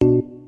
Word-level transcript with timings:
Iya 0.00 0.39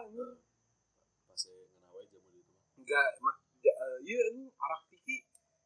itu 0.00 0.22
mah. 0.22 0.38
Enggak, 2.82 3.06
mak, 3.22 3.36
eh, 3.62 3.96
iya 4.02 4.20
ini 4.34 4.50
arak 4.50 4.80
tiki. 4.90 5.22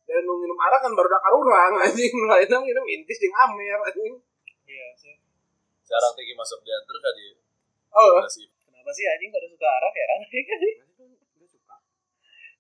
Dan 0.07 0.23
nu 0.23 0.37
minum 0.39 0.59
arak 0.61 0.85
kan 0.85 0.93
baru 0.93 1.09
dakar 1.09 1.33
urang 1.33 1.73
anjing. 1.85 2.13
Nu 2.13 2.27
lain 2.29 2.47
mah 2.47 2.63
minum 2.63 2.85
intis 2.87 3.19
jeung 3.19 3.35
amer 3.35 3.81
anjing. 3.89 4.15
Iya 4.69 4.87
sih. 4.99 5.17
Sekarang 5.87 6.13
tinggi 6.19 6.35
masuk 6.37 6.61
diantar 6.67 6.97
kan 6.99 7.13
di 7.17 7.27
Oh, 7.97 8.21
Kenapa 8.21 8.91
sih 8.93 9.05
anjing 9.09 9.31
pada 9.33 9.47
suka 9.49 9.67
arak 9.67 9.95
ya 9.97 10.05
kan? 10.07 10.19
Enggak 10.21 11.49
suka. 11.49 11.77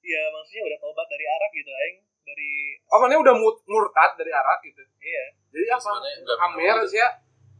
Iya 0.00 0.22
maksudnya 0.32 0.62
udah 0.72 0.78
tobat 0.80 1.06
dari 1.10 1.26
arak 1.28 1.50
gitu 1.52 1.70
aing 1.70 1.96
dari 2.24 2.50
Oh, 2.88 2.98
mana 3.02 3.14
udah 3.20 3.34
murtad 3.68 4.10
dari 4.16 4.32
arak 4.32 4.58
gitu. 4.64 4.80
iya 5.04 5.24
Jadi 5.52 5.66
apa? 5.68 5.90
Amer 6.50 6.78
sih 6.88 6.98
ya. 6.98 7.10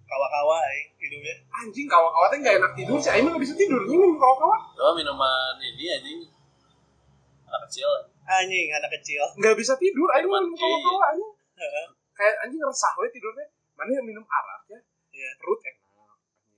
Kawa-kawa 0.07 0.57
aing 0.71 0.89
hidupnya. 1.03 1.35
Anjing 1.51 1.87
kawa-kawa 1.91 2.27
teh 2.31 2.39
enggak 2.39 2.57
enak 2.63 2.73
tidur 2.79 2.99
sih. 3.03 3.11
Aing 3.11 3.27
mah 3.27 3.31
nggak 3.35 3.45
bisa 3.45 3.55
tidur. 3.59 3.83
Ini 3.83 3.97
minum 3.99 4.17
kawa-kawa. 4.17 4.57
Oh 4.79 4.95
minuman 4.95 5.55
ini 5.59 5.85
anjing 5.91 6.21
anak 7.47 7.61
kecil 7.71 7.91
Anjing 8.27 8.67
anak 8.71 8.91
kecil. 8.99 9.23
Enggak 9.37 9.55
bisa 9.59 9.75
tidur. 9.77 10.09
Aing 10.15 10.27
minum 10.31 10.55
kawa-kawa 10.55 11.01
anjing. 11.13 11.31
Heeh. 11.59 11.87
Kayak 12.17 12.35
anjing 12.47 12.63
resah 12.63 12.93
we 13.03 13.11
tidurnya. 13.11 13.47
Mana 13.77 13.91
yang 13.93 14.07
minum 14.07 14.25
arak 14.25 14.63
ya? 14.73 14.81
Iya. 15.13 15.31
Perut 15.43 15.61
enak. 15.61 15.83
anjing. 15.93 16.55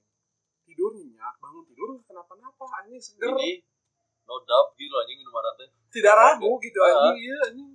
Tidur 0.69 0.91
nyenyak, 0.95 1.35
bangun 1.41 1.65
tidur 1.67 1.89
nggak 1.97 2.05
kenapa-napa 2.07 2.65
anjing 2.85 3.01
seger. 3.01 3.33
ini 3.35 3.65
no 4.29 4.37
doubt 4.45 4.77
gitu 4.77 4.95
anjing 5.01 5.19
minum 5.25 5.35
arak 5.41 5.55
teh. 5.57 5.69
Tidak 5.89 6.15
ragu 6.15 6.53
gitu 6.61 6.79
anjing. 6.85 7.17
Iya 7.17 7.39
anjing. 7.51 7.69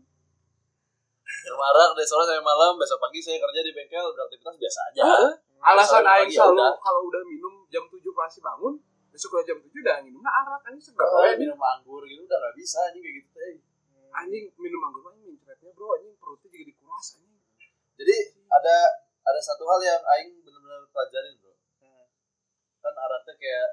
Minum 1.43 1.59
arak 1.59 1.89
dari 1.93 2.07
sore 2.07 2.23
sampai 2.23 2.39
malam, 2.39 2.79
besok 2.79 3.03
pagi 3.03 3.19
saya 3.19 3.35
kerja 3.35 3.59
di 3.59 3.71
bengkel 3.75 4.07
beraktivitas 4.15 4.55
biasa 4.55 4.79
aja. 4.91 5.01
Heeh. 5.03 5.31
Alasan 5.63 6.03
aing 6.03 6.31
selalu 6.31 6.59
udah. 6.59 6.71
kalau 6.79 7.01
udah 7.07 7.23
minum 7.23 7.53
jam 7.67 7.83
7 7.87 7.99
pasti 8.15 8.39
bangun, 8.39 8.79
besok 9.11 9.39
udah 9.39 9.45
jam 9.47 9.57
7 9.59 9.67
udah 9.67 9.97
minumnya 10.03 10.31
arak 10.31 10.63
anjing 10.67 10.83
seger. 10.83 11.03
Oh, 11.03 11.19
we. 11.23 11.35
minum 11.39 11.59
anggur 11.59 12.03
gitu 12.03 12.23
udah 12.23 12.39
gak 12.39 12.55
bisa 12.55 12.79
anjing 12.87 13.03
kayak 13.03 13.15
gitu 13.19 13.29
teh. 13.35 13.55
Anjing 14.13 14.43
minum 14.55 14.79
anggur 14.87 15.01
mah 15.03 15.11
anjing 15.11 15.35
mincretnya 15.35 15.69
bro 15.75 15.87
anjing 15.99 16.13
perutnya 16.19 16.47
juga 16.47 16.65
dikuras 16.71 17.05
anjing. 17.19 17.39
Jadi 17.99 18.15
ada 18.47 18.75
ada 19.23 19.39
satu 19.39 19.63
hal 19.67 19.79
yang 19.79 20.01
aing 20.03 20.43
benar-benar 20.43 20.83
pelajarin, 20.91 21.39
Bro. 21.39 21.55
Kan 22.83 22.93
arak 22.95 23.21
teh 23.23 23.35
kayak 23.39 23.69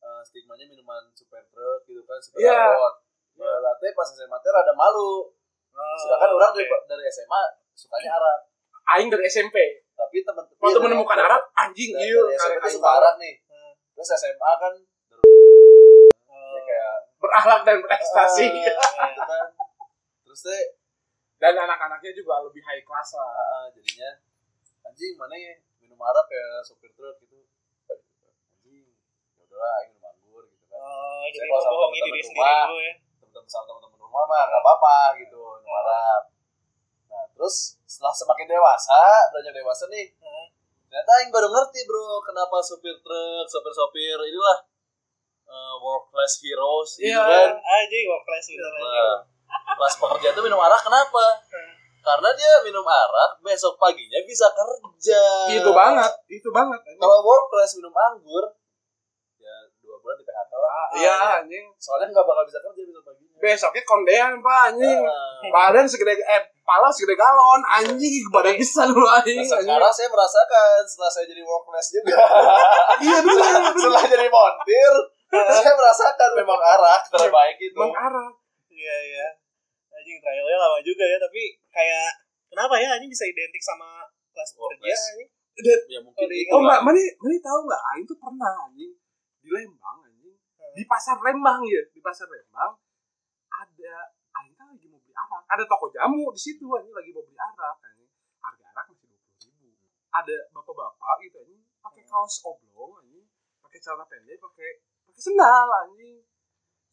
eh, 0.00 0.20
stigmanya 0.26 0.66
minuman 0.66 1.06
super 1.14 1.42
drug 1.54 1.82
gitu 1.86 2.02
kan, 2.06 2.18
super 2.18 2.38
Iya. 2.42 2.54
alkohol. 2.74 2.94
Nah, 3.38 3.74
teh 3.78 3.90
pas 3.94 4.08
SMA 4.10 4.38
teh 4.42 4.50
rada 4.50 4.74
malu. 4.74 5.30
Oh, 5.70 5.96
Sedangkan 5.96 6.30
orang 6.34 6.50
dari, 6.52 6.66
dari 6.66 7.04
SMA 7.08 7.42
sukanya 7.72 8.10
arak. 8.18 8.38
Aing 8.96 9.08
dari 9.08 9.24
SMP. 9.26 9.56
Tapi 9.94 10.24
teman 10.24 10.44
Waktu 10.48 10.78
iya, 10.80 10.84
menemukan 10.88 11.18
arak 11.20 11.42
anjing 11.54 11.92
iya 11.94 12.18
dari 12.20 12.34
SMP 12.36 12.66
suka 12.72 12.90
arak 13.00 13.14
nih. 13.20 13.34
Hmm. 13.46 13.72
Terus 13.94 14.08
SMA 14.16 14.50
kan 14.58 14.72
dia 16.30 16.60
kayak 16.66 16.94
berakhlak 17.20 17.60
dan 17.62 17.78
prestasi. 17.84 18.48
gitu 18.50 19.22
kan. 19.22 19.46
Terus 20.26 20.40
teh 20.42 20.62
Dan 21.40 21.56
anak-anaknya 21.56 22.12
juga 22.12 22.44
lebih 22.44 22.60
high 22.60 22.84
class 22.84 23.16
lah. 23.16 23.32
ah, 23.32 23.66
jadinya 23.72 24.12
anjing 24.84 25.16
mana 25.16 25.32
ya 25.32 25.56
minum 25.80 25.96
arak 25.96 26.28
kayak 26.28 26.60
sopir 26.60 26.92
truk 26.92 27.16
gitu. 27.24 27.40
Anjing, 27.88 28.92
ya 29.36 29.42
udahlah 29.48 29.72
aing 29.80 29.96
minum 29.96 30.04
anggur 30.12 30.44
gitu 30.52 30.64
kan. 30.68 30.80
Oh, 30.84 31.24
jadi 31.32 31.48
teman-teman 31.48 31.88
diri 31.96 32.20
sendiri 32.20 32.52
dulu 32.68 32.80
ya. 32.84 32.94
teman-teman 33.24 33.48
sama 33.48 33.64
teman-teman 33.72 33.98
rumah 34.10 34.26
mah 34.26 34.42
nggak 34.42 34.58
apa-apa 34.60 34.94
gitu 35.16 35.38
minum. 35.62 35.86
Nah 37.06 37.24
terus 37.30 37.78
setelah 37.86 38.10
semakin 38.10 38.50
dewasa, 38.50 38.98
beranjak 39.30 39.54
dewasa 39.54 39.86
nih, 39.86 40.10
Heeh. 40.10 40.46
ternyata 40.86 41.10
Aing 41.16 41.30
baru 41.30 41.46
ngerti 41.46 41.86
bro 41.86 42.18
kenapa 42.20 42.58
supir 42.58 42.98
truk, 42.98 43.46
sopir-sopir 43.46 44.18
inilah 44.20 44.58
uh, 45.46 45.74
world 45.78 46.10
class 46.10 46.42
heroes 46.42 46.98
gitu 46.98 47.14
Iya. 47.14 47.22
kan. 47.22 47.50
Anjing 47.54 48.04
work 48.06 48.24
class 48.24 48.46
bener 48.46 48.66
anjing. 48.68 48.90
Nah, 48.90 49.18
kelas 49.78 49.94
pekerja 49.94 50.28
itu 50.30 50.40
minum 50.42 50.58
arak 50.58 50.82
kenapa? 50.82 51.24
Karena 52.00 52.30
dia 52.32 52.52
minum 52.62 52.82
arak 52.82 53.38
besok 53.40 53.76
paginya 53.76 54.18
bisa 54.24 54.50
kerja. 54.50 55.22
Itu 55.52 55.70
banget, 55.70 56.12
itu 56.26 56.48
banget. 56.50 56.80
Kalau 56.96 57.18
work 57.22 57.46
class 57.46 57.74
minum 57.76 57.92
anggur, 57.92 58.54
ya 59.36 59.54
dua 59.78 59.98
bulan 59.98 60.16
di 60.16 60.24
PHK 60.24 60.52
lah. 60.54 60.70
Ah, 60.72 60.88
Iya 60.96 61.14
anjing. 61.42 61.66
Soalnya 61.76 62.10
nggak 62.10 62.24
bakal 62.24 62.42
bisa 62.42 62.58
kerja 62.58 62.82
besok 62.82 63.04
paginya. 63.04 63.29
Besoknya 63.40 63.82
kondean 63.88 64.32
pak 64.44 64.58
anjing. 64.72 65.00
Nah, 65.00 65.48
Badan 65.48 65.88
segede 65.88 66.14
eh 66.20 66.42
pala 66.60 66.92
segede 66.92 67.16
galon 67.16 67.64
anjing 67.66 68.24
badan 68.28 68.54
bisa 68.54 68.84
lu 68.86 69.00
anjing. 69.02 69.40
Nah, 69.40 69.48
anjing. 69.48 69.64
sekarang 69.64 69.92
saya 69.92 70.08
merasakan 70.12 70.78
setelah 70.84 71.10
saya 71.10 71.24
jadi 71.26 71.42
workless 71.42 71.88
juga 71.90 72.16
Iya 73.04 73.18
benar. 73.24 73.52
setelah 73.72 74.04
jadi 74.04 74.28
montir 74.28 74.94
saya 75.30 75.72
merasakan 75.78 76.30
memang 76.36 76.60
arah 76.60 77.00
terbaik 77.06 77.56
itu 77.58 77.78
Bang 77.78 77.94
Arab. 77.96 78.32
Iya 78.68 78.96
iya. 79.08 79.26
Anjing 79.90 80.18
trialnya 80.20 80.56
lama 80.58 80.78
juga 80.82 81.04
ya, 81.06 81.18
tapi 81.20 81.54
kayak 81.70 82.08
kenapa 82.50 82.74
ya 82.76 82.88
anjing 82.98 83.10
bisa 83.10 83.24
identik 83.28 83.62
sama 83.62 84.04
kelas 84.32 84.50
kerja 84.56 84.94
ya 85.90 85.98
mungkin 86.00 86.24
Oh, 86.54 86.60
mbak, 86.64 86.80
mana 86.86 87.00
mana 87.20 87.36
tahu 87.42 87.58
nggak? 87.68 87.82
Aing 87.92 88.04
tuh 88.08 88.16
pernah 88.16 88.52
anjing 88.68 88.92
di 89.40 89.48
Lembang 89.50 89.98
anjing 90.04 90.34
di 90.76 90.84
pasar 90.86 91.16
Lembang 91.20 91.60
ya 91.66 91.82
di 91.92 92.00
pasar 92.00 92.26
Lembang 92.30 92.72
ada 93.50 93.94
Aing 94.40 94.54
kan 94.56 94.66
lagi 94.72 94.86
mau 94.88 95.00
beli 95.02 95.12
arak 95.12 95.39
ada 95.50 95.62
toko 95.66 95.90
jamu 95.90 96.30
di 96.30 96.38
situ 96.38 96.62
anjing 96.70 96.94
lagi 96.94 97.10
mau 97.10 97.26
beli 97.26 97.34
arak 97.34 97.76
anjing. 97.82 98.10
Harga 98.38 98.64
arak 98.70 98.84
masih 98.94 99.06
dua 99.10 99.18
puluh 99.18 99.50
ribu. 99.50 99.86
Ada 100.14 100.36
bapak-bapak 100.54 101.16
gitu 101.26 101.36
anjing 101.42 101.60
pakai 101.82 102.02
kaos 102.06 102.38
oblong 102.46 103.02
anjing 103.02 103.26
pakai 103.58 103.78
celana 103.82 104.06
pendek 104.06 104.38
pakai 104.38 104.68
pakai 105.10 105.22
sendal 105.22 105.68
anjing. 105.86 106.22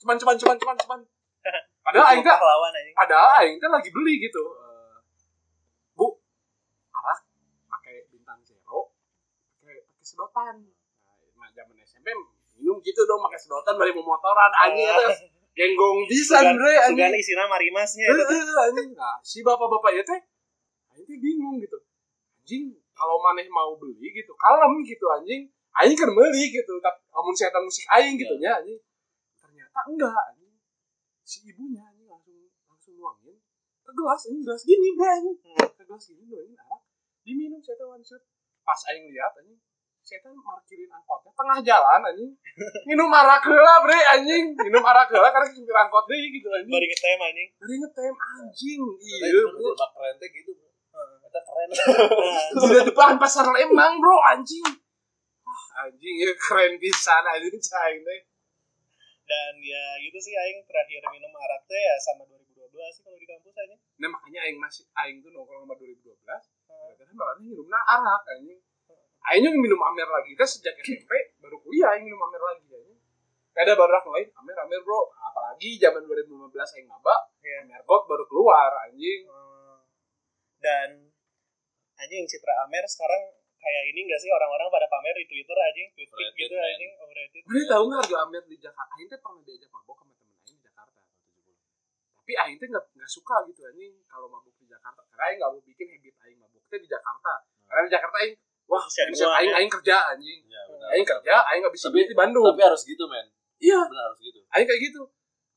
Cuman 0.02 0.18
cuman 0.18 0.36
cuman 0.42 0.56
cuman 0.58 0.76
cuman. 0.82 1.00
Padahal 1.86 2.06
Aing 2.12 2.26
anjing. 2.26 2.96
padahal 2.98 3.30
aing 3.40 3.56
teh 3.62 3.70
lagi 3.72 3.90
beli 3.96 4.20
gitu. 4.20 4.44
Eh, 4.44 4.98
bu 5.96 6.20
arak 6.92 7.20
pakai 7.72 8.10
bintang 8.12 8.42
zero 8.44 8.92
pakai 9.62 9.86
pakai 9.86 10.04
sedotan. 10.04 10.56
Nah 11.38 11.50
zaman 11.54 11.78
SMP 11.86 12.12
minum 12.58 12.82
gitu 12.84 13.02
dong 13.08 13.22
pakai 13.24 13.40
sedotan 13.40 13.78
balik 13.80 13.96
motoran 13.96 14.52
anjing 14.66 14.90
itu 14.90 15.37
genggong. 15.58 16.06
Bisa 16.06 16.38
bre 16.54 16.74
anjing. 16.86 17.12
Isinya 17.18 17.50
marimasnya 17.50 18.06
eh, 18.06 18.66
anjing. 18.70 18.94
Nah 18.94 19.18
si 19.26 19.42
bapak-bapak 19.42 19.92
ya 19.98 20.04
teh 20.06 20.22
teh 20.94 21.18
bingung 21.18 21.58
gitu. 21.58 21.78
Anjing 22.38 22.78
kalau 22.94 23.18
maneh 23.26 23.50
mau 23.50 23.74
beli 23.76 24.14
gitu 24.14 24.32
kalem 24.38 24.86
gitu 24.86 25.06
anjing. 25.10 25.50
Aing 25.78 25.98
kan 25.98 26.10
beli 26.14 26.54
gitu 26.54 26.74
tapi 26.82 27.02
amun 27.14 27.34
setan 27.34 27.66
musik 27.66 27.86
aing 27.98 28.16
gitu 28.22 28.38
nya 28.38 28.62
anjing. 28.62 28.78
Ternyata 29.42 29.80
enggak 29.90 30.22
anjing. 30.34 30.54
Si 31.26 31.44
ibunya 31.50 31.82
anjing 31.82 32.06
langsung 32.06 32.38
langsung 32.70 32.94
nuangin. 32.94 33.36
Ke 33.82 33.92
gelas 33.98 34.22
anjing 34.30 34.46
gelas 34.46 34.62
gini 34.62 34.94
bre 34.94 35.10
anjing 35.10 35.36
ke 35.42 35.84
gelas 35.84 36.04
gini 36.06 36.24
nuangin 36.30 36.54
arak. 36.62 36.82
Diminum 37.26 37.60
setan 37.66 38.02
shot 38.06 38.22
pas 38.62 38.82
aing 38.94 39.10
lihat 39.10 39.34
anjing 39.42 39.58
setan 40.08 40.32
parkirin 40.40 40.88
angkotnya. 40.88 41.32
Tengah 41.36 41.60
jalan 41.68 42.00
anjing. 42.08 42.32
Minum 42.88 43.12
arak 43.12 43.44
heula 43.44 43.84
bre 43.84 44.00
anjing. 44.16 44.56
Minum 44.56 44.80
arak 44.80 45.12
heula 45.12 45.28
karena 45.36 45.52
supir 45.52 45.76
angkot 45.76 46.08
deui 46.08 46.32
gitu 46.32 46.48
anjing. 46.48 46.72
Bari 46.72 46.88
ngetem 46.88 47.20
anjing. 47.20 47.50
dari 47.60 47.76
ngetem 47.84 48.16
anjing. 48.16 48.82
Iya 49.04 49.28
bro. 49.44 49.50
jelma 49.60 49.88
keren 49.92 50.16
teh 50.16 50.30
gitu 50.32 50.52
Eta 51.28 51.42
keren. 51.44 51.68
Di 52.56 52.80
depan 52.88 53.20
pasar 53.20 53.52
Lembang 53.52 54.00
bro 54.00 54.18
anjing. 54.32 54.68
Wah, 55.44 55.64
anjing 55.84 56.16
ya 56.24 56.32
keren 56.40 56.80
pisan 56.80 57.24
anjing 57.28 57.60
caing 57.60 58.02
teh 58.08 58.20
dan 59.28 59.60
ya 59.60 59.84
gitu 60.00 60.16
sih 60.24 60.32
aing 60.32 60.64
terakhir 60.64 61.04
minum 61.12 61.36
arak 61.36 61.68
teh 61.68 61.76
ya 61.76 62.00
sama 62.00 62.24
2012 62.32 62.64
sih 62.96 63.04
kalau 63.04 63.20
di 63.20 63.28
kampus 63.28 63.60
aja. 63.60 63.76
nah 64.00 64.08
makanya 64.08 64.40
aing 64.48 64.56
masih 64.56 64.88
aing 65.04 65.20
tuh 65.20 65.36
nongkrong 65.36 65.68
sama 65.68 65.76
2012 65.76 66.16
karena 66.96 67.12
malah 67.12 67.36
minum 67.44 67.68
arak 67.68 68.24
anjing 68.24 68.64
aing 69.28 69.44
minum 69.58 69.82
amer 69.84 70.08
lagi 70.08 70.34
kita 70.34 70.46
sejak 70.48 70.76
SMP 70.80 71.12
baru 71.38 71.60
kuliah 71.60 71.96
aing 71.96 72.08
minum 72.08 72.22
amer 72.28 72.42
lagi 72.44 72.66
Gak 73.58 73.66
ada 73.66 73.74
baru 73.74 73.90
lain 74.14 74.30
amer 74.38 74.58
amer 74.70 74.80
bro 74.86 75.10
apalagi 75.18 75.82
zaman 75.82 76.06
2015 76.06 76.54
aing 76.78 76.86
maba 76.86 77.26
Iya. 77.42 77.66
amer 77.66 77.82
gold 77.90 78.06
baru 78.06 78.24
keluar 78.30 78.70
anjing 78.86 79.26
Hmm. 79.26 79.82
Dan 80.58 80.90
anjing 81.96 82.24
Citra 82.30 82.54
Amer 82.66 82.86
sekarang 82.86 83.34
kayak 83.58 83.84
ini 83.90 84.06
enggak 84.06 84.22
sih 84.22 84.30
orang-orang 84.30 84.70
pada 84.70 84.86
pamer 84.86 85.18
di 85.18 85.26
Twitter 85.26 85.54
anjing, 85.54 85.90
Overrated, 85.94 86.34
gitu 86.38 86.54
man. 86.54 86.66
anjing, 86.70 86.92
overrated. 87.02 87.42
Mana 87.46 87.64
tahu 87.66 87.84
nggak 87.90 88.00
harga 88.06 88.18
amer 88.26 88.44
di 88.46 88.58
Jakarta? 88.58 88.94
Aing 88.94 89.08
teh 89.10 89.20
pernah 89.22 89.42
diajak 89.42 89.70
mabok 89.74 89.98
sama 90.02 90.14
temen 90.18 90.36
Aing 90.38 90.58
di 90.58 90.62
Jakarta. 90.62 91.00
Tapi 92.22 92.34
Aing 92.38 92.58
teh 92.58 92.68
nggak 92.70 92.86
nggak 92.94 93.10
suka 93.10 93.36
gitu 93.50 93.62
anjing 93.66 93.94
kalau 94.06 94.28
mabok 94.30 94.54
di 94.58 94.66
Jakarta. 94.70 95.02
Karena 95.10 95.24
Aing 95.30 95.38
nggak 95.42 95.52
mau 95.54 95.62
bikin 95.66 95.88
habit 95.90 96.16
Aing 96.26 96.40
mabok 96.42 96.64
teh 96.70 96.78
di 96.78 96.90
Jakarta. 96.90 97.34
Karena 97.66 97.82
di 97.82 97.92
Jakarta 97.94 98.18
Aing 98.22 98.36
wah 98.68 98.84
gua, 98.84 99.32
Aing 99.40 99.52
ya. 99.52 99.56
Aing 99.58 99.72
kerja 99.72 99.96
anjing. 100.12 100.40
Iya, 100.46 100.62
benar. 100.68 100.88
Aing 100.94 101.08
kerja, 101.08 101.34
Aing 101.48 101.64
Tapi- 101.64 101.92
duit 101.92 102.08
di 102.08 102.16
Bandung. 102.16 102.46
Tapi 102.46 102.62
harus 102.64 102.82
gitu, 102.84 103.04
men. 103.08 103.26
Iya, 103.58 103.80
Benar 103.82 104.04
harus 104.12 104.20
gitu. 104.22 104.40
Aing 104.52 104.68
kayak 104.68 104.82
gitu. 104.84 105.02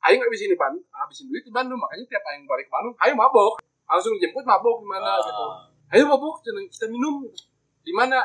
Aing 0.00 0.20
bisa 0.24 0.48
di 0.48 0.56
Bandung, 0.56 0.84
habisin 0.88 1.28
duit 1.28 1.44
di 1.44 1.52
Bandung. 1.52 1.76
Makanya 1.76 2.04
tiap 2.08 2.24
Aing 2.24 2.48
balik 2.48 2.66
ke 2.66 2.72
Bandung, 2.72 2.94
ayo 2.96 3.12
mabok. 3.12 3.60
Langsung 3.84 4.14
jemput 4.16 4.46
mabok 4.46 4.80
di 4.80 4.88
mana 4.88 5.18
Ah. 5.18 5.20
gitu. 5.20 5.44
Ayo 5.90 6.02
mabok, 6.06 6.40
kita 6.40 6.56
kita 6.70 6.86
minum. 6.88 7.26
Di 7.82 7.92
mana? 7.92 8.22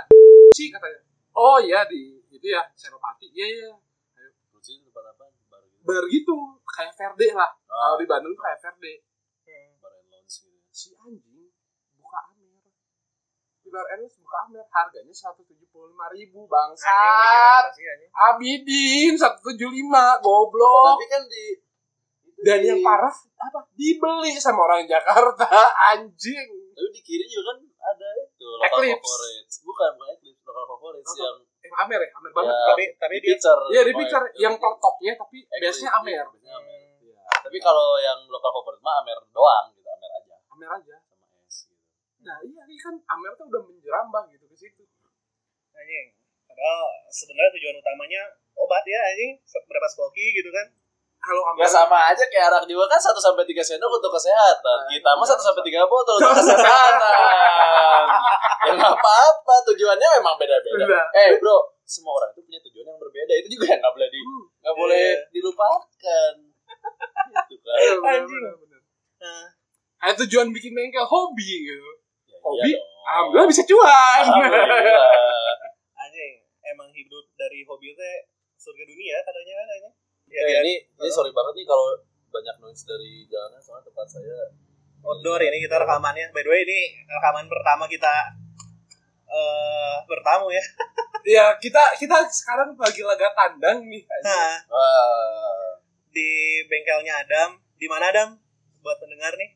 sih 0.55 0.71
katanya. 0.71 1.03
Oh 1.35 1.59
iya 1.59 1.83
di 1.83 2.15
itu 2.31 2.47
ya 2.47 2.63
Senopati. 2.71 3.27
Iya 3.27 3.43
iya. 3.43 3.69
Terus 4.15 4.71
itu 4.71 4.87
tempat 4.87 5.03
apa? 5.11 5.25
Bar 5.51 5.59
gitu. 5.67 5.83
Bar 5.83 6.03
gitu, 6.07 6.35
kayak 6.63 6.93
Verde 6.95 7.27
lah. 7.35 7.51
Kalau 7.67 7.91
Ah, 7.91 7.99
di 7.99 8.07
Bandung 8.07 8.31
tuh 8.31 8.39
kayak 8.39 8.59
Verde. 8.63 8.93
Bar 9.83 9.91
and 9.99 10.07
lounge 10.07 10.47
gitu. 10.47 10.63
Si 10.71 10.95
anjing. 10.95 11.34
Di 13.75 13.83
Bar 13.83 13.91
Enes 13.91 14.15
buka 14.15 14.37
Amer, 14.41 14.63
harganya 14.65 15.11
175 15.11 15.51
ribu 15.67 15.91
Anjing, 16.07 16.31
mikir 16.39 16.47
bangsat. 16.47 17.59
apa 17.59 17.75
sih, 17.75 17.83
anjing? 17.83 18.09
Abidin 18.15 19.13
175 19.19 19.67
goblok. 20.23 20.95
Tapi 20.95 21.07
kan 21.11 21.23
di 21.27 21.45
Dan 22.37 22.57
di- 22.57 22.67
yang 22.67 22.79
parah 22.79 23.11
apa? 23.35 23.59
Dibeli 23.75 24.31
sama 24.37 24.63
orang 24.63 24.87
Jakarta, 24.87 25.43
anjing. 25.91 26.47
Tapi 26.71 26.87
di 26.89 27.01
kiri 27.01 27.27
juga 27.27 27.51
kan 27.51 27.57
ada 27.85 28.07
itu 28.17 28.47
lokal 28.47 28.79
Eclipse. 28.79 29.03
favorites. 29.11 29.55
Bukan, 29.61 29.91
bukan 29.93 30.07
Eclipse, 30.13 30.43
lokal 30.45 30.65
favorites 30.69 31.11
Apa? 31.11 31.19
yang 31.21 31.37
Eh, 31.65 31.71
Amer 31.75 31.99
ya, 31.99 32.09
Amer 32.13 32.31
banget. 32.31 32.53
ya, 32.53 32.65
Tapi 32.71 32.83
tapi 32.95 33.13
di 33.13 33.19
dia 33.19 33.35
picture. 33.35 33.59
Iya 33.67 33.81
di 33.83 33.93
picture 33.93 34.25
itu. 34.25 34.39
yang 34.39 34.55
per 34.55 34.71
topnya 34.77 35.11
tapi 35.17 35.37
Eclipse, 35.41 35.59
biasanya 35.59 35.91
Amer. 35.93 36.15
iya, 36.15 36.23
biasanya 36.31 36.55
Amer. 36.55 36.79
Iya, 37.03 37.15
Tapi 37.43 37.57
kalau 37.59 37.99
yang 37.99 38.19
lokal 38.25 38.51
favorit 38.53 38.79
mah 38.79 39.03
Amer 39.03 39.19
doang 39.27 39.67
gitu, 39.73 39.89
Amer 39.89 40.11
aja 40.13 40.35
Amer 40.49 40.69
aja. 40.71 40.95
Nah 42.25 42.37
iya 42.41 42.61
ini 42.65 42.75
kan 42.75 42.95
Amer 43.07 43.31
tuh 43.33 43.45
udah 43.45 43.61
menjerambah 43.61 44.23
gitu 44.33 44.45
ke 44.45 44.55
situ. 44.55 44.83
anjing. 45.71 46.07
Padahal 46.47 46.83
sebenarnya 47.11 47.51
tujuan 47.53 47.75
utamanya 47.75 48.21
obat 48.55 48.81
ya 48.83 48.99
anjing, 49.05 49.37
berapa 49.67 49.87
spoki 49.87 50.33
gitu 50.33 50.49
kan. 50.49 50.65
Kalau 51.19 51.41
Amer 51.51 51.61
Ya 51.61 51.67
sama 51.67 51.97
aja 52.09 52.23
kayak 52.25 52.49
arak 52.49 52.63
juga 52.65 52.85
kan 52.87 52.97
1 52.97 53.17
sampai 53.17 53.43
3 53.43 53.59
sendok 53.59 53.91
untuk 53.91 54.09
kesehatan. 54.09 54.79
Kita 54.87 55.09
mah 55.13 55.25
1 55.25 55.37
sampai 55.37 55.63
3 55.63 55.85
botol 55.85 56.15
untuk 56.17 56.37
kesehatan. 56.37 58.03
ya 58.65 58.71
nggak 58.71 58.93
apa-apa, 58.95 59.55
tujuannya 59.65 60.07
memang 60.17 60.35
beda-beda. 60.37 60.85
Beda. 60.85 61.01
Eh, 61.13 61.37
Bro, 61.37 61.77
semua 61.83 62.17
orang 62.17 62.29
itu 62.33 62.41
punya 62.41 62.59
tujuan 62.61 62.85
yang 62.87 62.97
berbeda. 62.97 63.33
Itu 63.35 63.47
juga 63.51 63.65
yang 63.69 63.79
nggak 63.79 63.93
boleh 63.93 64.09
di 64.09 64.19
Hmm. 64.19 64.43
nggak 64.59 64.75
boleh 64.75 65.05
Iya. 65.11 65.21
dilupakan. 65.29 66.33
Gitu 67.45 67.55
kan. 67.59 67.77
Iya, 67.77 67.95
Anjing. 68.15 68.43
Nah, 69.19 69.45
Kayak 69.95 70.15
tujuan 70.21 70.47
bikin 70.51 70.71
bengkel 70.71 71.01
hobi 71.03 71.65
gitu. 71.65 71.89
Ya, 72.45 72.49
Hobi, 72.53 72.69
iya 72.69 72.77
dong. 72.77 72.89
Alhamdulillah 73.05 73.49
bisa 73.49 73.63
cuan. 73.65 74.21
Alhamdulillah. 74.21 75.57
anjing, 76.05 76.33
emang 76.61 76.89
hidup 76.93 77.25
dari 77.33 77.65
hobi 77.65 77.89
teh 77.97 78.15
surga 78.53 78.83
dunia 78.85 79.17
katanya 79.25 79.53
kan. 79.57 79.67
Ya, 80.29 80.41
Eh, 80.41 80.49
dia 80.49 80.59
ini 80.61 80.73
ini 80.81 81.09
sorry 81.09 81.33
banget 81.33 81.53
nih 81.57 81.65
kalau 81.65 81.97
banyak 82.33 82.55
noise 82.61 82.85
dari 82.85 83.25
jalanan 83.29 83.61
soalnya 83.61 83.89
tempat 83.89 84.07
saya 84.09 84.37
outdoor 85.05 85.41
ini 85.41 85.57
kita 85.65 85.77
rekamannya. 85.77 86.33
By 86.33 86.41
the 86.45 86.49
way 86.53 86.61
ini 86.65 87.01
rekaman 87.05 87.45
pertama 87.49 87.85
kita 87.89 88.13
eh 89.25 89.95
bertamu 90.05 90.53
ya. 90.53 90.61
Ya 91.25 91.57
kita 91.57 91.81
kita 91.97 92.21
sekarang 92.29 92.77
lagi 92.77 93.01
laga 93.01 93.25
tandang 93.33 93.81
nih. 93.89 94.05
Nah, 94.21 94.61
Wah. 94.69 95.73
di 96.13 96.61
bengkelnya 96.69 97.25
Adam. 97.25 97.57
Di 97.81 97.89
mana 97.89 98.13
Adam? 98.13 98.37
Buat 98.85 99.01
pendengar 99.01 99.33
nih. 99.33 99.54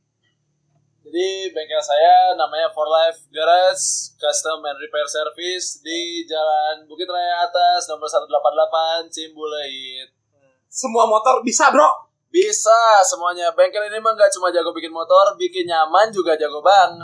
Jadi 0.99 1.55
bengkel 1.55 1.81
saya 1.81 2.35
namanya 2.35 2.69
For 2.69 2.85
Life 2.85 3.31
Garage 3.33 4.13
Custom 4.19 4.61
and 4.67 4.77
Repair 4.77 5.07
Service 5.09 5.79
di 5.79 6.27
Jalan 6.27 6.85
Bukit 6.85 7.09
Raya 7.09 7.47
Atas 7.47 7.89
nomor 7.89 8.05
188 8.05 9.09
Cimbuleit. 9.09 10.11
Semua 10.69 11.09
motor 11.09 11.41
bisa 11.41 11.73
bro. 11.73 11.87
Bisa 12.29 13.01
semuanya. 13.01 13.49
Bengkel 13.57 13.89
ini 13.89 13.97
mah 13.97 14.13
nggak 14.13 14.29
cuma 14.37 14.53
jago 14.53 14.69
bikin 14.69 14.93
motor, 14.93 15.33
bikin 15.33 15.65
nyaman 15.65 16.13
juga 16.13 16.37
jago 16.37 16.61
banget. 16.61 17.01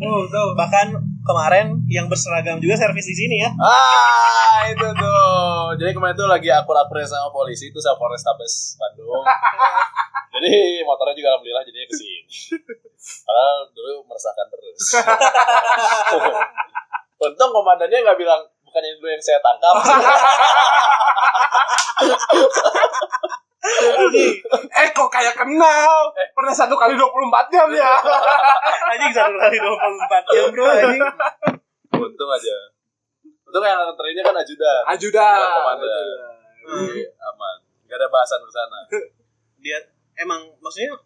Oh, 0.00 0.24
tuh. 0.30 0.54
Bahkan 0.56 0.94
kemarin 1.30 1.78
yang 1.86 2.10
berseragam 2.10 2.58
juga 2.58 2.74
servis 2.74 3.06
di 3.06 3.14
sini 3.14 3.46
ya. 3.46 3.54
Ah, 3.62 4.66
itu 4.66 4.82
tuh. 4.82 5.78
Jadi 5.78 5.94
kemarin 5.94 6.18
tuh 6.18 6.26
lagi 6.26 6.50
akur-akurnya 6.50 7.06
sama 7.06 7.30
polisi 7.30 7.70
itu 7.70 7.78
sama 7.78 7.94
Polrestabes 8.02 8.74
Bandung. 8.74 9.22
jadi 10.34 10.82
motornya 10.82 11.14
juga 11.14 11.38
alhamdulillah 11.38 11.62
jadinya 11.62 11.86
ke 11.86 11.94
sini. 11.94 12.26
Padahal 13.22 13.70
dulu 13.70 14.02
meresahkan 14.10 14.50
terus. 14.50 14.82
Untung 17.30 17.54
komandannya 17.54 18.02
nggak 18.02 18.18
bilang 18.18 18.42
bukannya 18.66 18.98
dulu 18.98 19.14
yang 19.14 19.22
saya 19.22 19.38
tangkap. 19.38 19.78
eh 23.60 24.88
kok 24.96 25.10
kayak 25.12 25.36
kenal. 25.36 25.92
Pernah 26.32 26.54
satu 26.56 26.74
kali 26.80 26.96
24 26.96 27.52
jam 27.52 27.68
ya. 27.76 27.92
Anjing 28.96 29.12
satu 29.12 29.36
kali 29.36 29.56
24 29.60 30.32
jam 30.32 30.44
bro 30.48 30.64
anjing. 30.64 31.02
Untung 32.00 32.30
aja. 32.32 32.56
Untung 33.20 33.64
yang 33.64 33.80
anterinya 33.84 34.22
kan 34.32 34.36
ajudan. 34.40 34.82
Ajudan. 34.96 35.38
Komandan. 35.44 36.04
Jadi 36.64 37.00
aman. 37.20 37.56
Gak 37.84 37.96
ada 38.00 38.08
bahasan 38.08 38.40
di 38.40 38.52
sana. 38.54 38.78
Dia 39.64 39.76
emang 40.16 40.40
maksudnya 40.64 40.96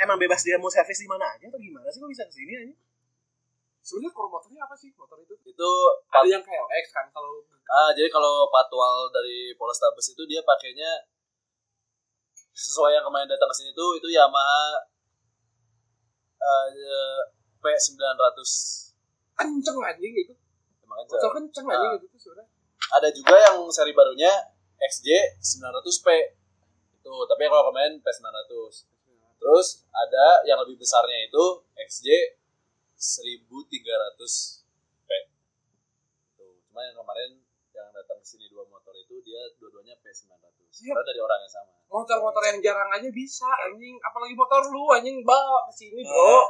emang 0.00 0.16
bebas 0.16 0.40
dia 0.40 0.56
mau 0.56 0.72
servis 0.72 1.04
di 1.04 1.08
mana 1.08 1.28
aja 1.28 1.44
atau 1.44 1.60
gimana 1.60 1.84
sih 1.92 2.00
kok 2.00 2.08
bisa 2.08 2.24
ke 2.24 2.32
sini 2.32 2.52
anjing? 2.56 2.78
Sebenarnya 3.84 4.16
core 4.16 4.30
motornya 4.32 4.64
apa 4.64 4.72
sih 4.72 4.88
motor 4.96 5.20
itu? 5.20 5.36
Itu 5.44 5.70
Ada 6.08 6.24
yang 6.24 6.40
KLX 6.40 6.86
kan 6.96 7.06
kalau 7.12 7.44
Ah, 7.72 7.88
jadi 7.96 8.12
kalau 8.12 8.52
patwal 8.52 9.08
dari 9.08 9.56
Polrestabes 9.56 10.12
itu 10.12 10.22
dia 10.28 10.44
pakainya 10.44 10.92
sesuai 12.52 12.92
yang 12.92 13.02
kemarin 13.02 13.26
datang 13.26 13.48
ke 13.48 13.56
sini 13.56 13.70
tuh 13.72 13.96
itu 13.96 14.06
Yamaha 14.08 14.84
eh, 16.38 17.20
P900 17.58 18.38
kenceng 19.32 19.78
anjing 19.80 20.12
itu. 20.12 20.34
emang 20.82 20.98
aja. 21.00 21.16
Kenceng 21.32 21.66
anjing 21.66 21.90
Ah. 21.90 21.96
itu 21.96 22.06
tuh 22.06 22.20
sebenarnya. 22.20 22.46
Ada 22.92 23.08
juga 23.10 23.34
yang 23.38 23.56
seri 23.70 23.92
barunya 23.92 24.30
XJ 24.78 25.38
900P. 25.40 26.08
Itu, 26.98 27.12
tapi 27.24 27.42
kalau 27.46 27.70
kemarin 27.70 27.98
P900. 27.98 28.50
Terus 29.38 29.66
ada 29.90 30.42
yang 30.46 30.58
lebih 30.62 30.78
besarnya 30.78 31.26
itu 31.26 31.44
XJ 31.74 32.06
1300P. 32.94 35.10
Tuh, 36.36 36.54
cuma 36.66 36.80
yang 36.82 36.94
kemarin 36.94 37.41
yang 37.92 38.00
datang 38.00 38.16
ke 38.16 38.26
sini 38.26 38.48
dua 38.48 38.64
motor 38.64 38.96
itu 38.96 39.20
dia 39.20 39.44
dua-duanya 39.60 39.92
P900. 40.00 40.32
Iya. 40.72 40.96
Karena 40.96 41.04
dari 41.04 41.20
orang 41.20 41.38
yang 41.44 41.52
sama. 41.52 41.72
Motor-motor 41.84 42.42
yang 42.48 42.58
jarang 42.64 42.88
aja 42.88 43.08
bisa 43.12 43.44
anjing. 43.68 44.00
Apalagi 44.00 44.32
motor 44.32 44.64
lu 44.72 44.88
anjing 44.88 45.20
bawa 45.20 45.68
ke 45.68 45.72
sini, 45.76 46.00
Ah. 46.00 46.08
Bro. 46.08 46.40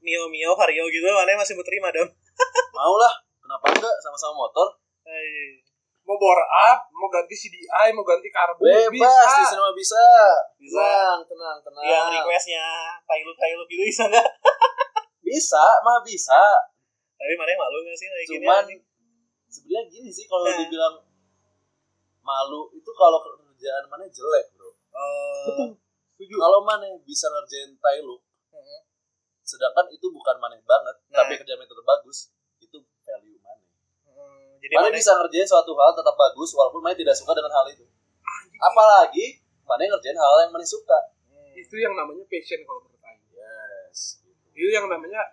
Mio 0.00 0.22
Mio 0.32 0.56
Vario 0.56 0.88
gitu 0.88 1.04
mana 1.04 1.36
masih 1.36 1.52
mau 1.52 1.60
terima 1.60 1.92
dong. 1.92 2.08
Mau 2.72 2.96
lah, 2.96 3.12
kenapa 3.36 3.76
enggak 3.76 3.92
sama-sama 4.00 4.48
motor? 4.48 4.80
Eh, 5.04 5.60
Mau 6.00 6.16
bore 6.16 6.40
up, 6.42 6.90
mau 6.90 7.06
ganti 7.06 7.36
CDI, 7.36 7.92
mau 7.92 8.02
ganti 8.02 8.32
karbu, 8.32 8.64
Bebas, 8.64 8.90
bisa. 8.90 9.30
di 9.30 9.44
sini 9.46 9.60
mah 9.60 9.74
bisa. 9.76 10.04
Bisa. 10.58 10.80
Tenang, 10.82 11.20
tenang, 11.22 11.56
tenang. 11.62 11.84
yang 11.86 12.06
requestnya 12.10 12.64
Tailuk 13.06 13.36
Tailuk 13.38 13.68
gitu 13.68 13.84
bisa 13.84 14.02
nggak? 14.10 14.26
Bisa, 15.22 15.60
mah 15.84 16.00
bisa. 16.02 16.40
Tapi 17.14 17.32
mana 17.36 17.52
yang 17.52 17.60
malu 17.60 17.78
nggak 17.84 17.94
sih 17.94 18.06
naikinnya? 18.08 18.48
Cuman? 18.48 18.64
Sebenarnya 19.50 19.90
gini 19.90 20.08
sih 20.08 20.24
kalau 20.24 20.46
Nah. 20.46 20.56
dibilang 20.56 20.94
malu 22.22 22.70
itu 22.72 22.90
kalau 22.94 23.18
kerjaan 23.20 23.84
mana 23.90 24.06
jelek, 24.06 24.54
Bro. 24.54 24.70
Eh, 24.70 25.68
Setuju. 26.14 26.36
Kalau 26.36 26.60
mana 26.62 26.84
bisa 27.00 27.26
ngerjain 27.26 27.72
tai 27.76 27.98
lu, 28.00 28.20
Heeh. 28.52 28.80
sedangkan 29.40 29.88
itu 29.88 30.06
bukan 30.08 30.36
maneh 30.36 30.60
banget, 30.62 30.96
Nah. 31.08 31.24
tapi 31.24 31.40
kerja 31.40 31.56
metode 31.56 31.80
bagus, 31.82 32.28
itu 32.60 32.76
value 33.02 33.40
maneh. 33.40 33.66
hmm, 34.06 34.60
jadi 34.60 34.74
mana 34.76 34.92
bisa 34.92 35.16
ngerjain 35.16 35.48
suatu 35.48 35.72
hal 35.74 35.90
tetap 35.92 36.14
bagus 36.14 36.52
walaupun 36.52 36.80
maneh 36.80 36.98
tidak 37.00 37.16
suka 37.16 37.32
dengan 37.32 37.50
hal 37.50 37.66
itu. 37.72 37.88
Apalagi 38.60 39.40
maneh 39.64 39.88
ngerjain 39.88 40.14
hal 40.14 40.44
yang 40.44 40.52
maneh 40.52 40.68
suka. 40.68 40.98
Hmm, 41.26 41.56
itu 41.56 41.74
yang 41.80 41.96
namanya 41.96 42.20
passion 42.28 42.60
kalau 42.62 42.84
menurut 42.84 43.00
yes 43.32 44.20
gitu. 44.20 44.44
itu 44.52 44.68
yang 44.70 44.86
namanya 44.86 45.32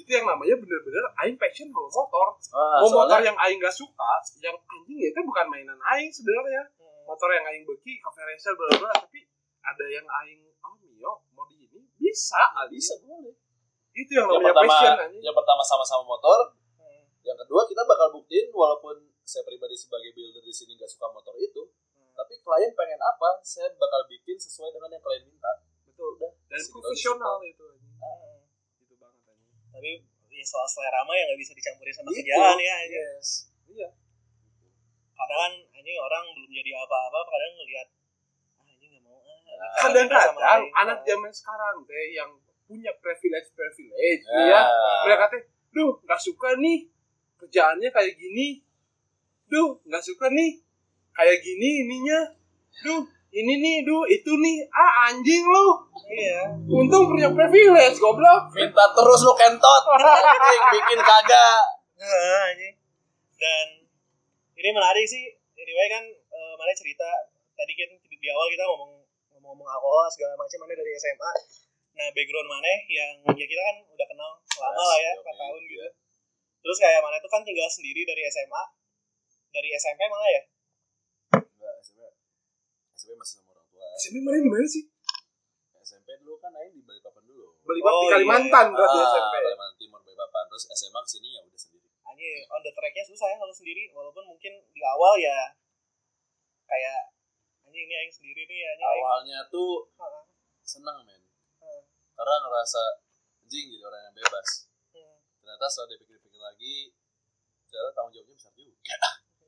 itu 0.00 0.10
yang 0.10 0.24
namanya 0.24 0.56
bener-bener 0.56 1.04
Aing 1.18 1.36
passion 1.36 1.68
sama 1.68 1.84
motor 1.84 2.26
ah, 2.50 2.80
mau 2.80 2.88
motor 2.88 3.04
soalnya 3.04 3.28
yang 3.28 3.36
Aing 3.38 3.58
gak 3.58 3.74
suka 3.74 4.10
yang 4.40 4.56
anjing 4.56 4.96
ya 4.96 5.08
itu 5.08 5.20
bukan 5.20 5.46
mainan 5.46 5.76
Aing 5.86 6.08
sebenarnya 6.08 6.62
Hmm. 6.72 7.04
motor 7.06 7.28
yang 7.28 7.44
Aing 7.44 7.64
beki 7.64 8.00
cafe 8.00 8.24
racer 8.24 8.52
bla 8.54 8.72
bla 8.72 8.92
tapi 8.96 9.28
ada 9.60 9.84
yang 9.86 10.06
Aing 10.06 10.40
oh 10.58 10.74
mio 10.80 11.12
mau 11.30 11.44
di 11.44 11.60
ini 11.60 11.84
bisa 11.92 12.40
anjing. 12.56 12.74
bisa 12.74 12.94
boleh 12.98 13.34
itu 13.92 14.10
yang 14.10 14.24
yang 14.24 14.40
namanya 14.40 14.54
pertama 14.54 14.72
passion 14.72 14.96
anjing 15.00 15.22
yang 15.22 15.36
pertama 15.36 15.62
sama-sama 15.62 16.02
motor 16.06 16.38
Hmm. 16.74 17.04
yang 17.20 17.36
kedua 17.36 17.62
kita 17.64 17.82
bakal 17.84 18.08
buktiin 18.10 18.48
walaupun 18.50 18.96
saya 19.22 19.44
pribadi 19.44 19.76
sebagai 19.76 20.10
builder 20.10 20.40
di 20.40 20.50
sini 20.50 20.74
gak 20.74 20.88
suka 20.88 21.06
motor 21.08 21.36
itu 21.36 21.62
Hmm. 21.92 22.10
tapi 22.14 22.40
klien 22.40 22.72
pengen 22.72 22.98
apa 22.98 23.36
saya 23.42 23.68
bakal 23.74 24.00
bikin 24.06 24.34
sesuai 24.34 24.70
dengan 24.70 24.88
yang 24.90 25.02
klien 25.02 25.22
minta 25.22 25.52
betul 25.84 26.16
udah 26.16 26.32
dan 26.46 26.56
aja 26.56 26.70
profesional 26.70 27.36
itu 27.42 27.66
Hmm. 28.00 28.29
Tapi 29.70 29.90
ya 30.30 30.44
soal 30.44 30.66
selera 30.66 31.02
mah 31.02 31.14
ya 31.14 31.24
nggak 31.26 31.40
bisa 31.40 31.52
dicampurin 31.52 31.92
sama 31.92 32.08
Gitu. 32.08 32.22
kerjaan 32.22 32.56
ya 32.56 32.76
yes. 32.86 33.50
Iya. 33.66 33.88
Kadang 35.12 35.38
kan 35.38 35.52
anjing 35.70 35.96
orang 35.96 36.24
belum 36.32 36.50
jadi 36.50 36.70
apa-apa 36.76 37.18
kadang 37.24 37.52
ngelihat 37.54 37.88
ah 38.56 38.64
anjing 38.64 38.90
nggak 38.90 39.02
mau 39.04 39.18
ah 39.18 39.38
Nah, 39.50 39.70
kadang-kadang 39.78 40.62
anak 40.74 40.98
zaman 41.02 41.28
sekarang 41.30 41.76
teh 41.84 42.06
yang 42.10 42.30
punya 42.64 42.92
privilege 42.98 43.50
privilege 43.52 44.22
Ya. 44.24 44.48
ya 44.48 44.60
mereka 45.04 45.28
teh 45.28 45.42
duh 45.70 45.98
nggak 46.00 46.18
suka 46.18 46.56
nih 46.56 46.88
kerjaannya 47.36 47.88
kayak 47.88 48.14
gini. 48.14 48.62
Duh 49.46 49.76
nggak 49.82 50.00
suka 50.00 50.28
nih 50.28 50.62
kayak 51.10 51.38
gini 51.40 51.84
ininya. 51.84 52.20
Duh 52.80 53.04
ini 53.30 53.52
nih 53.62 53.76
duh 53.86 54.04
itu 54.10 54.32
nih. 54.34 54.56
Ah 54.74 55.10
anjing 55.10 55.42
lu. 55.46 55.66
Iya. 56.10 56.40
Untung 56.66 57.10
punya 57.10 57.30
privilege 57.30 57.98
goblok. 58.02 58.50
Minta 58.54 58.84
terus 58.94 59.20
lu 59.22 59.32
kentot. 59.38 59.82
Bikin 60.74 61.00
kagak. 61.00 61.62
Anjing. 62.00 62.74
dan 63.40 63.66
ini 64.56 64.68
menarik 64.74 65.06
sih. 65.08 65.24
Anyway 65.56 65.86
kan 65.88 66.04
eh, 66.10 66.52
mana 66.58 66.72
cerita. 66.76 67.08
Tadi 67.56 67.72
kan 67.76 67.90
di 68.20 68.28
awal 68.28 68.48
kita 68.52 68.64
ngomong 68.68 69.00
ngomong 69.50 69.66
alkohol 69.66 70.06
segala 70.14 70.38
macam 70.38 70.58
mana 70.62 70.78
dari 70.78 70.94
SMA 70.94 71.32
nah 71.90 72.06
background 72.14 72.46
mana 72.46 72.70
yang 72.86 73.18
ya 73.34 73.46
kita 73.50 73.60
kan 73.66 73.76
udah 73.82 74.06
kenal 74.06 74.30
lama 74.38 74.82
lah 74.86 74.98
ya 75.02 75.12
Oke, 75.18 75.26
4 75.26 75.42
tahun 75.42 75.60
gitu. 75.66 75.74
Iya. 75.74 75.88
terus 76.62 76.78
kayak 76.78 77.00
mana 77.02 77.16
tuh 77.18 77.30
kan 77.34 77.42
tinggal 77.42 77.66
sendiri 77.66 78.06
dari 78.06 78.22
SMA 78.30 78.62
dari 79.50 79.68
SMP 79.74 80.06
malah 80.06 80.30
ya 80.30 80.42
SMP 83.00 83.16
masih 83.16 83.34
sama 83.38 83.50
orang 83.54 83.66
tua 83.66 83.84
SMP 83.96 84.16
mana 84.20 84.36
di 84.36 84.50
mana 84.50 84.66
sih 84.66 84.84
SMP 85.80 86.08
dulu 86.20 86.36
kan 86.36 86.52
Aing 86.54 86.76
di 86.76 86.82
Balikpapan 86.82 87.24
dulu 87.24 87.56
Bali 87.62 87.80
Oh, 87.80 88.02
di 88.02 88.12
Kalimantan 88.12 88.66
iya. 88.66 88.74
berarti 88.76 88.98
ah, 88.98 89.08
SMP 89.08 89.34
Kalimantan 89.40 89.76
Timur 89.76 90.00
Balikpapan 90.02 90.44
terus 90.46 90.64
SMA 90.70 91.00
ke 91.00 91.10
sini 91.10 91.28
ya 91.32 91.40
udah 91.40 91.56
sendiri 91.58 91.88
anjing 92.02 92.40
on 92.46 92.60
the 92.60 92.70
tracknya 92.70 93.02
susah 93.02 93.26
ya 93.26 93.36
kalau 93.36 93.54
sendiri 93.54 93.88
walaupun 93.90 94.24
mungkin 94.26 94.52
di 94.68 94.80
awal 94.84 95.16
ya 95.16 95.56
kayak 96.66 97.16
anjing 97.62 97.82
ini 97.82 97.94
aing 97.96 98.12
sendiri 98.12 98.42
nih 98.44 98.60
anjing 98.68 98.84
aing 98.86 99.00
awalnya 99.00 99.38
tuh 99.48 99.88
Heeh. 99.96 100.24
seneng 100.60 100.98
men 101.02 101.22
Hmm. 101.56 101.82
karena 102.14 102.34
ngerasa 102.40 102.82
anjing 103.40 103.64
jadi 103.70 103.82
orang 103.82 104.00
yang 104.02 104.14
bebas 104.14 104.48
Hmm. 104.90 105.16
ternyata 105.38 105.64
setelah 105.66 105.88
dipikir-pikir 105.90 106.36
lagi 106.36 106.92
ternyata 107.64 107.90
tanggung 107.92 108.12
jawabnya 108.12 108.34
besar 108.34 108.52
juga. 108.52 108.74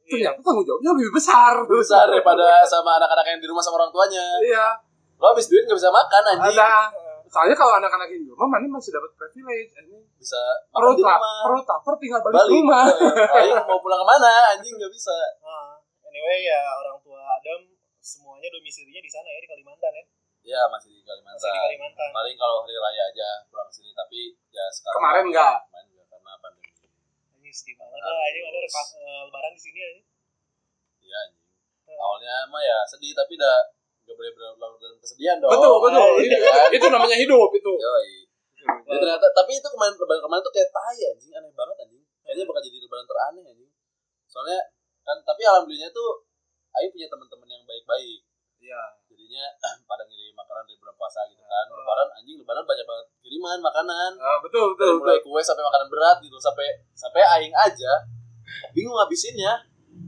Ternyata 0.06 0.38
tanggung 0.40 0.66
jawabnya 0.66 0.90
lebih 0.94 1.12
besar. 1.14 1.54
Besar 1.64 2.04
daripada 2.08 2.62
sama 2.64 2.98
anak-anak 2.98 3.26
yang 3.26 3.40
di 3.40 3.48
rumah 3.48 3.62
sama 3.62 3.82
orang 3.82 3.92
tuanya. 3.92 4.26
Iya. 4.42 4.66
Lo 5.16 5.30
habis 5.30 5.46
duit 5.46 5.64
gak 5.64 5.78
bisa 5.78 5.90
makan 5.90 6.22
anjing. 6.34 6.58
Ada. 6.58 6.90
Soalnya 7.32 7.56
kalau 7.56 7.72
anak-anak 7.80 8.12
di 8.12 8.28
rumah 8.28 8.44
mana 8.44 8.66
masih 8.68 8.92
dapat 8.92 9.08
privilege 9.16 9.72
ini 9.80 10.04
bisa 10.20 10.36
makan 10.68 10.92
perut 10.92 10.96
di 10.98 11.02
rumah. 11.02 11.18
perut 11.48 11.64
lapar 11.64 11.94
tinggal 11.96 12.20
balik, 12.20 12.34
balik. 12.36 12.52
rumah. 12.52 12.84
Aing 13.40 13.56
mau 13.64 13.78
pulang 13.80 14.00
ke 14.02 14.06
mana 14.06 14.30
anjing 14.52 14.74
gak 14.76 14.92
bisa. 14.92 15.16
Nah, 15.40 15.80
anyway 16.04 16.44
ya 16.44 16.60
orang 16.76 17.00
tua 17.00 17.16
Adam 17.24 17.72
semuanya 18.02 18.50
domisilinya 18.52 19.00
di 19.00 19.08
sana 19.08 19.26
ya 19.30 19.40
di 19.40 19.48
Kalimantan 19.48 19.92
ya. 19.96 20.04
Ya 20.42 20.60
masih 20.68 20.90
di 20.92 21.00
masih 21.00 21.08
di 21.08 21.08
Kalimantan. 21.08 21.54
Kalimantan 21.56 22.08
paling 22.12 22.36
kalau 22.36 22.56
hari 22.66 22.76
raya 22.76 23.02
aja 23.08 23.28
pulang 23.48 23.68
ke 23.70 23.74
sini 23.80 23.90
tapi 23.96 24.34
ya 24.52 24.64
sekarang 24.68 24.98
Kemarin 25.00 25.24
enggak? 25.32 25.56
kemarin 25.70 25.86
enggak 25.88 26.06
karena 26.12 26.32
pandemi 26.42 26.70
lah 27.52 28.26
ini 28.32 28.38
ada 28.42 28.58
rekas 28.64 28.88
eh, 28.96 29.20
lebaran 29.28 29.52
di 29.52 29.60
sini 29.60 29.80
aja. 29.84 30.02
Iya 31.02 31.16
anjing. 31.28 31.46
Awalnya 31.92 32.34
mah 32.48 32.62
ya 32.64 32.78
sedih 32.88 33.12
tapi 33.12 33.36
udah 33.36 33.56
gak 34.02 34.16
boleh 34.16 34.32
berlarut 34.34 34.78
dalam 34.80 34.98
kesedihan 34.98 35.36
dong. 35.38 35.52
Betul 35.52 35.76
betul. 35.84 36.12
Iya. 36.24 36.38
itu, 36.72 36.76
itu 36.80 36.86
namanya 36.88 37.16
hidup 37.16 37.50
itu. 37.52 37.72
Yoi. 37.76 38.14
Ya, 38.62 38.94
ternyata 38.94 39.26
tapi 39.34 39.58
itu 39.58 39.68
kemarin 39.68 39.98
lebaran 39.98 40.22
kemarin 40.22 40.42
tuh 40.42 40.54
kayak 40.54 40.70
tai 40.72 40.98
anjing. 41.12 41.32
Aneh 41.36 41.52
banget 41.52 41.76
anjing. 41.86 42.02
Kayaknya 42.22 42.44
bakal 42.48 42.62
jadi 42.64 42.78
lebaran 42.80 43.06
teraneh 43.06 43.44
anjing. 43.52 43.70
Soalnya 44.26 44.60
kan 45.02 45.18
tapi 45.26 45.42
alhamdulillahnya 45.44 45.90
tuh 45.92 46.24
Ayu 46.72 46.88
punya 46.88 47.04
teman-teman 47.04 47.48
yang 47.52 47.62
baik-baik. 47.68 48.20
Iya 48.62 48.80
jadinya 49.32 49.48
pada 49.90 50.04
ngirim 50.04 50.36
makanan 50.36 50.62
dari 50.68 50.76
bulan 50.76 50.94
puasa 51.00 51.20
gitu 51.32 51.40
kan. 51.40 51.64
Lebaran 51.72 52.08
anjing 52.20 52.36
lebaran 52.36 52.64
banyak 52.68 52.84
banget 52.84 53.06
kiriman 53.24 53.58
makanan. 53.64 54.10
Ah, 54.20 54.38
betul 54.44 54.76
dari 54.76 54.92
betul 54.92 54.92
mulai 55.00 55.16
betul. 55.16 55.32
kue 55.32 55.40
sampai 55.40 55.64
makanan 55.64 55.88
berat 55.88 56.16
gitu 56.20 56.36
sampai 56.36 56.68
sampai 56.92 57.22
aing 57.40 57.54
aja 57.56 57.92
bingung 58.76 58.92
ngabisinnya. 58.92 59.52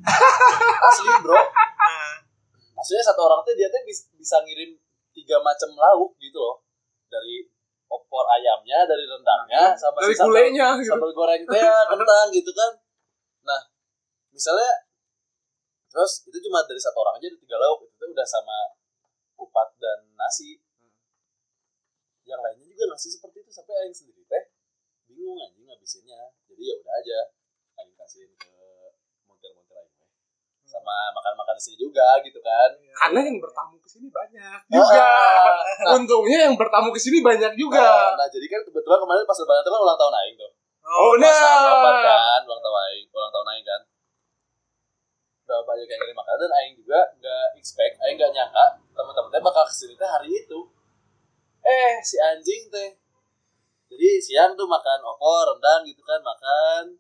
Asli 0.93 1.13
bro. 1.25 1.33
Nah 1.41 2.15
maksudnya 2.77 3.01
satu 3.01 3.21
orang 3.25 3.41
tuh 3.49 3.57
dia 3.57 3.73
tuh 3.73 3.81
bis- 3.89 4.13
bisa 4.13 4.45
ngirim 4.45 4.77
tiga 5.17 5.41
macam 5.41 5.73
lauk 5.73 6.13
gitu 6.21 6.37
loh. 6.37 6.61
Dari 7.09 7.49
opor 7.89 8.29
ayamnya 8.29 8.85
dari 8.85 9.09
rendangnya 9.09 9.73
sama 9.73 10.05
dari 10.05 10.13
si 10.13 10.21
sambal, 10.21 10.37
gulenya 10.37 10.69
gitu. 10.85 10.93
sambal 10.93 11.11
goreng 11.17 11.43
teh 11.49 11.65
kentang 11.97 12.29
gitu 12.29 12.53
kan. 12.53 12.71
Nah 13.49 13.61
misalnya 14.29 14.85
terus 15.89 16.27
itu 16.29 16.37
cuma 16.51 16.61
dari 16.69 16.77
satu 16.77 17.01
orang 17.01 17.17
aja 17.17 17.33
ada 17.33 17.39
tiga 17.41 17.57
lauk 17.57 17.87
itu 17.87 17.95
tuh 17.95 18.11
udah 18.11 18.27
sama 18.27 18.75
kupat 19.45 19.69
dan 19.77 20.09
nasi. 20.17 20.65
Yang 22.25 22.41
lainnya 22.41 22.67
juga 22.73 22.85
nasi 22.97 23.13
seperti 23.13 23.45
itu 23.45 23.53
sampai 23.53 23.77
aing 23.85 23.93
sendiri 23.93 24.25
teh 24.25 24.45
bingung 25.05 25.37
anjing 25.45 25.69
ngabisinnya. 25.69 26.33
Jadi 26.49 26.63
ya 26.65 26.75
udah 26.81 26.93
aja 26.97 27.19
aing 27.85 27.93
kasihin 28.01 28.33
ke 28.41 28.53
montir-montir 29.29 29.77
aing 29.77 29.93
teh 30.01 30.09
sama 30.65 31.13
makan-makan 31.13 31.61
di 31.61 31.63
sini 31.69 31.77
juga 31.77 32.09
gitu 32.25 32.41
kan. 32.41 32.71
Karena 32.97 33.21
yang 33.29 33.37
bertamu 33.37 33.77
ke 33.77 33.89
sini 33.93 34.09
banyak 34.09 34.61
juga. 34.73 35.05
Ah, 35.05 35.93
untungnya 36.01 36.49
yang 36.49 36.57
bertamu 36.57 36.89
ke 36.97 37.01
sini 37.01 37.21
banyak 37.21 37.53
nah, 37.53 37.61
juga 37.61 38.17
nah, 38.17 38.29
jadi 38.33 38.47
kan 38.49 38.61
kebetulan 38.65 38.99
kemarin 39.05 39.29
pas 39.29 39.37
lebaran 39.37 39.61
kan 39.61 39.73
ulang 39.85 39.99
tahun 40.01 40.15
aing 40.25 40.37
tuh. 40.41 40.53
Oh 40.85 41.13
Pas 41.21 41.21
nah 41.21 42.01
kan 42.01 42.41
ulang 42.49 42.63
tahun 42.65 42.79
aing 42.89 43.07
ulang 43.13 43.33
tahun 43.37 43.49
aing 43.53 43.67
kan. 43.69 43.81
Udah 45.45 45.61
banyak 45.69 45.85
yang 45.85 46.01
ngirim 46.01 46.17
makanan 46.17 46.41
dan 46.41 46.53
aing 46.57 46.75
juga 46.81 47.01
nggak 47.21 47.47
expect 47.61 48.01
aing 48.01 48.17
nggak 48.17 48.33
nyangka 48.33 48.81
teman-temannya 48.95 49.41
bakal 49.43 49.67
ke 49.67 49.75
sini 49.75 49.95
teh 49.99 50.09
hari 50.09 50.31
itu. 50.31 50.61
Eh 51.61 51.99
si 52.01 52.17
anjing 52.17 52.71
teh. 52.71 52.91
Jadi 53.91 54.11
siang 54.23 54.55
tuh 54.55 54.67
makan 54.67 55.01
opor 55.05 55.55
rendang 55.55 55.83
gitu 55.87 56.03
kan 56.07 56.23
makan. 56.23 56.99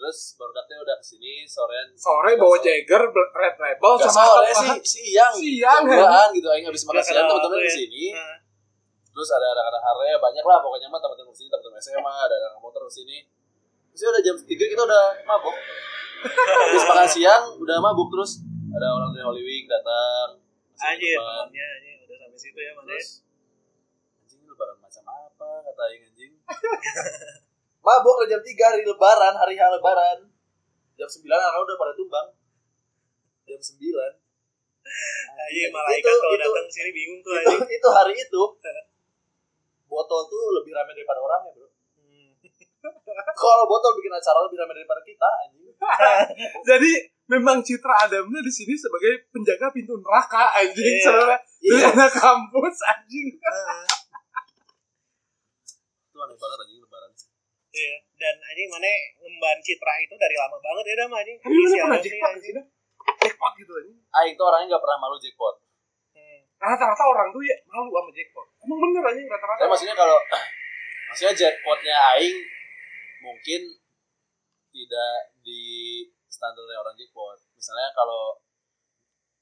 Terus 0.00 0.32
baru 0.40 0.52
datangnya 0.56 0.80
udah 0.80 0.96
ke 0.96 1.04
sini 1.04 1.44
sorean. 1.44 1.92
Sore 1.92 2.32
bawa 2.40 2.56
Jagger 2.56 3.04
Red 3.12 3.56
Gak 3.60 4.08
sama 4.08 4.24
sore 4.24 4.48
sih 4.56 4.72
siang. 4.80 5.32
Siang, 5.36 5.84
jam 5.84 5.92
duaan 5.92 6.28
gitu 6.32 6.48
aing 6.48 6.64
habis 6.64 6.88
makan 6.88 7.04
siang 7.04 7.28
teman-teman 7.28 7.60
apa 7.60 7.60
ya. 7.60 7.68
ke 7.68 7.76
sini 7.84 8.04
nah, 8.16 8.36
terus 9.12 9.28
ada 9.28 9.46
anak-anak 9.52 9.82
hare 9.84 10.10
banyak 10.16 10.44
lah 10.48 10.58
pokoknya 10.64 10.88
mah 10.88 11.00
teman-teman 11.04 11.36
ke 11.36 11.38
sini 11.44 11.48
teman-teman 11.52 11.80
SMA 11.84 12.14
ada 12.16 12.34
anak 12.40 12.60
motor 12.64 12.80
ke 12.88 12.92
sini 12.96 13.28
terus 13.92 14.00
ya 14.00 14.08
udah 14.08 14.22
jam 14.24 14.34
tiga 14.40 14.64
kita 14.72 14.82
udah 14.88 15.04
mabuk. 15.28 15.56
Habis 16.64 16.84
makan 16.88 17.08
siang 17.12 17.44
udah 17.60 17.76
mabuk 17.84 18.08
terus 18.08 18.40
ada 18.72 18.86
orang 18.88 19.12
dari 19.12 19.24
Holy 19.28 19.44
Wing 19.44 19.68
datang 19.68 20.39
Minuman. 20.80 21.46
temannya 21.46 21.66
anjir 21.76 21.96
udah 22.00 22.16
sampai 22.18 22.38
situ 22.38 22.58
ya 22.58 22.72
mana 22.72 22.88
terus? 22.88 23.08
Anjing 24.18 24.40
lebaran 24.44 24.76
macam 24.80 25.04
apa? 25.06 25.50
Kata 25.62 25.82
aing 25.86 26.02
anjing. 26.08 26.32
Mabuk 27.86 28.16
lah 28.20 28.26
jam 28.28 28.42
tiga 28.42 28.64
hari 28.72 28.84
lebaran 28.84 29.34
hari 29.34 29.54
H 29.56 29.62
lebaran. 29.70 30.18
Jam 30.96 31.08
sembilan 31.08 31.38
anak 31.38 31.60
udah 31.62 31.76
pada 31.76 31.92
tumbang. 31.94 32.28
Jam 33.46 33.60
sembilan. 33.60 34.12
Itu- 35.50 35.70
malaikat 35.70 36.02
itu- 36.04 36.20
kalau 36.20 36.34
itu- 36.34 36.42
datang 36.44 36.68
sini 36.68 36.90
bingung 36.90 37.20
tuh 37.22 37.32
itu 37.38 37.56
itu 37.70 37.88
hari 37.88 38.14
itu. 38.18 38.42
Botol 39.90 40.22
tuh 40.26 40.44
lebih 40.60 40.72
ramai 40.74 40.92
daripada 40.92 41.18
orang 41.18 41.40
ya 41.46 41.52
bro. 41.54 41.68
Kalau 43.32 43.64
botol 43.64 43.92
bikin 43.94 44.10
acara 44.10 44.38
lebih 44.40 44.58
ramai 44.58 44.74
daripada 44.74 45.02
kita 45.02 45.28
anjing 45.38 45.68
jadi 46.68 46.92
memang 47.26 47.60
Citra 47.60 48.04
Adamnya 48.04 48.40
di 48.40 48.50
sini 48.50 48.74
sebagai 48.74 49.28
penjaga 49.30 49.68
pintu 49.70 49.96
neraka 49.96 50.48
anjing 50.56 50.80
Iya. 50.94 51.04
sebenarnya 51.04 51.38
Iya. 51.60 51.70
di 51.70 51.80
anak 51.86 52.10
kampus 52.10 52.76
anjing 52.86 53.28
itu 56.02 56.16
aneh 56.18 56.36
banget 56.36 56.58
anjing 56.58 56.78
lebaran 56.78 57.10
Iya, 57.70 57.94
dan 58.16 58.34
anjing 58.42 58.66
mana 58.66 58.90
ngemban 59.16 59.58
citra 59.62 59.94
itu 60.00 60.14
dari 60.16 60.34
lama 60.34 60.58
banget 60.58 60.84
ya 60.84 60.94
dam 60.98 61.10
anjing. 61.12 61.36
tapi 61.38 61.54
mana 61.54 61.76
pernah 61.78 62.00
jackpot 62.00 62.10
di 62.10 62.34
anjing. 62.34 62.42
sini 62.50 62.62
jackpot 63.20 63.52
gitu 63.56 63.72
anjing 63.74 63.96
Aing 64.12 64.34
tuh 64.34 64.44
orangnya 64.44 64.66
gak 64.70 64.82
pernah 64.82 64.98
malu 64.98 65.16
jackpot 65.16 65.56
Hmm. 66.10 66.42
rata-rata 66.58 67.04
orang 67.06 67.30
tuh 67.30 67.38
ya 67.40 67.54
malu 67.64 67.86
sama 67.88 68.10
jackpot 68.10 68.46
emang 68.60 68.78
bener 68.80 69.02
aja 69.06 69.20
rata-rata 69.22 69.60
Tapi 69.60 69.70
maksudnya 69.70 69.94
kalau 69.94 70.18
maksudnya 71.08 71.32
jackpotnya 71.32 71.94
aing 72.12 72.36
mungkin 73.20 73.60
tidak 74.70 75.14
di 75.44 75.62
standarnya 76.30 76.78
orang 76.80 76.96
jackpot. 76.96 77.38
Misalnya 77.56 77.92
kalau 77.92 78.40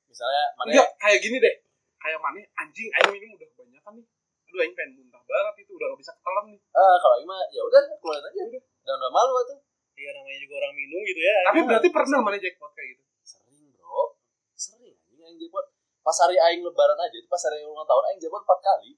misalnya 0.09 0.45
mana 0.57 0.69
enggak 0.73 0.91
kayak 0.99 1.21
gini 1.21 1.37
deh 1.39 1.55
kayak 2.01 2.19
mana 2.19 2.41
anjing 2.59 2.89
aing 2.89 3.13
minum 3.13 3.37
udah 3.37 3.49
kebanyakan 3.55 3.93
nih 4.01 4.07
aduh 4.49 4.61
aing 4.65 4.73
pengen 4.73 4.91
muntah 4.97 5.21
banget 5.21 5.55
itu 5.61 5.77
udah 5.77 5.87
gak 5.93 6.01
bisa 6.01 6.13
ketelan 6.17 6.45
nih 6.49 6.61
ah 6.73 6.97
kalau 6.97 7.15
aing 7.21 7.29
mah 7.29 7.43
ya 7.53 7.61
udah 7.61 7.81
keluarin 8.01 8.25
aja 8.25 8.43
udah. 8.49 8.63
Dan 8.89 8.97
udah 8.97 9.13
malu 9.13 9.33
tuh. 9.45 9.59
Iya 9.99 10.11
namanya 10.15 10.39
juga 10.41 10.55
orang 10.63 10.75
minum 10.79 11.01
gitu 11.05 11.21
ya. 11.21 11.37
tapi 11.51 11.59
berarti 11.67 11.89
pernah 11.91 12.19
mana 12.23 12.39
jackpot 12.39 12.71
kayak 12.73 12.89
gitu 12.97 13.03
Sering, 13.27 13.67
Bro. 13.77 14.17
Sering 14.55 14.95
anjing 14.95 15.23
aing 15.27 15.39
jackpot. 15.43 15.67
Pas 16.01 16.17
hari 16.25 16.37
aing 16.39 16.63
lebaran 16.65 16.97
aja, 16.97 17.17
itu 17.19 17.29
pas 17.29 17.43
hari 17.45 17.67
ulang 17.67 17.85
tahun 17.85 18.05
aing 18.09 18.21
jackpot 18.23 18.43
4 18.47 18.63
kali. 18.63 18.91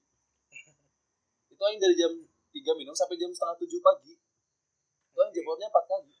itu 1.51 1.61
aing 1.67 1.81
dari 1.81 1.95
jam 1.97 2.13
3 2.53 2.79
minum 2.79 2.93
sampai 2.93 3.17
jam 3.17 3.33
setengah 3.33 3.57
7 3.59 3.67
pagi. 3.81 4.13
Aing 5.13 5.31
jackpotnya 5.31 5.67
4 5.67 5.85
kali. 5.85 6.13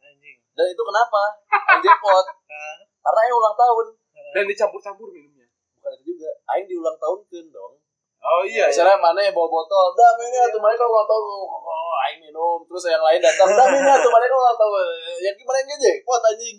Anjing. 0.00 0.36
Dan 0.52 0.66
itu 0.68 0.82
kenapa? 0.82 1.22
Aing 1.50 1.82
jackpot. 1.82 2.26
Ah, 2.54 2.78
Karena 3.02 3.18
aing 3.20 3.34
ulang 3.34 3.56
tahun. 3.56 3.86
dan 4.30 4.46
dicampur-campur 4.46 5.10
minumnya 5.10 5.44
Bukan 5.74 5.90
itu 5.92 6.14
juga. 6.14 6.30
Aing 6.48 6.64
diulang 6.64 6.94
tahun 6.96 7.18
kan 7.24 7.46
dong. 7.50 7.74
oh 8.24 8.42
iya 8.42 8.70
Misalnya 8.70 8.96
mana 8.96 9.20
yang 9.20 9.34
bawa 9.34 9.50
botol, 9.50 9.92
dah 9.92 10.16
ini 10.16 10.38
atuh 10.38 10.56
mana 10.56 10.72
kalau 10.72 10.96
ulang 10.96 11.04
tahun, 11.04 11.24
oh, 11.44 11.92
aing 12.06 12.20
minum, 12.22 12.64
terus 12.64 12.88
yang 12.88 13.02
lain 13.02 13.20
datang, 13.20 13.44
dah 13.50 13.66
ini 13.68 13.84
atuh 13.84 14.08
mana 14.08 14.24
kalau 14.24 14.40
ulang 14.40 14.56
tahun, 14.56 14.80
yang 15.20 15.34
gimana 15.34 15.56
yang 15.60 15.68
gede, 15.76 15.92
kuat 16.00 16.22
anjing. 16.24 16.56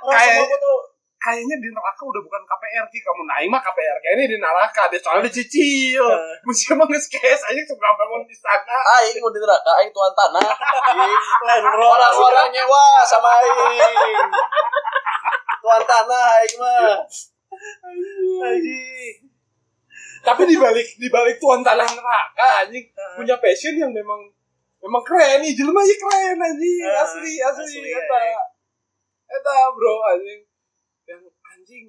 Orang 0.00 0.16
Kayak- 0.16 0.32
semua 0.32 0.46
botol, 0.48 0.76
kayaknya 1.24 1.56
di 1.56 1.72
neraka 1.72 2.04
udah 2.04 2.20
bukan 2.20 2.42
KPR 2.44 2.84
ki 2.92 3.00
kamu 3.00 3.22
naik 3.24 3.48
mah 3.48 3.60
KPR 3.64 3.96
kayaknya 4.04 4.36
di 4.36 4.36
neraka 4.36 4.92
deh 4.92 5.00
soalnya 5.00 5.32
dicicil 5.32 6.04
mesti 6.44 6.76
emang 6.76 6.84
nge-skes 6.92 7.40
aja 7.48 7.62
suka 7.64 7.88
bangun 7.96 8.28
di 8.28 8.36
sana. 8.36 8.76
Aing 9.00 9.16
mau 9.24 9.32
di 9.32 9.40
neraka, 9.40 9.72
aing 9.80 9.88
tuan 9.88 10.12
tanah, 10.12 10.44
roll. 11.80 11.96
orang-orang 11.96 12.52
nyewa 12.52 13.00
sama 13.08 13.40
aing. 13.40 14.28
Tuan 15.64 15.82
tanah 15.88 16.24
aing 16.44 16.54
mah. 16.60 17.00
Anjing. 18.44 19.32
tapi 20.24 20.48
di 20.48 20.56
balik 20.56 20.88
di 20.96 21.08
balik 21.12 21.36
tuan 21.36 21.60
tanah 21.60 21.84
neraka 21.84 22.64
anjing 22.64 22.84
punya 23.12 23.36
passion 23.40 23.76
yang 23.76 23.92
memang 23.92 24.28
memang 24.84 25.02
keren. 25.04 25.40
Nih 25.40 25.56
jelema 25.56 25.80
keren 25.80 26.36
anjing 26.36 26.84
asli 26.84 27.40
asli, 27.40 27.80
asli, 27.80 27.92
eta. 27.96 28.20
eta 29.24 29.54
bro 29.72 29.94
anjing 30.12 30.44
yang 31.04 31.22
anjing 31.44 31.86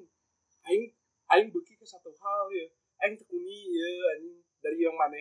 aing 0.63 0.85
aing 1.27 1.47
beki 1.49 1.73
ke 1.75 1.85
satu 1.85 2.11
hal 2.11 2.43
ya 2.51 2.67
aing 3.01 3.15
tekuni 3.15 3.71
ya 3.71 3.87
anjing 4.13 4.35
dari 4.59 4.77
yang 4.79 4.95
mana 4.95 5.19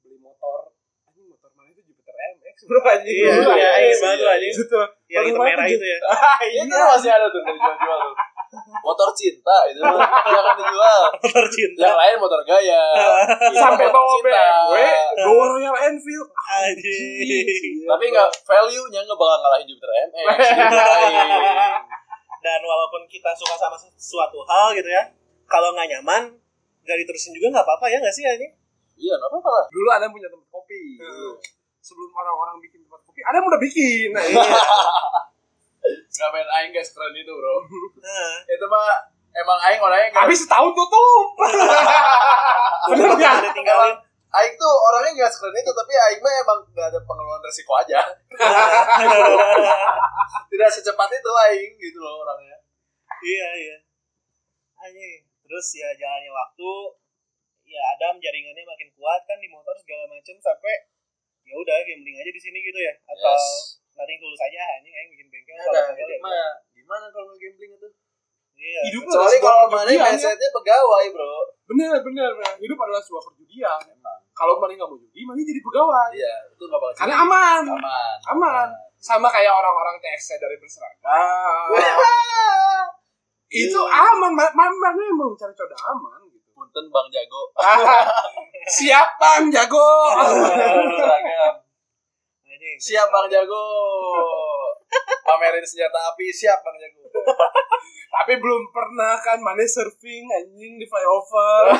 beli 0.00 0.16
motor 0.18 0.72
anjing 1.04 1.28
motor 1.28 1.50
mana 1.52 1.70
itu 1.70 1.84
Jupiter 1.84 2.14
MX 2.16 2.56
bro 2.66 2.80
anjing 2.82 3.14
Iya, 3.20 3.30
iya, 3.30 3.68
anjing. 3.70 3.86
iya, 3.86 3.96
banget 4.00 4.18
tuh, 4.18 4.28
anjing. 4.30 4.52
Itu. 4.56 4.78
Yang 5.10 5.22
Baru 5.22 5.30
itu 5.30 5.40
merah 5.42 5.66
itu 5.66 5.84
ya. 5.84 5.98
Ah, 6.06 6.38
Itu 6.46 6.70
iya 6.70 6.82
masih 6.86 7.10
ada 7.10 7.26
tuh 7.26 7.42
dari 7.42 7.58
jual-jual 7.58 7.98
tuh. 7.98 8.14
Motor 8.82 9.08
cinta 9.14 9.56
itu 9.70 9.78
jangan 9.78 10.54
dijual. 10.58 11.00
Motor 11.22 11.46
cinta. 11.50 11.80
Yang 11.86 11.96
lain 12.02 12.16
motor 12.18 12.40
gaya. 12.42 12.82
Sampai 13.62 13.86
bawa. 13.90 14.10
BMW 14.22 14.74
bawa 15.22 15.44
Royal 15.54 15.76
Enfield 15.86 16.30
Anjing. 16.34 17.86
Tapi 17.86 18.04
nggak 18.10 18.28
value-nya 18.42 19.00
nggak 19.06 19.18
bakal 19.18 19.36
ngalahin 19.38 19.66
Jupiter 19.70 19.90
MX. 20.10 20.38
Dan 22.40 22.60
walaupun 22.60 23.04
kita 23.06 23.30
suka 23.32 23.54
sama 23.54 23.76
sesuatu 23.76 24.40
hal 24.42 24.72
gitu 24.72 24.86
ya, 24.86 25.04
kalau 25.44 25.70
nggak 25.70 25.88
nyaman, 25.90 26.32
nggak 26.80 26.96
diterusin 26.98 27.32
juga 27.32 27.50
nggak 27.50 27.62
apa-apa 27.62 27.86
ya 27.86 27.98
nggak 27.98 28.10
sih 28.10 28.24
anjing? 28.24 28.52
Iya, 28.94 29.14
nggak 29.14 29.28
apa-apa 29.28 29.50
lah. 29.50 29.64
dulu 29.68 29.88
ada 29.88 30.02
yang 30.02 30.14
punya 30.14 30.28
tempat 30.28 30.48
kopi 30.50 30.82
Hmm. 30.96 31.34
sebelum 31.80 32.10
orang-orang 32.10 32.60
bikin 32.60 32.80
tempat 32.82 33.00
kopi 33.02 33.20
ada 33.20 33.34
yang 33.34 33.46
udah 33.46 33.60
bikin 33.60 34.08
nah, 34.10 34.20
Iya. 34.30 34.60
Nggak 36.10 36.28
main 36.30 36.48
aing 36.50 36.70
guys 36.70 36.90
keren 36.90 37.14
itu 37.14 37.30
bro. 37.30 37.54
Nah, 37.98 38.32
Itu 38.44 38.64
mah 38.66 39.00
emang 39.32 39.58
aing 39.62 39.80
orangnya 39.80 40.12
tapi 40.12 40.32
setahun 40.32 40.70
tutup 40.70 41.26
bener 41.34 41.64
Bener 42.90 43.08
nggak? 43.14 43.32
ada 43.38 43.50
tinggalin. 43.50 43.96
Aing 44.30 44.54
tuh 44.54 44.72
orangnya 44.86 45.10
nggak 45.16 45.32
sekeren 45.34 45.52
itu, 45.52 45.70
tapi 45.70 45.90
Aing 45.90 46.20
mah 46.22 46.32
emang 46.38 46.58
nggak 46.70 46.86
ada 46.86 47.00
pengeluaran 47.02 47.42
resiko 47.42 47.72
aja. 47.74 47.98
Tidak 50.50 50.70
secepat 50.70 51.10
itu 51.10 51.30
Aing 51.48 51.72
gitu 51.76 51.98
loh 51.98 52.22
orangnya. 52.22 52.56
iya 53.20 53.48
iya. 53.58 53.76
Anjing. 54.78 55.26
Terus 55.42 55.66
ya 55.74 55.88
jalannya 55.92 56.30
waktu, 56.30 56.70
ya 57.66 57.80
Adam 57.94 58.14
jaringannya 58.16 58.62
makin 58.62 58.88
kuat 58.94 59.20
kan 59.26 59.38
di 59.38 59.50
motor 59.50 59.74
segala 59.74 60.06
macem 60.06 60.38
sampai 60.38 60.74
ya 61.42 61.54
udah 61.58 61.74
gambling 61.82 62.14
aja 62.14 62.30
di 62.30 62.38
sini 62.38 62.62
gitu 62.62 62.78
ya 62.78 62.94
atau 63.02 63.34
Yes. 63.34 63.82
nanti 63.98 64.14
tulus 64.22 64.38
aja 64.38 64.60
anjing 64.78 64.94
aing 64.94 65.10
bikin 65.10 65.26
bengkel 65.26 65.56
Ya, 65.56 65.62
kalau 65.66 65.90
ada, 65.90 66.46
gimana 66.70 67.06
kalau 67.10 67.34
gambling 67.34 67.72
itu? 67.74 67.88
Iya 68.60 68.80
hidup 68.86 69.02
sebuah 69.02 69.40
kalau 69.40 69.66
mana 69.66 69.88
ya. 69.88 70.04
mindsetnya 70.06 70.48
pegawai 70.52 71.04
bro. 71.10 71.34
bener 71.66 71.96
bener 72.00 72.30
bener. 72.30 72.54
hidup 72.60 72.76
adalah 72.78 73.00
sebuah 73.00 73.22
perjudian 73.24 73.80
Emang. 73.82 74.20
kalau 74.30 74.56
mana 74.56 74.72
nggak 74.74 74.84
mau 74.86 74.94
judi 74.94 75.24
mana 75.24 75.40
jadi 75.40 75.58
pegawai 75.58 76.08
Iya, 76.12 76.34
itu 76.46 76.62
nggak 76.62 76.76
bakal. 76.78 76.98
karena 76.98 77.14
aman 77.18 77.62
Aman. 77.66 78.16
aman 78.30 78.68
sama 78.96 79.26
kayak 79.26 79.48
orang-orang 79.50 79.96
TXT 79.98 80.36
dari 80.36 80.54
berseragam 80.54 81.72
itu 83.64 83.80
aman 83.80 84.30
ma- 84.30 84.52
ma- 84.52 84.78
mana 84.78 85.02
emang 85.02 85.32
cari 85.34 85.50
coda 85.50 85.74
aman 85.88 86.20
gitu 86.26 86.38
Punten 86.52 86.86
Bang 86.86 87.08
Jago. 87.08 87.40
siap 88.76 89.16
bang 89.16 89.48
jago 89.48 89.88
anjing 92.44 92.76
Siap 92.76 93.08
Bang 93.08 93.24
Jago. 93.26 93.64
Pamerin 95.22 95.62
senjata 95.62 96.12
api, 96.12 96.28
siap 96.28 96.60
Bang 96.60 96.76
Jago. 96.76 97.00
Tapi 98.10 98.32
belum 98.36 98.62
pernah 98.74 99.14
kan 99.22 99.38
mana 99.38 99.62
surfing 99.62 100.26
anjing 100.26 100.74
di 100.76 100.86
flyover 100.86 101.70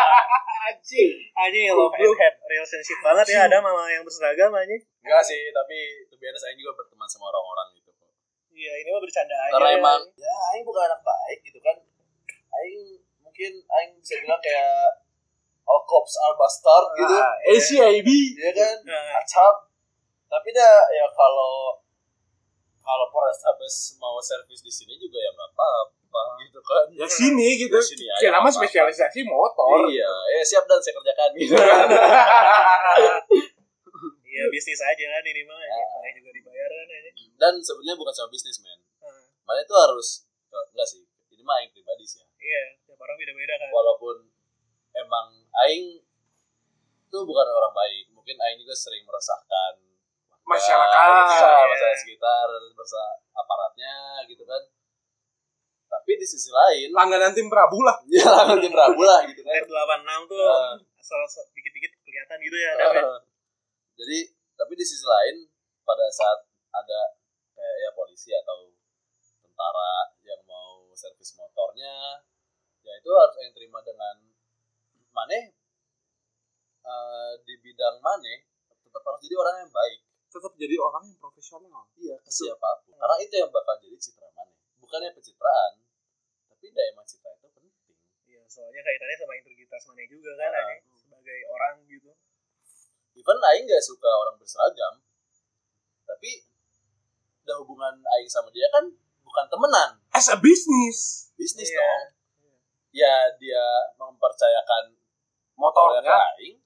anjing 0.70 1.10
anjing 1.34 1.66
and 1.74 2.14
hate 2.14 2.38
relationship 2.46 2.98
banget 3.02 3.26
ya 3.34 3.40
ada 3.50 3.58
mama 3.58 3.90
yang 3.90 4.06
berseragam 4.06 4.54
anjing 4.54 4.78
Enggak 5.02 5.18
sih, 5.26 5.50
tapi 5.50 6.06
to 6.06 6.14
be 6.14 6.30
honest 6.30 6.46
Aing 6.46 6.62
juga 6.62 6.78
berteman 6.78 7.10
sama 7.10 7.26
orang-orang 7.26 7.74
gitu 7.74 7.90
kok. 7.90 8.06
iya 8.54 8.70
ini 8.78 8.94
mah 8.94 9.02
bercanda 9.02 9.34
aja 9.34 9.52
Karena 9.58 9.70
emang 9.74 10.00
ya 10.14 10.34
Aing 10.54 10.62
bukan 10.62 10.82
anak 10.86 11.02
baik 11.02 11.38
gitu 11.42 11.58
kan. 11.58 11.76
Aing 12.54 13.02
mungkin 13.18 13.52
Aing 13.66 13.98
bisa 13.98 14.22
bilang 14.22 14.38
kayak 14.38 15.02
all 15.66 15.82
cops 15.82 16.14
are 16.22 16.38
bastard 16.38 16.86
gitu. 16.94 17.14
Ah, 17.18 17.34
ACAB 17.50 18.08
Iya 18.38 18.50
kan? 18.54 18.76
Nah, 18.86 19.18
Acap. 19.18 19.56
Tapi 20.30 20.48
dah 20.54 20.86
ya 20.94 21.06
kalau 21.10 21.81
kalau 22.82 23.06
Polrestabes 23.08 23.74
mau 23.96 24.18
servis 24.18 24.58
di 24.58 24.68
sini 24.68 24.94
juga 24.96 25.16
ya 25.16 25.30
nggak 25.30 25.50
apa-apa 25.50 26.22
gitu 26.40 26.60
kan. 26.60 26.84
ya 26.92 27.06
sini 27.06 27.48
gitu 27.56 27.72
Ya, 27.72 27.82
sini 27.82 28.06
aja, 28.08 28.28
apa-apa. 28.34 28.50
spesialisasi 28.52 29.20
motor 29.24 29.86
Iya, 29.86 30.10
ya 30.30 30.40
siap 30.42 30.66
dan 30.66 30.78
saya 30.78 30.94
kerjakan 30.94 31.30
gitu 31.34 31.54
kan. 31.54 31.86
iya 34.24 34.44
bisnis 34.48 34.80
aja 34.80 35.04
kan 35.06 35.22
ini 35.22 35.42
mah 35.44 35.56
anjing 35.56 35.86
mana 35.92 36.08
juga 36.14 36.30
dibayar 36.32 36.68
kan 36.68 36.86
anjing 36.90 37.30
dan 37.36 37.54
sebenarnya 37.58 37.96
bukan 37.96 38.12
sama 38.12 38.28
bisnis 38.28 38.58
men. 38.60 38.80
Nah, 38.98 39.22
Mana 39.42 39.60
itu 39.60 39.74
harus 39.74 40.08
enggak 40.48 40.86
sih. 40.86 41.02
Ini 41.28 41.42
mah 41.42 41.58
Aing 41.58 41.70
pribadi 41.70 42.04
sih 42.04 42.18
ya. 42.18 42.26
iya 42.38 42.62
tiap 42.82 42.98
orang 42.98 43.16
beda-beda 43.16 43.54
kan 43.56 43.68
walaupun 43.68 44.16
emang 44.92 45.26
aing 45.64 46.00
itu 47.02 47.18
bukan 47.18 47.46
orang 47.46 47.72
baik 47.72 48.04
mungkin 48.10 48.36
aing 48.36 48.58
juga 48.58 48.72
sering 48.72 49.04
meresahkan 49.04 49.74
Masyarakat. 50.44 50.92
ya, 50.92 51.12
Iya. 51.12 51.24
masyarakat 51.28 51.94
sekitar 51.98 52.46
bersa 52.72 53.02
aparatnya 53.32 53.94
gitu 54.26 54.42
kan 54.42 54.62
tapi 55.86 56.16
di 56.16 56.24
sisi 56.24 56.48
lain 56.48 56.88
langganan 56.90 57.30
tim 57.30 57.46
Prabu 57.46 57.78
lah 57.78 57.96
ya 58.10 58.24
nanti 58.48 58.66
Prabu 58.66 59.00
lah 59.00 59.22
gitu 59.24 59.40
kan 59.40 59.52
F86 59.60 60.08
tuh 60.26 60.40
Ah. 60.42 60.74
asal 60.96 61.18
dikit-dikit 61.52 61.92
kelihatan 62.00 62.38
gitu 62.40 62.56
ya 62.56 62.72
Eh, 62.92 63.16
jadi 63.94 64.18
tapi 64.54 64.72
di 64.72 64.82
sisi 64.82 65.02
lain 65.02 65.46
pada 65.82 66.06
saat 66.08 66.42
ada 66.70 67.00
kayak 67.52 67.76
ya 67.78 67.90
polisi 67.92 68.32
atau 68.32 68.72
tentara 69.38 69.92
yang 70.22 70.40
mau 70.42 70.88
servis 70.92 71.34
motornya 71.34 72.22
ya 72.80 72.92
itu 72.94 73.10
harus 73.10 73.36
yang 73.38 73.52
terima 73.52 73.78
dengan 73.80 74.16
maneh 75.10 75.52
eh, 76.82 77.32
di 77.42 77.54
bidang 77.58 78.00
maneh 78.00 78.48
tetap 78.82 79.02
harus 79.02 79.20
jadi 79.20 79.36
orang 79.36 79.56
yang 79.60 79.70
baik 79.70 80.00
tetap 80.32 80.52
jadi 80.56 80.76
orang 80.80 81.04
yang 81.06 81.18
profesional. 81.20 81.84
Iya 81.94 82.16
ke 82.18 82.30
siapa 82.32 82.80
pun. 82.82 82.96
Karena 82.96 83.16
itu 83.20 83.34
yang 83.36 83.50
bakal 83.52 83.76
jadi 83.76 83.96
citra 83.96 84.28
maneh 84.32 84.56
bukannya 84.80 85.12
pencitraan 85.12 85.72
tapi 86.48 86.66
daya 86.72 86.88
emang 86.90 87.04
citra 87.04 87.30
itu 87.36 87.48
penting. 87.52 87.68
Iya 88.26 88.42
soalnya 88.48 88.80
kaitannya 88.80 89.16
sama 89.20 89.32
integritas 89.36 89.82
mana 89.84 90.02
juga 90.08 90.30
kan 90.34 90.50
Ah. 90.50 90.68
anjing 90.72 90.96
sebagai 90.96 91.38
orang 91.46 91.74
gitu. 91.84 92.10
Even 93.12 93.38
aing 93.44 93.68
gak 93.68 93.84
suka 93.84 94.08
orang 94.08 94.40
berseragam 94.40 95.04
tapi 96.02 96.48
udah 97.44 97.56
hubungan 97.60 97.94
aing 98.16 98.30
sama 98.30 98.48
dia 98.48 98.66
kan 98.72 98.88
bukan 99.20 99.44
temenan. 99.46 99.90
As 100.10 100.32
a 100.32 100.36
business. 100.40 101.28
Bisnis 101.36 101.68
Iya. 101.68 101.78
dong. 101.78 102.04
Ya 102.92 103.14
dia 103.36 103.64
mempercayakan 103.96 104.96
motornya 105.54 106.00
motornya 106.04 106.16
aing 106.36 106.56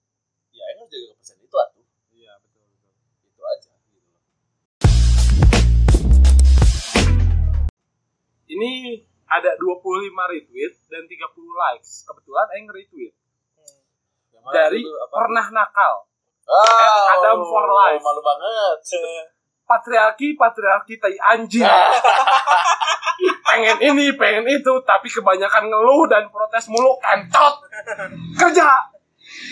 ya 0.51 0.63
aing 0.71 0.79
harus 0.81 0.91
jaga 0.91 1.07
kepercayaan 1.13 1.45
itu 1.45 1.57
atuh 1.59 1.87
iya 2.11 2.33
betul 2.41 2.65
betul 2.65 2.93
itu 3.29 3.36
aja 3.47 3.71
gitu 3.79 3.99
loh. 4.11 4.23
ini 8.47 9.03
ada 9.27 9.59
25 9.59 10.15
retweet 10.15 10.73
dan 10.87 11.03
30 11.05 11.19
likes. 11.35 12.07
Kebetulan 12.07 12.47
Aing 12.55 12.69
retweet. 12.71 13.13
Hmm. 13.13 13.79
Yang 14.33 14.45
dari 14.55 14.81
itu? 14.83 14.91
Apa? 14.91 15.15
pernah 15.15 15.47
nakal. 15.51 15.95
Ah, 16.47 17.19
Adam 17.19 17.43
for 17.43 17.67
life. 17.75 18.03
malu 18.03 18.23
banget. 18.23 18.79
Patriarki 19.71 20.39
patriarki 20.39 20.95
tai 21.03 21.19
anjing. 21.35 21.67
Pengen 23.47 23.79
ini 23.83 24.15
pengen 24.15 24.47
itu 24.47 24.73
tapi 24.87 25.11
kebanyakan 25.11 25.67
ngeluh 25.67 26.07
dan 26.07 26.31
protes 26.31 26.71
mulu. 26.71 26.95
Kentot 27.03 27.67
kerja. 28.39 28.87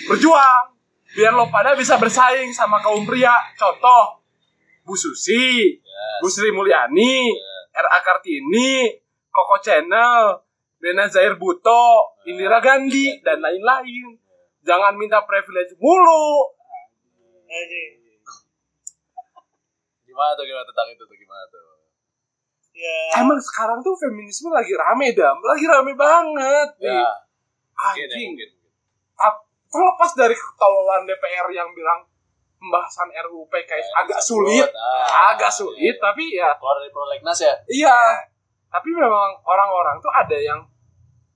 Berjuang 0.07 0.74
biar 1.15 1.33
lo 1.33 1.47
pada 1.49 1.79
bisa 1.79 1.95
bersaing 1.97 2.51
sama 2.51 2.83
kaum 2.83 3.07
pria. 3.07 3.33
Contoh 3.55 4.21
Bu 4.85 4.99
Susi 4.99 5.81
Yes. 5.95 6.21
Bu 6.21 6.29
Sri 6.29 6.51
Mulyani 6.51 7.31
R.A. 7.75 7.99
Kartini 8.03 8.91
Koko 9.31 9.63
Channel 9.63 10.43
Bena 10.83 11.07
Zair 11.07 11.39
Buto 11.39 12.19
Indira 12.27 12.59
Gandhi 12.59 13.23
dan 13.23 13.41
lain-lain. 13.41 14.19
Jangan 14.65 14.97
minta 14.99 15.23
privilege 15.25 15.77
mulu. 15.79 16.51
Anjing. 17.47 18.03
gimana 20.05 20.31
tuh 20.39 20.47
gimana 20.47 20.63
tentang 20.63 20.89
itu 20.95 21.03
tuh 21.03 21.19
gimana 21.19 21.43
tuh? 21.51 21.63
Ya. 22.75 23.23
emang 23.23 23.39
sekarang 23.39 23.83
tuh 23.83 23.99
feminisme 23.99 24.51
lagi 24.51 24.75
rame 24.75 25.11
dam. 25.11 25.39
Lagi 25.43 25.67
rame 25.67 25.93
banget 25.95 26.69
nih. 26.79 27.03
Ya. 27.03 27.11
Mungkin 27.75 27.99
ya 27.99 28.07
anjing. 28.15 28.29
mungkin 28.35 28.51
terlepas 29.75 30.11
dari 30.15 30.39
ketololan 30.39 31.03
DPR 31.03 31.51
yang 31.51 31.75
bilang 31.75 32.07
pembahasan 32.63 33.11
RUU 33.27 33.51
PKS 33.51 33.91
agak 33.99 34.21
sulit, 34.23 34.71
Ah, 34.71 35.35
agak 35.35 35.51
sulit, 35.51 35.99
tapi 35.99 36.39
ya. 36.39 36.55
Keluar 36.55 36.79
dari 36.79 36.95
prolegnas 36.95 37.43
ya? 37.43 37.55
Iya. 37.67 37.99
Tapi 38.71 38.89
memang 38.95 39.35
orang-orang 39.43 39.99
tuh 39.99 40.15
ada 40.15 40.39
yang 40.39 40.63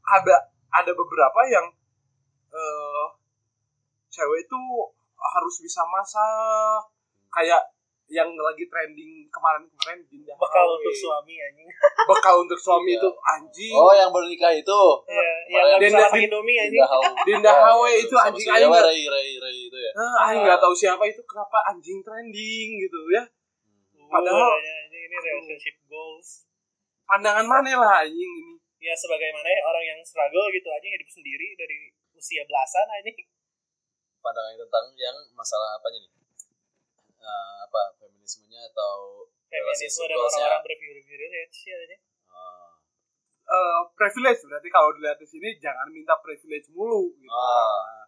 ada 0.06 0.36
ada 0.70 0.92
beberapa 0.94 1.40
yang 1.50 1.66
eh 2.54 3.06
cewek 4.08 4.46
itu 4.46 4.60
harus 5.18 5.54
bisa 5.58 5.82
masak. 5.90 6.86
Kayak 7.28 7.60
yang 8.08 8.24
lagi 8.32 8.64
trending 8.64 9.28
kemarin-kemarin 9.28 10.00
Dinda 10.02 10.32
Bekal 10.34 10.64
Hawe. 10.64 10.74
untuk 10.74 10.94
suami 10.94 11.34
anjing. 11.36 11.68
bekal 12.06 12.34
untuk 12.40 12.56
suami 12.56 12.90
Iya. 12.90 12.98
itu 12.98 13.08
anjing 13.12 13.74
oh 13.74 13.92
yang 13.92 14.08
baru 14.08 14.26
nikah 14.26 14.48
itu 14.50 14.80
Iya, 15.06 15.28
yang 15.46 15.76
bisa 15.76 15.84
Dinda- 15.84 16.00
masak 16.06 16.20
Indomie 16.22 16.56
anjing. 16.56 16.72
Dinda 16.74 16.86
Hawa. 16.86 17.08
Dinda 17.22 17.50
Ya, 17.50 17.62
Hawe 17.62 17.84
ya, 17.86 17.98
itu 18.00 18.14
anjing 18.18 18.46
aing 18.46 18.62
Dewa, 18.62 18.72
nggak- 18.72 18.86
Ray 18.88 19.02
Ray 19.06 19.28
Ray 19.38 19.56
itu 19.62 19.78
ya 19.78 19.90
Nah, 19.92 20.12
aing 20.26 20.40
nggak 20.42 20.58
tahu 20.58 20.74
siapa 20.74 21.04
itu 21.04 21.20
kenapa 21.22 21.58
anjing 21.66 21.98
trending 22.00 22.68
gitu 22.78 22.98
ya 23.10 23.22
Padahal- 24.06 24.40
Uh, 24.50 24.56
anjing, 24.56 25.04
ini 25.04 25.16
relationship 25.18 25.76
goals. 25.86 26.48
pandangan 27.04 27.44
mana 27.44 27.72
lah 27.76 27.94
anjing 28.02 28.16
ini 28.34 28.56
Ya 28.78 28.94
sebagaimana 28.94 29.42
orang 29.64 29.84
yang 29.86 30.00
struggle 30.00 30.48
gitu 30.48 30.68
anjing 30.70 30.92
hidup 30.92 31.10
sendiri 31.10 31.48
dari 31.54 31.78
usia 32.10 32.40
belasan 32.42 32.88
anjing. 32.90 33.16
pandangan 34.18 34.54
tentang 34.58 34.86
yang 34.94 35.16
masalah 35.30 35.76
apanya 35.76 36.00
nih 36.00 36.10
Eh, 37.18 37.54
apa 37.66 37.80
feminismenya 37.98 38.62
atau 38.70 39.26
Feminisme 39.48 40.04
dan 40.04 40.20
orang-orang 40.20 40.60
berprivilege 40.60 41.58
ya 41.64 41.76
anjing. 41.80 42.02
Ah. 42.28 42.72
Eh, 43.48 43.80
privilege 43.96 44.44
berarti 44.44 44.68
kalau 44.68 44.92
dilihat 44.92 45.16
di 45.16 45.24
sini 45.24 45.56
jangan 45.56 45.88
minta 45.88 46.14
privilege 46.20 46.68
mulu 46.70 47.16
gitu. 47.16 47.32
Ah. 47.32 48.04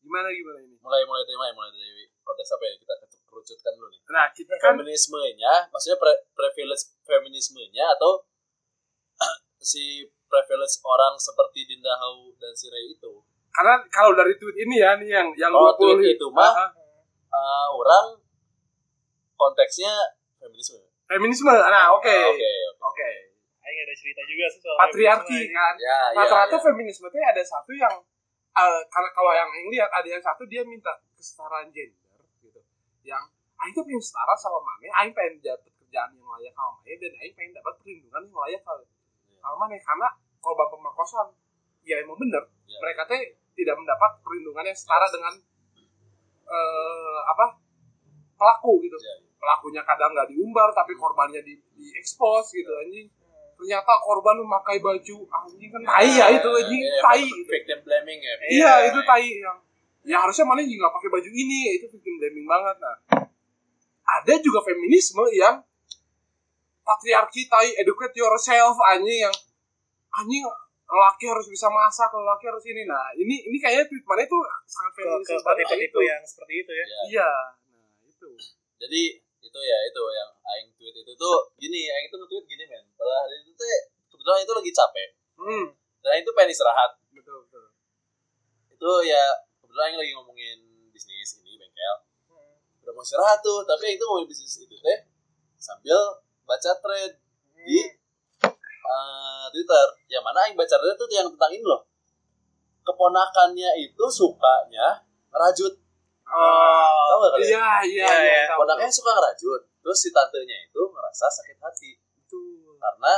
Gimana 0.00 0.32
gimana 0.32 0.58
ini? 0.64 0.74
mulai 0.80 1.04
mulai 1.04 1.22
dari 1.28 1.36
mana 1.36 1.52
mulai 1.52 1.70
dari 1.76 2.08
konteks 2.24 2.56
apa 2.56 2.64
ya 2.64 2.74
kita 2.80 2.94
kerucutkan 3.28 3.72
dulu 3.76 3.88
nih 3.92 4.00
Nah, 4.08 4.26
kita 4.32 4.54
kan 4.56 4.74
feminismenya 4.74 5.68
maksudnya 5.68 6.00
pre- 6.00 6.24
privilege 6.32 6.96
feminismenya 7.04 7.84
atau 8.00 8.24
si 9.70 10.08
privilege 10.24 10.80
orang 10.88 11.20
seperti 11.20 11.68
Dinda 11.68 12.00
Hau 12.00 12.32
dan 12.40 12.56
si 12.56 12.72
Ray 12.72 12.96
itu 12.96 13.20
karena 13.50 13.74
kalau 13.92 14.16
dari 14.16 14.32
tweet 14.40 14.56
ini 14.62 14.80
ya 14.80 14.96
nih 14.96 15.08
yang 15.10 15.28
yang 15.36 15.52
Oh, 15.52 15.74
20 15.76 16.00
tweet 16.00 16.16
itu 16.16 16.26
mah. 16.30 16.48
Ah, 16.48 16.70
ah. 16.70 16.79
Eh, 17.30 17.66
orang 17.70 18.06
konteksnya 19.34 19.92
feminisme 20.36 20.80
feminisme. 21.06 21.48
Nah, 21.48 21.90
oke. 21.92 22.06
Oke 22.06 22.50
Oke. 22.80 23.10
Aing 23.60 23.78
ada 23.80 23.94
cerita 23.94 24.22
juga 24.24 24.46
sih 24.48 24.58
soal 24.58 24.76
Patriarki 24.80 25.40
kan. 25.48 25.74
ya 25.76 25.98
ya, 26.10 26.16
Rata-rata 26.16 26.56
ya. 26.56 26.64
feminisme 26.64 27.06
itu 27.06 27.18
ada 27.18 27.42
satu 27.42 27.70
yang 27.70 27.94
karena 28.90 29.08
kalau 29.10 29.30
yang 29.30 29.46
ini 29.52 29.78
lihat 29.78 29.88
ada 29.88 30.04
yang 30.04 30.18
satu 30.18 30.42
dia 30.44 30.60
minta 30.62 30.90
kesetaraan 31.14 31.70
gender 31.70 32.18
gitu. 32.40 32.60
Yang 33.02 33.30
Aing 33.56 33.72
tuh 33.72 33.84
pengen 33.84 34.00
setara 34.00 34.32
sama 34.34 34.58
Mane, 34.58 34.88
Aing 34.90 35.12
pengen 35.12 35.38
dapat 35.38 35.68
kerjaan 35.76 36.10
yang 36.10 36.24
layak 36.26 36.50
sama 36.50 36.72
Mane 36.74 36.92
dan 36.96 37.12
Aing 37.16 37.34
pengen 37.34 37.52
dapat 37.54 37.72
perlindungan 37.78 38.22
yang 38.26 38.38
layak 38.40 38.60
sama 38.60 38.82
sama 39.38 39.54
Mane 39.60 39.76
karena 39.78 40.08
korban 40.40 40.68
pemerkosaan 40.68 41.28
ya 41.82 41.96
emang 42.00 42.16
bener 42.16 42.44
Ya. 42.64 42.78
mereka 42.80 43.02
teh 43.04 43.22
tidak 43.52 43.74
mendapat 43.76 44.10
perlindungan 44.22 44.62
yang 44.62 44.78
setara 44.78 45.04
dengan 45.06 45.34
eh 46.50 47.18
apa 47.30 47.46
pelaku 48.34 48.82
gitu. 48.82 48.96
Ya, 48.98 49.14
ya. 49.14 49.14
pelakunya 49.40 49.82
kadang 49.86 50.12
nggak 50.12 50.28
diumbar 50.28 50.68
tapi 50.76 50.92
korbannya 50.98 51.40
di, 51.40 51.56
diekspos 51.78 52.52
gitu 52.52 52.70
anjing. 52.86 53.08
Ternyata 53.56 53.92
korban 54.04 54.40
memakai 54.40 54.80
baju 54.80 55.16
anjing 55.28 55.70
kan 55.70 55.80
tai 55.84 56.10
ya 56.10 56.26
itu 56.32 56.48
anjing. 56.48 56.80
Ya, 56.80 57.00
tai 57.04 57.24
victim 57.24 57.78
blaming 57.84 58.20
ya. 58.20 58.34
Iya 58.50 58.72
itu 58.92 59.00
tai 59.06 59.28
yang 59.40 59.58
ya 60.00 60.16
harusnya 60.24 60.48
mana 60.48 60.64
juga 60.64 60.88
nggak 60.88 60.94
pakai 60.96 61.10
baju 61.12 61.30
ini 61.30 61.76
itu 61.76 61.86
victim 61.88 62.14
blaming 62.18 62.46
banget 62.48 62.76
nah. 62.80 62.96
Ada 64.10 64.42
juga 64.42 64.66
feminisme 64.66 65.22
yang 65.38 65.62
patriarki 66.82 67.46
tai 67.46 67.78
educate 67.78 68.16
yourself 68.18 68.74
anjing 68.90 69.28
yang 69.28 69.36
anjing 70.18 70.42
lelaki 70.90 71.24
harus 71.30 71.46
bisa 71.46 71.70
masak 71.70 72.10
lelaki 72.10 72.50
harus 72.50 72.64
ini. 72.66 72.82
Nah 72.82 73.14
ini 73.14 73.46
ini 73.46 73.56
kayaknya 73.62 73.86
tweet 73.86 74.02
mana 74.02 74.26
itu 74.26 74.38
sangat 74.66 74.92
ke 74.98 75.00
feminis 75.06 75.26
ke 75.30 75.34
banget. 75.38 75.62
Tipe-tipe 75.62 75.86
itu. 75.86 75.98
yang 76.02 76.22
seperti 76.26 76.54
itu 76.66 76.72
ya. 76.74 76.84
Ya. 76.84 76.98
iya. 77.06 77.30
Nah 77.70 77.90
itu. 78.02 78.30
Jadi 78.82 79.02
itu 79.40 79.60
ya 79.62 79.78
itu 79.86 80.02
yang 80.12 80.30
aing 80.34 80.68
tweet 80.74 80.94
itu 80.98 81.12
tuh 81.14 81.36
gini 81.56 81.80
aing 81.86 82.06
itu 82.10 82.16
nge-tweet 82.18 82.44
gini 82.50 82.64
men. 82.66 82.84
Pada 82.98 83.22
hari 83.22 83.38
itu 83.46 83.54
tuh 83.54 83.66
kebetulan 84.10 84.42
itu 84.42 84.52
lagi 84.58 84.70
capek. 84.74 85.08
Hmm. 85.38 85.66
Dan 86.02 86.08
aing 86.10 86.24
tuh 86.26 86.34
pengen 86.34 86.50
istirahat. 86.50 86.90
Betul 87.14 87.46
betul. 87.46 87.64
Itu 88.74 88.90
ya 89.06 89.24
kebetulan 89.62 89.94
aing 89.94 89.98
lagi 90.02 90.12
ngomongin 90.18 90.58
bisnis 90.90 91.38
ini 91.38 91.54
bengkel. 91.54 91.96
Udah 92.82 92.92
mau 92.98 93.06
istirahat 93.06 93.38
tuh 93.38 93.62
tapi 93.62 93.94
itu 93.94 94.02
ngomongin 94.02 94.26
bisnis 94.26 94.66
itu 94.66 94.74
teh 94.74 95.06
sambil 95.54 96.18
baca 96.42 96.72
thread 96.82 97.14
di 97.54 97.99
eh, 98.82 99.44
Twitter 99.48 99.86
yang 100.08 100.22
mana 100.22 100.42
aing 100.42 100.54
baca 100.54 100.72
thread 100.72 100.94
tuh 100.94 101.06
yang 101.08 101.28
tentang 101.28 101.50
ini 101.50 101.62
loh 101.62 101.84
keponakannya 102.82 103.70
itu 103.78 104.04
sukanya 104.06 105.00
ngerajut 105.28 105.74
Oh, 106.30 107.02
Tahu 107.10 107.18
nggak 107.18 107.32
kalian? 107.34 107.48
iya 107.50 107.58
iya 107.82 108.06
Iya, 108.06 108.06
iya. 108.06 108.22
iya. 108.22 108.42
keponakannya 108.46 108.86
suka 108.88 109.10
ngerajut 109.10 109.60
terus 109.76 109.98
si 109.98 110.08
tantenya 110.10 110.62
itu 110.62 110.78
ngerasa 110.80 111.26
sakit 111.26 111.58
hati 111.58 111.90
tahu. 112.22 112.78
karena 112.78 113.14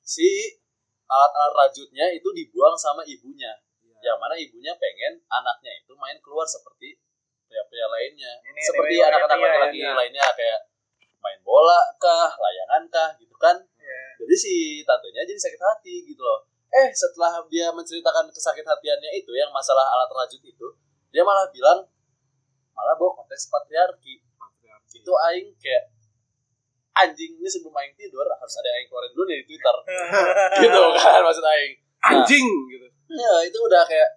si 0.00 0.56
alat-alat 1.04 1.52
rajutnya 1.54 2.08
itu 2.08 2.24
dibuang 2.32 2.72
sama 2.74 3.04
ibunya 3.04 3.52
Iya. 3.84 3.92
yang 4.02 4.16
mana 4.16 4.32
ibunya 4.34 4.72
pengen 4.74 5.20
anaknya 5.28 5.68
itu 5.76 5.92
main 5.94 6.16
keluar 6.18 6.48
seperti 6.48 6.96
pria-pria 7.44 7.84
lainnya 7.86 8.32
Ini 8.40 8.60
seperti 8.64 8.94
anak-anak 8.98 9.36
laki-laki 9.36 9.78
ya. 9.78 9.92
lainnya 9.92 10.24
kayak 10.32 10.60
main 11.20 11.40
bola 11.42 11.76
kah 12.00 12.32
layangan 12.32 12.88
kah 12.88 13.10
gitu 13.20 13.36
kan 13.36 13.60
Iya. 13.80 14.00
jadi 14.20 14.34
si 14.36 14.52
tantenya 14.84 15.24
jadi 15.24 15.40
sakit 15.40 15.60
hati 15.60 15.94
gitu 16.06 16.20
loh 16.20 16.44
eh 16.70 16.88
setelah 16.94 17.42
dia 17.50 17.72
menceritakan 17.74 18.30
kesakit 18.30 18.62
hatiannya 18.62 19.10
itu 19.18 19.32
yang 19.34 19.50
masalah 19.50 19.82
alat 19.90 20.10
rajut 20.12 20.38
itu 20.44 20.66
dia 21.10 21.24
malah 21.26 21.48
bilang 21.50 21.82
malah 22.70 22.94
bawa 22.94 23.24
konteks 23.24 23.50
patriarki 23.50 24.22
Patriarki. 24.38 25.02
itu 25.02 25.12
aing 25.32 25.48
kayak 25.58 25.90
anjing 26.94 27.32
ini 27.40 27.48
sebelum 27.48 27.74
aing 27.74 27.94
tidur 27.98 28.22
harus 28.22 28.54
ada 28.60 28.68
yang 28.70 28.78
aing 28.84 28.88
keluarin 28.92 29.10
dulu 29.16 29.24
dari 29.26 29.44
Twitter 29.48 29.76
gitu 30.62 30.80
kan 30.94 31.20
maksud 31.26 31.44
aing 31.44 31.72
anjing 32.00 32.46
gitu 32.70 32.86
ya 33.10 33.32
itu 33.42 33.58
udah 33.58 33.82
kayak 33.88 34.10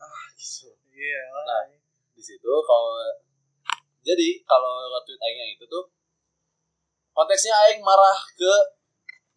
ah 0.00 0.26
gitu 0.36 0.68
Iya. 0.94 1.22
Nah. 1.26 1.64
di 2.14 2.22
situ 2.22 2.46
kalau 2.46 2.94
jadi 4.04 4.28
kalau 4.46 4.86
tweet 5.02 5.18
aing 5.18 5.38
yang 5.40 5.50
itu 5.56 5.64
tuh 5.66 5.84
konteksnya 7.14 7.54
aing 7.70 7.80
marah 7.80 8.18
ke 8.34 8.52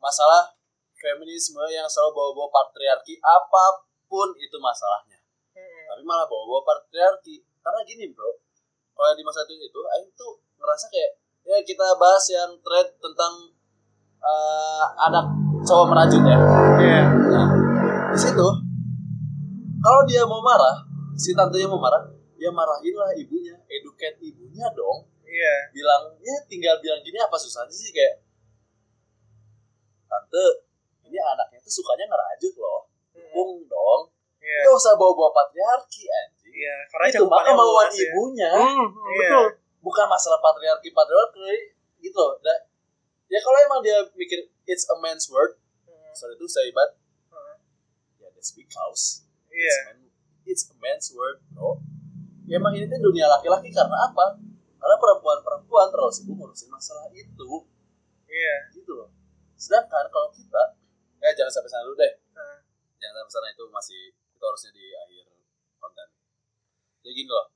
masalah 0.02 0.52
feminisme 0.98 1.62
yang 1.70 1.86
selalu 1.86 2.12
bawa-bawa 2.18 2.50
patriarki 2.50 3.22
apa 3.22 3.86
pun 4.10 4.34
itu 4.36 4.58
masalahnya. 4.58 5.22
Tapi 5.88 6.02
malah 6.04 6.26
bawa-bawa 6.26 6.66
patriarki. 6.66 7.46
Karena 7.62 7.86
gini 7.86 8.12
bro 8.12 8.48
kalau 8.98 9.14
di 9.14 9.22
masa 9.22 9.46
itu 9.46 9.54
itu 9.62 9.82
aing 9.94 10.10
tuh 10.18 10.42
ngerasa 10.58 10.90
kayak 10.90 11.22
ya 11.46 11.58
kita 11.62 11.86
bahas 12.02 12.26
yang 12.34 12.50
thread 12.66 12.90
tentang 12.98 13.54
eh, 14.18 14.86
anak 15.06 15.26
cowok 15.62 15.86
merajut 15.94 16.22
ya. 16.26 16.38
Iya. 16.82 17.02
nah 17.30 17.48
di 18.10 18.18
situ 18.18 18.48
kalau 19.78 20.02
dia 20.10 20.26
mau 20.26 20.42
marah 20.42 20.82
si 21.14 21.38
tantenya 21.38 21.70
mau 21.70 21.78
marah 21.78 22.10
ya 22.42 22.50
marahin 22.50 22.98
lah 22.98 23.14
ibunya 23.14 23.54
educate 23.70 24.18
ibunya 24.26 24.66
dong 24.74 25.06
Iya. 25.38 25.56
bilang 25.72 26.04
ya 26.18 26.36
tinggal 26.46 26.76
bilang 26.78 26.98
gini 27.00 27.18
apa 27.18 27.36
susahnya 27.36 27.70
sih 27.70 27.90
kayak 27.90 28.26
tante 30.08 30.46
ini 31.04 31.18
anaknya 31.18 31.60
tuh 31.60 31.74
sukanya 31.74 32.06
ngerajut 32.06 32.54
loh 32.58 32.90
dukung 33.12 33.64
dong 33.66 34.02
Iya. 34.38 34.64
gak 34.64 34.74
usah 34.74 34.94
bawa-bawa 34.96 35.30
patriarki 35.32 36.08
anjing 36.08 36.50
Iya, 36.50 36.76
karena 36.90 37.06
itu 37.12 37.22
kemauan 37.22 37.54
luas 37.60 37.92
ya. 37.92 38.02
ibunya 38.08 38.50
Hmm, 38.50 38.88
Iya. 38.90 39.20
betul. 39.20 39.48
bukan 39.84 40.06
masalah 40.08 40.40
patriarki 40.40 40.90
patriarki 40.90 41.50
gitu 42.00 42.16
loh 42.16 42.40
Da- 42.40 42.64
ya 43.28 43.38
kalau 43.38 43.60
emang 43.62 43.80
dia 43.84 44.00
mikir 44.14 44.40
it's 44.64 44.88
a 44.88 44.96
man's 44.98 45.28
word 45.28 45.60
Hmm. 45.84 46.12
sorry 46.14 46.34
itu 46.34 46.48
saya 46.48 46.72
but 46.72 46.96
Hmm. 47.28 47.56
ya 48.18 48.32
that's 48.32 48.50
because 48.52 49.28
Iya. 49.48 49.68
it's, 49.68 49.78
man, 49.86 49.98
it's 50.46 50.64
a 50.66 50.76
man's 50.78 51.12
word 51.12 51.44
bro 51.50 51.84
ya 52.46 52.56
emang 52.56 52.72
ini 52.72 52.88
tuh 52.88 53.04
dunia 53.04 53.28
laki-laki 53.28 53.68
karena 53.68 53.98
apa 54.02 54.40
karena 54.88 55.04
perempuan-perempuan 55.04 55.92
terlalu 55.92 56.16
sibuk 56.16 56.40
ngurusin 56.40 56.72
masalah 56.72 57.12
itu. 57.12 57.52
Iya. 58.24 58.72
gitu 58.72 58.96
loh. 58.96 59.12
Sedangkan 59.60 60.08
kalau 60.08 60.32
kita 60.32 60.80
ya 61.20 61.36
jangan 61.36 61.52
sampai 61.60 61.68
sana 61.68 61.84
dulu 61.84 62.00
deh. 62.00 62.14
Hmm. 62.32 62.64
jangan 62.96 63.28
sampai 63.28 63.34
sana 63.36 63.48
itu 63.52 63.64
masih 63.68 64.16
itu 64.16 64.40
harusnya 64.48 64.72
di 64.72 64.96
akhir 64.96 65.28
konten. 65.76 66.08
Jadi 67.04 67.12
gini 67.20 67.28
loh. 67.28 67.52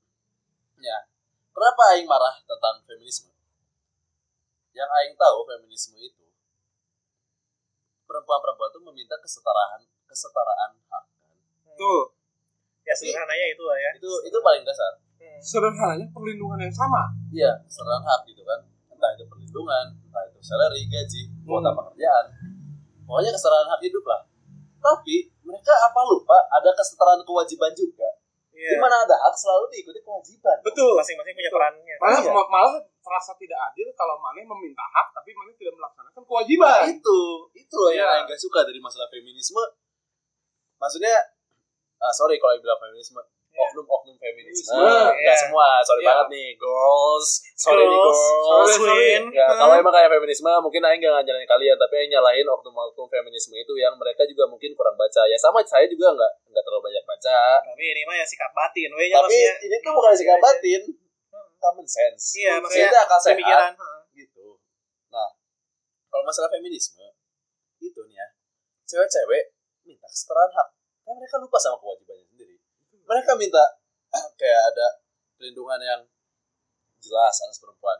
Ya 0.84 1.08
kenapa 1.56 1.96
Aing 1.96 2.04
marah 2.04 2.36
tentang 2.44 2.84
feminisme? 2.84 3.32
Yang 4.76 4.92
Aing 4.92 5.16
tahu 5.16 5.48
feminisme 5.48 5.96
itu 6.04 6.28
perempuan-perempuan 8.04 8.76
itu 8.76 8.80
meminta 8.92 9.16
kesetaraan 9.16 9.88
kesetaraan 10.04 10.76
hak 10.84 11.04
kan? 11.16 11.32
Tuh, 11.80 12.12
Ya 12.84 12.92
sederhananya 12.92 13.56
itu 13.56 13.64
lah 13.64 13.80
ya. 13.80 13.90
itu 13.96 14.10
itu 14.28 14.36
paling 14.44 14.68
dasar 14.68 15.00
Hmm. 15.24 15.40
sederhananya 15.40 16.06
perlindungan 16.08 16.58
yang 16.60 16.70
sama. 16.70 17.02
iya 17.30 17.50
kesetaraan 17.62 18.02
hak 18.02 18.20
gitu 18.24 18.42
kan 18.42 18.60
entah 18.88 19.10
itu 19.12 19.24
perlindungan 19.24 19.86
entah 20.00 20.22
itu 20.24 20.38
salary 20.40 20.82
gaji 20.84 21.22
kuota 21.42 21.68
Hmm. 21.68 21.78
pekerjaan 21.78 22.24
pokoknya 23.02 23.30
kesetaraan 23.30 23.68
hak 23.68 23.80
hidup 23.80 24.04
lah 24.04 24.20
tapi 24.78 25.16
mereka 25.40 25.72
apa 25.80 26.00
lupa 26.04 26.38
ada 26.50 26.70
kesetaraan 26.72 27.22
kewajiban 27.22 27.70
juga 27.72 28.08
Iya. 28.52 28.68
di 28.68 28.78
mana 28.78 29.00
ada 29.00 29.16
hak 29.16 29.32
selalu 29.32 29.64
diikuti 29.70 29.98
kewajiban 29.98 30.60
Betul. 30.60 30.92
Masing-masing 30.94 31.32
punya 31.32 31.50
perannya. 31.50 31.94
Malah 31.96 32.20
Iya. 32.20 32.30
ma- 32.30 32.46
malah 32.46 32.74
terasa 33.00 33.32
tidak 33.34 33.58
adil 33.64 33.88
kalau 33.92 34.20
Mane 34.20 34.44
meminta 34.44 34.84
hak 34.84 35.08
tapi 35.10 35.32
Mane 35.32 35.56
tidak 35.56 35.72
melaksanakan 35.74 36.22
kewajiban. 36.22 36.84
itu 36.86 37.18
itu 37.52 37.74
loh 37.74 37.90
yang 37.90 38.04
Iya. 38.04 38.14
Aing 38.18 38.28
gak 38.28 38.38
suka 38.38 38.60
dari 38.62 38.78
masalah 38.78 39.08
feminisme 39.08 39.62
maksudnya 40.76 41.14
ah, 41.96 42.12
sorry 42.12 42.36
kalau 42.36 42.54
bilang 42.56 42.78
feminisme. 42.78 43.22
Oknum-oknum 43.52 44.16
feminisme 44.16 44.72
Feminisme, 44.72 45.12
nggak 45.12 45.28
iya. 45.28 45.42
semua 45.42 45.66
sorry 45.80 46.00
Iya. 46.00 46.08
banget 46.08 46.26
nih 46.30 46.48
girls 46.56 47.28
sorry 47.54 47.82
nih 47.82 47.92
Girls, 47.92 48.20
girls 48.42 48.70
sorry, 48.72 48.88
sorry. 48.88 49.10
Ya, 49.30 49.46
kalau 49.52 49.74
emang 49.74 49.92
kayak 49.92 50.10
feminisme 50.10 50.50
mungkin 50.58 50.80
Aing 50.82 50.98
gak 50.98 51.12
ngajarin 51.14 51.44
kalian 51.44 51.76
tapi 51.76 51.94
Aing 51.96 52.10
nyalain 52.10 52.46
oknum-oknum 52.46 53.06
feminisme 53.06 53.52
itu 53.52 53.72
yang 53.76 53.94
mereka 53.94 54.24
juga 54.24 54.44
mungkin 54.46 54.72
kurang 54.72 54.96
baca 54.96 55.22
ya 55.24 55.36
sama 55.36 55.60
saya 55.62 55.84
juga 55.84 56.10
nggak 56.10 56.32
nggak 56.48 56.62
terlalu 56.62 56.82
banyak 56.86 57.04
baca 57.04 57.38
Tapi 57.62 57.84
ini 57.86 58.02
mah 58.02 58.14
ya 58.14 58.24
sikap 58.24 58.52
batin. 58.52 58.88
We 58.90 59.06
tapi 59.06 59.20
maksudnya. 59.28 59.54
ini 59.62 59.76
tuh 59.78 59.92
bukan 59.92 60.12
sikap 60.12 60.38
batin 60.38 60.82
common 61.56 61.86
sense 61.86 62.24
Iya, 62.34 62.58
maksudnya 62.58 62.88
itu 62.88 62.98
akal 62.98 63.18
sehat 63.18 63.36
Pemikiran. 63.36 63.72
Heeh. 63.72 64.00
gitu. 64.16 64.46
Nah, 65.08 65.28
kalau 66.08 66.22
masalah 66.22 66.48
feminisme 66.48 67.04
itu 67.78 68.00
nih 68.02 68.16
ya, 68.16 68.26
cewek-cewek 68.84 69.54
minta 69.82 70.06
kesetaraan 70.06 70.50
hak, 70.50 70.68
kan 71.02 71.14
mereka 71.14 71.36
lupa 71.36 71.58
sama 71.58 71.74
kewajibannya. 71.76 72.26
Mereka 73.04 73.30
minta 73.34 73.64
kayak 74.40 74.62
ada 74.68 74.86
perlindungan 75.34 75.80
yang 75.80 76.00
jelas 76.98 77.34
atas 77.40 77.58
perempuan. 77.58 77.98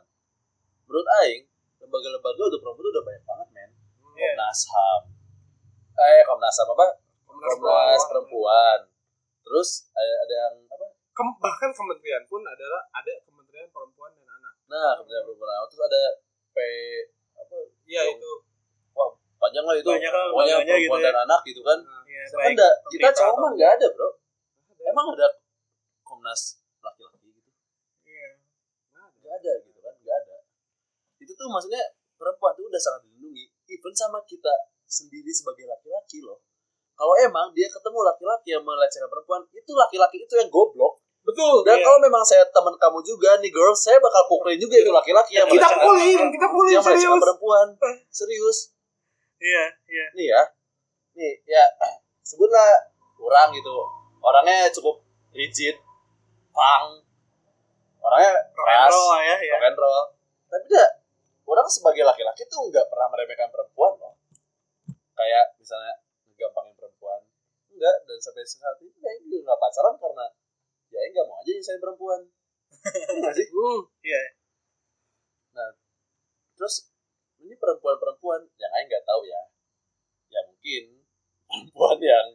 Menurut 0.85 1.07
Aing, 1.21 1.43
lembaga-lembaga 1.77 2.41
untuk 2.43 2.61
perempuan 2.61 2.87
udah 2.89 3.03
banyak 3.03 3.23
banget, 3.23 3.47
men. 3.51 3.69
Iya. 4.13 4.31
Komnas 4.31 4.61
HAM, 4.69 5.01
eh 5.95 6.21
Komnas 6.23 6.55
HAM 6.55 6.69
apa? 6.69 6.87
Komnas 7.25 8.03
perempuan. 8.05 8.79
Terus 9.43 9.69
ada, 9.91 10.13
ada 10.23 10.33
yang 10.39 10.55
apa? 10.67 10.85
Kem- 11.11 11.37
bahkan 11.37 11.69
kementerian 11.69 12.23
pun 12.25 12.41
adalah 12.41 12.87
ada 12.89 13.13
kementerian 13.21 13.67
perempuan 13.67 14.13
dan 14.13 14.27
anak. 14.31 14.53
Nah, 14.65 14.97
Kementerian 14.97 15.25
Perempuan. 15.25 15.67
Terus 15.67 15.83
ada 15.83 16.01
P 16.49 16.57
apa? 17.35 17.55
Iya 17.83 18.01
itu. 18.09 18.31
Panjang 19.35 19.65
lah 19.67 19.75
itu. 19.75 19.89
Banyak 20.31 20.55
lah 20.55 20.63
perempuan 20.63 20.79
gitu 20.79 20.95
ya. 20.95 21.05
dan 21.05 21.17
anak 21.21 21.41
gitu 21.43 21.61
kan. 21.61 21.79
Sedangkan 22.23 22.39
baik 22.39 22.55
nggak- 22.55 22.77
kita 22.87 23.07
cowok 23.13 23.35
mah 23.35 23.51
nggak 23.51 23.71
ada 23.75 23.87
bro. 23.91 24.09
Emang 24.83 25.15
ada 25.15 25.27
Komnas 26.03 26.59
laki-laki 26.79 27.31
gitu? 27.31 27.51
Iya. 28.03 28.29
Nggak 28.93 29.33
ada 29.39 29.51
gitu 29.63 29.79
kan? 29.79 29.93
Nggak 29.97 30.15
ada. 30.19 30.37
Itu 31.17 31.31
tuh 31.33 31.47
maksudnya 31.47 31.83
perempuan 32.15 32.51
tuh 32.53 32.67
udah 32.67 32.81
sangat 32.81 33.07
dilindungi. 33.07 33.45
Even 33.71 33.93
sama 33.95 34.19
kita 34.27 34.51
sendiri 34.83 35.31
sebagai 35.31 35.63
laki-laki 35.65 36.19
loh. 36.21 36.43
Kalau 36.93 37.15
emang 37.17 37.49
dia 37.57 37.65
ketemu 37.65 37.99
laki-laki 38.05 38.53
yang 38.53 38.61
melecehkan 38.61 39.09
perempuan, 39.09 39.41
itu 39.49 39.71
laki-laki 39.73 40.21
itu 40.21 40.33
yang 40.37 40.51
goblok. 40.51 41.01
Betul. 41.23 41.63
Dan 41.63 41.79
Iya. 41.79 41.85
kalau 41.87 41.99
memang 42.03 42.21
saya 42.21 42.43
teman 42.51 42.75
kamu 42.75 42.99
juga 43.01 43.39
nih 43.39 43.49
girls, 43.49 43.79
saya 43.79 43.97
bakal 43.97 44.27
pukulin 44.27 44.59
juga 44.59 44.75
itu 44.77 44.91
laki-laki 44.91 45.39
yang 45.39 45.47
kita 45.47 45.71
pukulin, 45.71 46.19
kita 46.29 46.45
pukulin 46.51 46.71
yang 46.75 46.83
serius. 46.83 47.07
perempuan. 47.17 47.67
Serius. 48.11 48.57
Iya, 49.39 49.63
iya. 49.87 50.05
nih 50.15 50.27
ya 50.29 50.41
nih 51.13 51.33
ya 51.45 51.63
sebutlah 52.27 52.67
orang 53.19 53.53
gitu 53.53 53.75
orangnya 54.23 54.71
cukup 54.71 55.03
rigid 55.35 55.75
pang 56.55 57.03
orangnya 57.99 58.31
keras 58.55 58.91
ya, 59.23 59.35
ya. 59.43 59.53
rock 59.59 59.65
and 59.67 59.77
roll 59.77 60.03
tapi 60.47 60.65
dia 60.71 60.85
orang 61.43 61.67
sebagai 61.67 62.07
laki-laki 62.07 62.47
tuh 62.47 62.71
nggak 62.71 62.87
pernah 62.87 63.07
meremehkan 63.11 63.51
perempuan 63.51 63.93
loh 63.99 64.15
kayak 65.13 65.53
misalnya 65.59 65.99
gampangin 66.39 66.73
perempuan 66.79 67.19
enggak 67.73 67.95
dan 68.07 68.17
sampai 68.23 68.47
saat 68.47 68.79
ini 68.79 68.95
ya 68.97 69.11
juga 69.19 69.37
nggak 69.51 69.59
pacaran 69.59 69.95
karena 69.99 70.25
ya 70.89 70.99
nggak 71.11 71.25
mau 71.27 71.37
aja 71.41 71.51
nyusahin 71.51 71.81
perempuan 71.83 72.21
Iya 72.83 73.15
nggak 73.21 73.35
sih 73.37 73.47
Hmm. 73.53 73.81
Iya. 74.03 74.21
terus 76.59 76.91
ini 77.43 77.55
perempuan-perempuan 77.59 78.43
yang 78.55 78.71
Aing 78.75 78.87
nggak 78.87 79.05
tahu 79.05 79.21
ya 79.27 79.41
ya 80.31 80.39
mungkin 80.47 80.83
perempuan 81.47 81.97
yang 81.99 82.27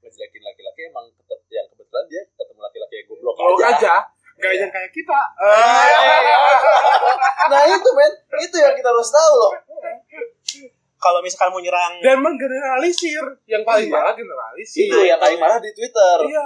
ngejelekin 0.00 0.40
laki-laki 0.40 0.80
emang 0.86 1.04
tetap 1.12 1.38
yang 1.48 1.64
kebetulan 1.66 2.04
dia 2.06 2.22
ketemu 2.30 2.58
laki-laki 2.60 2.94
yang 2.94 3.06
goblok 3.08 3.34
Kalau 3.34 3.54
aja. 3.56 3.66
aja, 3.70 3.94
nggak 4.34 4.50
yang 4.56 4.70
kayak 4.70 4.90
kita. 4.90 5.18
nah 7.48 7.60
itu 7.64 7.88
men 7.90 8.12
itu 8.38 8.56
yang 8.56 8.72
kita 8.72 8.88
harus 8.88 9.08
tahu 9.08 9.32
loh 9.34 9.52
Kalau 10.98 11.18
misalkan 11.20 11.48
mau 11.48 11.58
nyerang 11.58 11.96
Dan 12.00 12.18
menggeneralisir, 12.18 13.22
yang 13.46 13.62
paling 13.62 13.86
Iya. 13.86 13.92
parah 13.92 14.12
generalisir. 14.12 14.84
itu 14.84 14.96
yang 15.00 15.16
Aing 15.16 15.38
marah 15.38 15.56
di 15.56 15.70
Twitter 15.70 16.16
Iya, 16.24 16.44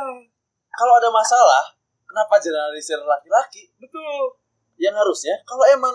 kalau 0.70 0.92
ada 0.94 1.08
masalah 1.08 1.62
kenapa 2.02 2.36
generalisir 2.36 3.00
laki-laki 3.00 3.72
betul. 3.76 4.36
yang 4.76 4.92
harusnya 4.92 5.32
kalau 5.42 5.62
emang 5.66 5.94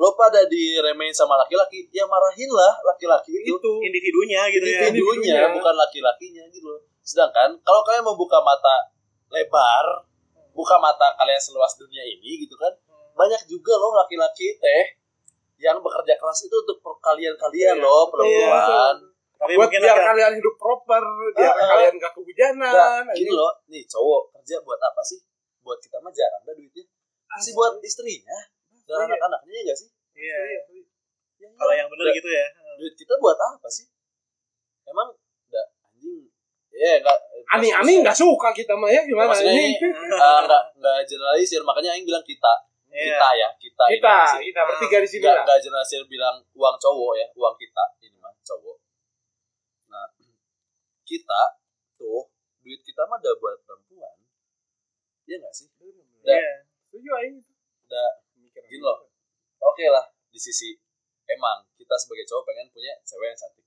lo 0.00 0.16
pada 0.16 0.40
diremehin 0.44 1.12
sama 1.12 1.36
laki-laki 1.36 1.84
ya 1.90 2.08
marahin 2.08 2.48
lah 2.48 2.72
laki-laki 2.82 3.36
itu 3.36 3.52
Itu. 3.52 3.72
individunya 3.78 4.48
gitu 4.48 4.64
ya. 4.64 4.88
individunya 4.88 5.36
Individunya. 5.36 5.52
bukan 5.52 5.74
laki-lakinya 5.76 6.44
gitu 6.48 6.66
loh 6.66 6.80
sedangkan 7.00 7.52
kalau 7.60 7.84
kalian 7.84 8.00
membuka 8.02 8.40
mata 8.40 8.88
lebar 9.28 10.08
buka 10.50 10.76
mata 10.76 11.12
kalian 11.14 11.36
seluas 11.36 11.76
dunia 11.76 12.00
ini 12.00 12.40
gitu 12.40 12.56
kan 12.56 12.72
banyak 13.12 13.44
juga 13.44 13.76
loh 13.76 13.92
laki-laki 13.94 14.56
teh 14.56 14.84
yang 15.60 15.76
bekerja 15.78 16.16
keras 16.16 16.40
itu 16.40 16.56
untuk 16.56 16.80
per- 16.80 16.96
kalian-kalian 17.02 17.76
Iya, 17.76 17.84
loh 17.84 18.08
perempuan 18.08 18.96
Tapi 19.36 19.56
buat 19.56 19.68
biar 19.68 19.96
kalian 19.96 20.32
hidup 20.36 20.52
proper, 20.56 21.00
biar 21.32 21.48
Ah, 21.48 21.52
ah. 21.54 21.68
kalian 21.70 21.94
gak 21.96 22.12
kehujanan. 22.12 22.72
Nah, 23.04 23.12
gini 23.12 23.28
loh 23.30 23.48
nih 23.66 23.84
cowok 23.84 24.36
kerja 24.36 24.60
buat 24.60 24.76
apa 24.76 25.00
sih 25.00 25.16
buat 25.60 25.76
kita 25.76 25.96
mah 25.96 26.08
jarang 26.10 26.40
dah 26.42 26.52
duitnya 26.52 26.84
sih 27.38 27.52
buat 27.52 27.76
istrinya 27.80 28.36
dan 28.90 28.98
Iya. 28.98 29.06
anak-anaknya 29.06 29.52
ya 29.52 29.62
gak 29.64 29.78
sih? 29.78 29.88
Iya. 30.12 30.36
Ya, 31.38 31.48
Kalau 31.54 31.72
yang 31.72 31.88
benar 31.88 32.04
Da- 32.04 32.12
gitu 32.12 32.28
ya. 32.28 32.46
duit 32.76 32.94
kita 32.94 33.14
buat 33.16 33.38
apa 33.38 33.68
sih? 33.70 33.86
Emang 34.84 35.14
enggak 35.46 35.66
anjing. 35.84 36.26
Ya 36.70 36.98
enggak 36.98 37.18
Ani-ani 37.50 38.00
nggak 38.00 38.14
suka 38.14 38.50
kita 38.50 38.74
mah 38.74 38.88
ya 38.88 39.02
gimana? 39.02 39.30
maksudnya 39.30 39.52
ini? 39.52 39.74
ini. 39.74 39.88
uh, 40.10 40.40
enggak 40.42 40.62
enggak 40.74 40.96
generalisir. 41.04 41.60
Makanya 41.62 41.94
yang 41.94 42.04
bilang 42.04 42.22
kita. 42.22 42.52
Kita 42.90 43.28
ya 43.32 43.48
kita 43.54 43.84
Kita, 43.88 44.16
kita 44.36 44.60
bertiga 44.66 44.98
di 44.98 45.08
sini 45.08 45.22
enggak 45.22 45.44
enggak 45.44 45.58
generalisir 45.60 46.02
bilang 46.06 46.36
uang 46.52 46.76
cowok 46.76 47.12
ya 47.14 47.26
uang 47.32 47.54
kita. 47.54 47.84
Ini 48.00 48.16
mah 48.18 48.32
cowok. 48.40 48.76
Nah 49.88 50.06
kita 51.02 51.40
tuh 51.96 52.28
duit 52.60 52.80
kita 52.80 53.02
mah 53.04 53.16
udah 53.16 53.34
buat 53.36 53.56
perempuan. 53.62 54.16
Iya 55.24 55.36
enggak 55.38 55.54
sih? 55.54 55.68
Iya. 56.22 56.66
Setuju 56.84 57.10
aing. 57.14 57.36
Da- 57.86 58.16
Mikir 58.29 58.29
Gini 58.70 58.80
loh. 58.80 58.98
oke 59.60 59.84
lah 59.84 60.04
di 60.26 60.38
sisi 60.38 60.72
emang 61.26 61.66
kita 61.74 61.94
sebagai 61.96 62.22
cowok 62.24 62.46
pengen 62.46 62.66
punya 62.70 62.94
cewek 63.02 63.28
yang 63.28 63.38
cantik 63.38 63.58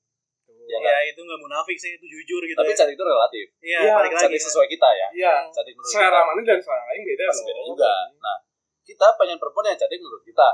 Iya. 0.63 0.79
Ya, 0.79 0.95
ya 0.95 1.11
itu 1.11 1.19
nggak 1.19 1.37
munafik 1.37 1.75
sih 1.75 1.91
itu 1.91 2.05
jujur 2.05 2.39
gitu 2.41 2.55
tapi 2.55 2.71
ya 2.71 2.77
cantik 2.77 2.95
itu 2.95 3.03
relatif 3.03 3.45
iya 3.59 3.79
Iya, 3.81 3.93
balik 3.93 4.11
lagi 4.11 4.23
cantik 4.25 4.41
sesuai 4.41 4.67
kita 4.69 4.89
ya 4.89 5.07
Iya. 5.13 5.33
cantik 5.49 5.73
menurut 5.73 5.91
Selera 5.91 6.07
kita 6.13 6.21
mana 6.23 6.41
dan 6.41 6.59
selera 6.61 6.83
lain 6.85 7.01
beda 7.03 7.23
pasti 7.25 7.41
loh. 7.41 7.47
beda 7.49 7.61
juga 7.67 7.91
nah 8.17 8.37
kita 8.81 9.07
pengen 9.13 9.37
perempuan 9.37 9.65
yang 9.65 9.77
cantik 9.77 9.99
menurut 9.99 10.23
kita 10.23 10.49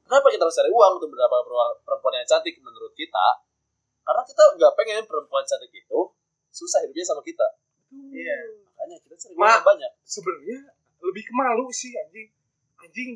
kenapa 0.00 0.26
kita 0.30 0.42
harus 0.46 0.56
cari 0.56 0.70
uang 0.70 0.92
untuk 0.96 1.08
mendapatkan 1.08 1.44
perempuan- 1.82 2.16
yang 2.16 2.28
cantik 2.28 2.54
menurut 2.56 2.92
kita 2.94 3.26
karena 4.00 4.22
kita 4.22 4.42
nggak 4.54 4.72
pengen 4.74 5.02
perempuan 5.04 5.42
cantik 5.42 5.72
itu 5.72 6.00
susah 6.48 6.78
hidupnya 6.80 7.04
sama 7.04 7.20
kita 7.20 7.46
Iya. 7.90 8.36
makanya 8.64 8.96
kita 9.00 9.14
cari 9.16 9.34
uang 9.34 9.62
banyak 9.64 9.92
Sebenarnya 10.02 10.58
lebih 10.98 11.22
ke 11.22 11.32
malu 11.32 11.66
sih 11.68 11.92
anjing. 11.94 12.30
Anjing. 12.78 13.10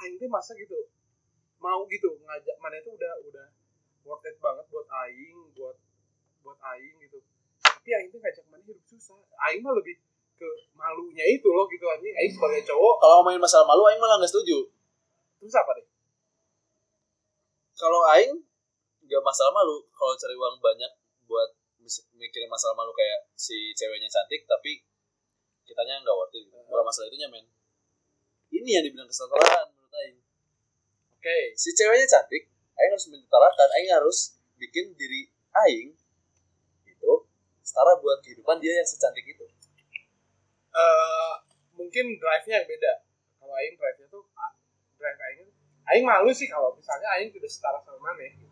Aing 0.00 0.16
teh 0.16 0.28
masa 0.30 0.56
gitu 0.56 0.76
mau 1.60 1.84
gitu 1.92 2.08
ngajak 2.24 2.56
mana 2.56 2.80
itu 2.80 2.88
udah 2.96 3.12
udah 3.28 3.46
worth 4.08 4.24
it 4.24 4.36
banget 4.40 4.64
buat 4.72 4.88
aing, 4.88 5.52
buat 5.52 5.76
buat 6.40 6.56
aing 6.56 6.96
gitu. 7.04 7.20
Tapi 7.60 7.88
aing 7.92 8.08
tuh 8.08 8.16
ngajak 8.16 8.44
mana 8.48 8.64
hidup 8.64 8.80
susah. 8.88 9.20
Aing 9.44 9.60
mah 9.60 9.76
lebih 9.76 10.00
ke 10.40 10.48
malunya 10.72 11.24
itu 11.28 11.48
loh 11.52 11.68
gitu 11.68 11.84
anjing. 11.84 12.16
Aing 12.16 12.32
sebagai 12.32 12.64
cowok 12.64 12.96
kalau 12.96 13.14
ngomongin 13.20 13.44
masalah 13.44 13.68
malu 13.68 13.84
Aing 13.92 14.00
malah 14.00 14.16
nggak 14.16 14.32
setuju 14.32 14.72
terus 15.40 15.56
apa 15.56 15.72
deh? 15.80 15.86
kalau 17.80 18.00
Aing 18.12 18.44
nggak 19.08 19.22
masalah 19.24 19.52
malu 19.56 19.88
kalau 19.96 20.12
cari 20.16 20.36
uang 20.36 20.60
banyak 20.60 20.92
buat 21.24 21.50
mikirin 22.20 22.52
masalah 22.52 22.76
malu 22.76 22.92
kayak 22.92 23.24
si 23.32 23.72
ceweknya 23.72 24.06
cantik 24.12 24.44
tapi 24.44 24.84
kitanya 25.64 26.04
nggak 26.04 26.12
worth 26.12 26.36
it 26.36 26.44
gitu. 26.44 26.60
bukan 26.68 26.84
masalah 26.84 27.08
itunya 27.08 27.28
men 27.32 27.48
ini 28.52 28.68
yang 28.76 28.84
dibilang 28.84 29.08
kesetaraan 29.08 29.79
menurut 29.90 29.98
Aing 30.06 30.16
Oke. 31.18 31.38
si 31.58 31.74
ceweknya 31.74 32.06
cantik 32.06 32.46
Aing 32.78 32.90
harus 32.94 33.06
menyetarakan 33.10 33.68
Aing 33.76 33.90
harus 33.90 34.18
bikin 34.56 34.94
diri 34.94 35.26
Aing 35.66 35.90
itu 36.86 37.12
setara 37.60 37.98
buat 37.98 38.22
kehidupan 38.22 38.62
dia 38.62 38.78
yang 38.78 38.86
secantik 38.86 39.26
itu 39.26 39.44
eh 40.70 41.34
mungkin 41.74 42.14
drive-nya 42.14 42.62
yang 42.62 42.68
beda. 42.68 42.92
Kalau 43.42 43.54
aing 43.58 43.74
drive-nya 43.74 44.06
tuh 44.06 44.22
ah, 44.38 44.54
drive 44.94 45.18
aing 45.18 45.50
aing 45.90 46.04
malu 46.06 46.30
sih 46.30 46.46
kalau 46.46 46.70
misalnya 46.78 47.10
aing 47.18 47.34
tidak 47.34 47.50
setara 47.50 47.82
sama 47.82 47.98
mana 47.98 48.22
gitu. 48.30 48.46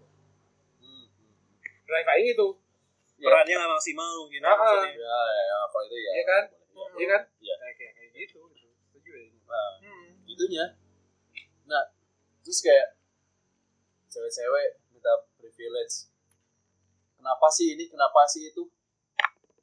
hmm. 0.82 1.06
hmm. 1.06 1.06
Drive 1.86 2.08
aing 2.10 2.34
itu, 2.34 2.48
perannya 3.22 3.54
nggak 3.54 3.70
maksimal 3.70 4.26
mungkin 4.26 4.42
ya, 4.42 4.50
Ah, 4.50 4.56
maksudnya. 4.58 4.90
ya, 4.98 5.18
ya, 5.30 5.42
ya 5.46 5.56
kalau 5.70 5.84
itu 5.86 5.94
ya 5.94 6.10
Iya 6.10 6.24
kan? 6.26 6.44
iya 6.98 7.06
kan? 7.06 7.22
Iya. 7.38 7.54
Kayak 7.62 7.74
kayak 7.94 8.10
gitu 8.18 8.38
gitu. 8.50 8.66
Setuju 8.90 9.10
ya. 9.14 9.20
ini. 9.22 9.38
Nah, 9.46 9.70
Hmm. 9.78 10.08
itunya 10.26 10.64
nah 11.68 11.84
terus 12.40 12.64
kayak 12.64 12.96
cewek-cewek 14.08 14.80
minta 14.88 15.12
privilege. 15.36 16.08
Kenapa 17.20 17.46
sih 17.52 17.76
ini? 17.76 17.84
Kenapa 17.86 18.24
sih 18.24 18.48
itu? 18.48 18.64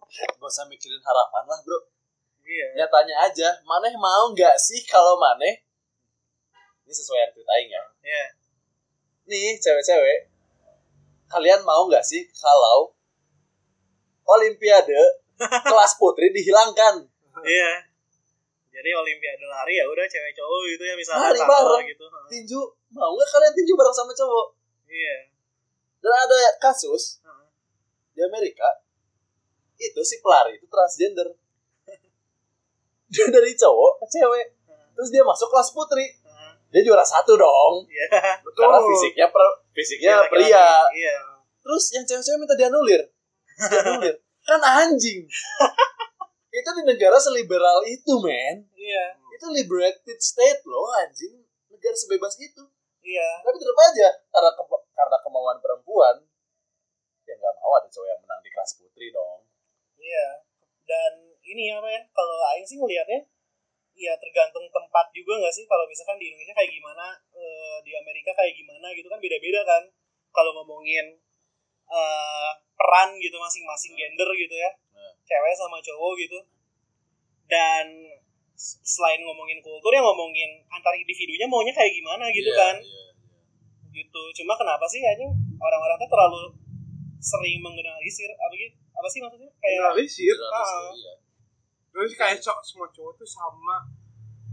Gak 0.05 0.45
usah 0.45 0.69
mikirin 0.69 1.01
harapan 1.01 1.43
lah 1.49 1.59
bro. 1.65 1.79
Iya. 2.45 2.77
Nyatanya 2.77 3.15
aja 3.25 3.49
maneh 3.65 3.97
mau 3.97 4.29
nggak 4.31 4.55
sih 4.61 4.85
kalau 4.85 5.17
maneh? 5.17 5.65
Ini 6.85 6.93
sesuai 6.93 7.19
yang 7.25 7.31
ceritain 7.33 7.67
ya. 7.73 7.83
Iya. 8.05 8.25
Nih 9.25 9.57
cewek-cewek 9.57 10.29
kalian 11.25 11.65
mau 11.65 11.89
nggak 11.89 12.05
sih 12.05 12.29
kalau 12.37 12.93
olimpiade 14.29 15.25
kelas 15.73 15.97
putri 15.97 16.29
dihilangkan? 16.29 17.01
Iya 17.41 17.84
jadi 18.75 18.89
olimpiade 18.91 19.45
lari 19.45 19.79
ya 19.79 19.87
udah 19.87 20.03
cewek 20.03 20.35
cowok 20.35 20.59
gitu 20.67 20.83
ya 20.83 20.93
misalnya 20.93 21.31
Lari 21.31 21.39
bareng. 21.39 21.83
gitu. 21.87 22.05
Tinju 22.27 22.59
mau 22.91 23.15
nggak 23.15 23.29
kalian 23.29 23.53
tinju 23.55 23.73
bareng 23.73 23.95
sama 23.95 24.11
cowok? 24.11 24.47
Iya. 24.85 25.17
Dan 25.97 26.11
ada 26.13 26.35
kasus 26.59 27.23
Heeh. 27.23 27.47
di 28.11 28.21
Amerika 28.21 28.67
itu 29.77 30.01
si 30.01 30.19
pelari 30.19 30.55
itu 30.55 30.67
transgender. 30.67 31.31
Dia 33.11 33.25
dari 33.27 33.55
cowok 33.55 34.03
ke 34.03 34.07
cewek. 34.11 34.47
Terus 34.91 35.09
dia 35.09 35.23
masuk 35.23 35.47
kelas 35.47 35.71
putri. 35.71 36.05
Heeh. 36.05 36.51
dia 36.69 36.81
juara 36.83 37.01
satu 37.01 37.33
dong. 37.33 37.87
Iya. 37.87 38.07
Karena 38.51 38.79
fisiknya 38.83 39.27
per, 39.27 39.43
fisiknya 39.71 40.19
Laki-laki. 40.19 40.51
pria. 40.51 40.67
Iya. 40.91 41.15
Terus 41.59 41.83
yang 41.91 42.03
cewek-cewek 42.03 42.37
minta 42.37 42.55
dianulir 42.55 43.01
dianulir 43.55 44.15
kan 44.45 44.59
anjing 44.59 45.23
itu 46.55 46.69
di 46.71 46.83
negara 46.87 47.17
seliberal 47.19 47.83
itu 47.83 48.13
men 48.23 48.63
iya 48.73 49.05
itu 49.35 49.45
liberated 49.51 50.19
state 50.19 50.63
loh 50.63 50.87
anjing 51.03 51.43
negara 51.67 51.95
sebebas 51.95 52.39
itu 52.39 52.63
iya 53.03 53.29
tapi 53.43 53.59
tetap 53.59 53.77
aja 53.91 54.07
karena 54.31 54.51
ke- 54.55 54.85
karena 54.95 55.17
kemauan 55.19 55.59
perempuan 55.59 56.15
ya 57.25 57.33
nggak 57.35 57.53
mau 57.59 57.73
ada 57.75 57.87
cowok 57.89 58.07
yang 58.07 58.19
menang 58.23 58.41
di 58.41 58.49
kelas 58.49 58.71
putri 58.79 59.09
dong 59.11 59.41
Iya. 59.97 60.27
Dan 60.85 61.13
ini 61.41 61.73
apa 61.73 61.89
ya? 61.89 62.01
Kalau 62.13 62.35
Aing 62.53 62.61
sih 62.61 62.77
ngelihatnya 62.77 63.25
ya 63.97 64.13
tergantung 64.21 64.69
tempat 64.69 65.09
juga 65.17 65.33
nggak 65.41 65.49
sih? 65.49 65.65
Kalau 65.65 65.89
misalkan 65.89 66.21
di 66.21 66.29
Indonesia 66.29 66.53
kayak 66.53 66.69
gimana, 66.69 67.05
eh, 67.33 67.77
di 67.81 67.91
Amerika 67.97 68.29
kayak 68.37 68.53
gimana 68.53 68.93
gitu 68.93 69.09
kan 69.09 69.17
beda-beda 69.17 69.65
kan. 69.65 69.83
Kalau 70.29 70.51
ngomongin 70.61 71.17
eh, 71.89 72.51
peran 72.77 73.17
gitu 73.17 73.33
masing-masing 73.41 73.97
gender 73.97 74.29
gitu 74.37 74.53
ya. 74.53 74.69
Cewek 75.25 75.53
sama 75.57 75.77
cowok 75.81 76.13
gitu. 76.21 76.39
Dan 77.45 77.85
selain 78.55 79.19
ngomongin 79.19 79.59
kultur 79.59 79.91
ya 79.91 79.99
ngomongin 79.99 80.63
antar 80.71 80.95
individunya 80.95 81.43
maunya 81.43 81.75
kayak 81.75 81.91
gimana 81.91 82.31
gitu 82.31 82.47
Iya, 82.47 82.55
kan 82.55 82.75
iya, 82.79 82.87
iya. 82.87 83.11
gitu 83.99 84.21
cuma 84.39 84.55
kenapa 84.55 84.87
sih 84.87 85.03
anjing 85.03 85.27
orang-orang 85.59 85.99
tuh 85.99 86.07
terlalu 86.07 86.55
sering 87.19 87.59
mengenalisir 87.59 88.31
apa 88.31 88.55
gitu 88.55 88.79
apa 88.95 89.07
sih 89.11 89.19
maksudnya 89.19 89.51
kayak 89.59 89.75
Generalisir. 89.91 90.35
Generalis, 90.39 90.71
ah. 90.71 90.91
iya. 90.95 91.13
Terus 91.91 92.11
kayak 92.15 92.39
cowok 92.43 92.63
semua 92.63 92.87
cowok 92.91 93.13
tuh 93.19 93.27
sama. 93.27 93.77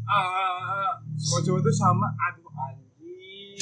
Ah, 0.06 0.94
semua 1.18 1.40
cowok 1.42 1.60
tuh 1.62 1.74
sama. 1.74 2.06
Aduh 2.30 2.50
anjing. 2.54 3.58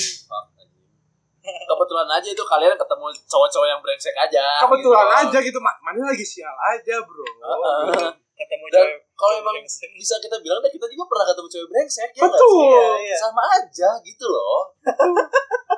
Kebetulan 1.40 2.04
aja 2.06 2.28
itu 2.28 2.44
kalian 2.44 2.76
ketemu 2.76 3.06
cowok-cowok 3.24 3.66
yang 3.66 3.80
brengsek 3.80 4.12
aja 4.12 4.44
Kebetulan 4.60 5.06
gitu. 5.06 5.20
aja 5.26 5.38
gitu, 5.40 5.58
Ma- 5.58 5.80
mana 5.80 6.04
lagi 6.06 6.20
sial 6.20 6.52
aja 6.54 7.00
bro. 7.00 7.24
Heeh. 7.24 8.12
ketemu 8.34 8.64
Dan 8.68 8.80
cewek 8.82 8.96
kalau 9.14 9.34
emang 9.36 9.52
brengsek. 9.54 9.90
bisa 9.94 10.16
kita 10.16 10.36
bilang 10.38 10.58
deh 10.58 10.68
kita 10.68 10.84
juga 10.86 11.04
pernah 11.06 11.26
ketemu 11.26 11.48
cewek 11.50 11.68
brengsek 11.68 12.10
ya 12.10 12.22
Betul. 12.22 12.48
sih? 12.50 12.64
Iya, 12.66 12.88
iya. 13.02 13.16
sama 13.18 13.42
aja 13.50 13.90
gitu 14.00 14.24
loh 14.24 14.60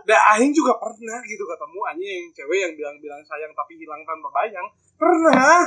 Dan 0.03 0.21
Aing 0.29 0.51
juga 0.51 0.75
pernah 0.77 1.19
gitu 1.23 1.43
ketemu 1.43 1.79
anjing 1.85 2.25
cewek 2.33 2.59
yang 2.61 2.73
bilang-bilang 2.73 3.23
sayang 3.23 3.51
tapi 3.53 3.75
hilang 3.77 4.03
tanpa 4.03 4.29
bayang. 4.33 4.67
Pernah. 4.95 5.63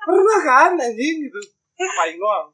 pernah 0.00 0.38
kan 0.40 0.70
anjing 0.74 1.16
gitu. 1.22 1.40
Apain 1.76 2.14
doang. 2.14 2.50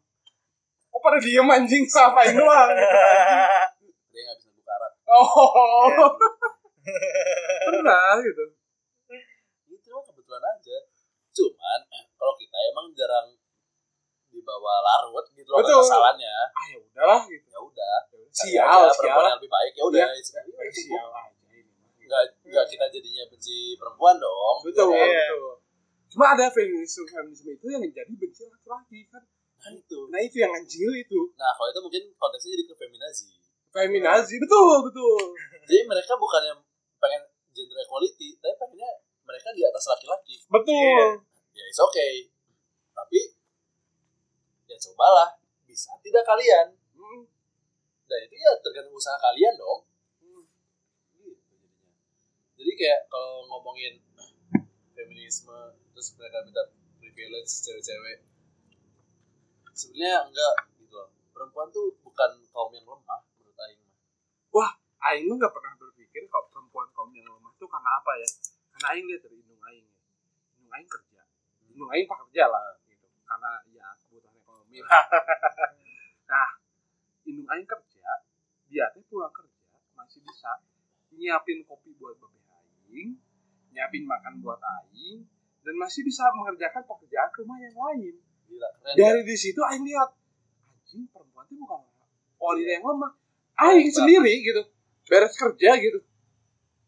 Kok 0.87 1.01
pada 1.01 1.19
diem 1.19 1.45
anjing 1.47 1.85
apain 1.85 2.33
doang 2.33 2.69
gitu, 2.71 2.85
anjing. 2.85 3.93
dia 4.07 4.21
nggak 4.23 4.37
bisa 4.39 4.49
Oh. 5.15 6.11
pernah 7.65 8.19
gitu. 8.19 8.45
itu 9.67 9.89
mah 9.89 10.05
kebetulan 10.05 10.43
aja 10.45 10.77
cuman 11.31 11.81
kalau 12.15 12.35
kita 12.35 12.57
emang 12.69 12.87
jarang 12.93 13.29
dibawa 14.29 14.75
larut 14.81 15.27
gitu 15.31 15.47
loh 15.47 15.59
Betul. 15.59 15.81
kesalahannya 15.81 16.35
Ah 16.51 16.67
ya 16.69 16.79
udahlah 16.81 17.21
gitu. 17.25 17.47
ya 17.47 17.59
udah 17.59 17.95
cari 18.05 18.27
Sial, 18.29 18.83
sial. 18.91 18.91
perempuan 18.93 19.25
yang 19.25 19.39
lebih 19.39 19.53
baik 19.53 19.73
ya 19.73 19.85
udah 19.85 20.05
Iya. 20.05 20.19
Eh, 20.61 20.71
Sial 20.71 21.09
aja 21.09 21.47
ini. 21.49 21.63
nggak 22.05 22.23
nggak 22.45 22.67
kita 22.69 22.85
jadinya 22.91 23.25
benci 23.29 23.57
perempuan 23.75 24.17
dong 24.19 24.57
Betul, 24.63 24.91
ya 24.91 24.99
kan? 25.01 25.09
Betul. 25.31 25.55
Cuma 26.11 26.25
ada 26.31 26.47
feminisme 26.49 27.03
feminisme 27.05 27.51
itu 27.51 27.67
yang 27.67 27.83
jadi 27.83 28.13
benci 28.13 28.43
laki-laki 28.45 29.01
kan. 29.09 29.23
nah 29.57 29.71
itu 29.73 29.99
Nah 30.11 30.21
itu 30.21 30.37
yang 30.37 30.53
anjing 30.53 30.83
itu. 30.93 31.21
nah 31.35 31.51
kalau 31.53 31.71
itu 31.71 31.81
mungkin 31.81 32.03
konteksnya 32.15 32.51
jadi 32.53 32.65
ke 32.69 32.75
feminazi 32.77 33.27
Feminazi 33.75 34.39
betul 34.39 34.87
betul. 34.87 35.35
jadi 35.67 35.83
mereka 35.83 36.15
bukan 36.15 36.43
yang 36.47 36.61
pengen 37.03 37.27
gender 37.51 37.75
equality 37.83 38.39
tapi 38.39 38.55
pengennya 38.55 39.03
mereka 39.27 39.51
di 39.51 39.67
atas 39.67 39.91
laki-laki. 39.91 40.39
Betul. 40.47 41.27
ya 41.51 41.65
it's 41.67 41.83
okay. 41.83 42.31
Tapi 42.95 43.35
ya 44.71 44.77
cobalah 44.79 45.35
bisa 45.67 45.91
tidak 46.07 46.23
kalian? 46.23 46.71
Hmm. 46.95 47.27
nah 48.07 48.19
itu 48.23 48.35
ya 48.39 48.55
tergantung 48.63 48.95
usaha 48.95 49.19
kalian 49.19 49.59
dong. 49.59 49.83
Gitu 51.19 51.35
jadinya. 51.59 51.91
Jadi 52.55 52.71
kayak 52.79 53.01
kalau 53.11 53.43
ngomongin 53.51 53.99
feminisme 54.95 55.75
terus 55.91 56.15
mereka 56.15 56.47
minta 56.47 56.63
privilege 57.03 57.51
cewek-cewek 57.67 58.23
sebenarnya 59.75 60.31
enggak 60.31 60.55
gitu 60.79 60.95
loh. 60.95 61.11
Perempuan 61.35 61.67
tuh 61.75 61.91
bukan 62.07 62.39
kaum 62.55 62.71
yang 62.71 62.87
lemah 62.87 63.34
menurut 64.55 64.75
Aing 65.03 65.27
mah. 65.27 65.35
Mah 65.35 65.37
nggak 65.43 65.53
pernah 65.53 65.73
berpikir 65.83 66.23
kalau 66.31 66.47
perempuan 66.55 66.87
kaum 66.95 67.11
yang 67.11 67.27
lemah 67.27 67.53
itu 67.53 67.67
karena 67.67 67.91
apa 67.99 68.13
ya? 68.23 68.29
Karena 68.71 68.87
Aing 68.95 69.07
lihat 69.11 69.21
dari 69.27 69.37
indung 69.43 69.63
Aing. 69.67 69.87
ya. 69.91 69.99
Indung 70.55 70.73
Aing 70.73 70.89
kerja. 70.89 71.21
Indung 71.75 71.91
Aing 71.91 72.07
pekerja 72.07 72.45
lah 72.47 72.65
gitu. 72.87 73.07
Karena 73.27 73.51
ya 73.75 73.87
kebutuhan 73.99 74.35
ekonomi. 74.39 74.79
nah, 76.31 76.51
indung 77.27 77.49
Aing 77.51 77.67
kerja, 77.67 78.09
dia 78.71 78.85
tuh 78.95 79.03
pulang 79.11 79.35
kerja 79.35 79.55
masih 79.95 80.21
bisa 80.21 80.51
nyiapin 81.15 81.63
kopi 81.65 81.95
buat 81.97 82.19
babe 82.19 82.39
aing 82.91 83.17
nyiapin 83.71 84.05
makan 84.05 84.43
buat 84.43 84.59
aing 84.59 85.23
dan 85.65 85.75
masih 85.81 86.05
bisa 86.05 86.29
mengerjakan 86.35 86.83
pekerjaan 86.85 87.31
rumah 87.41 87.59
yang 87.63 87.73
lain 87.73 88.15
Gila, 88.51 88.69
keren. 88.77 88.95
dari 88.99 89.23
di 89.25 89.37
situ 89.39 89.63
aing 89.63 89.87
lihat 89.87 90.11
anjing 90.69 91.09
perempuan 91.09 91.47
itu 91.49 91.57
bukan 91.63 91.81
wanita 92.37 92.71
yang 92.77 92.85
lemah 92.85 93.13
aing 93.55 93.91
sendiri 93.91 94.35
gitu. 94.43 94.63
Beres 95.07 95.35
kerja 95.37 95.71
gitu. 95.79 95.99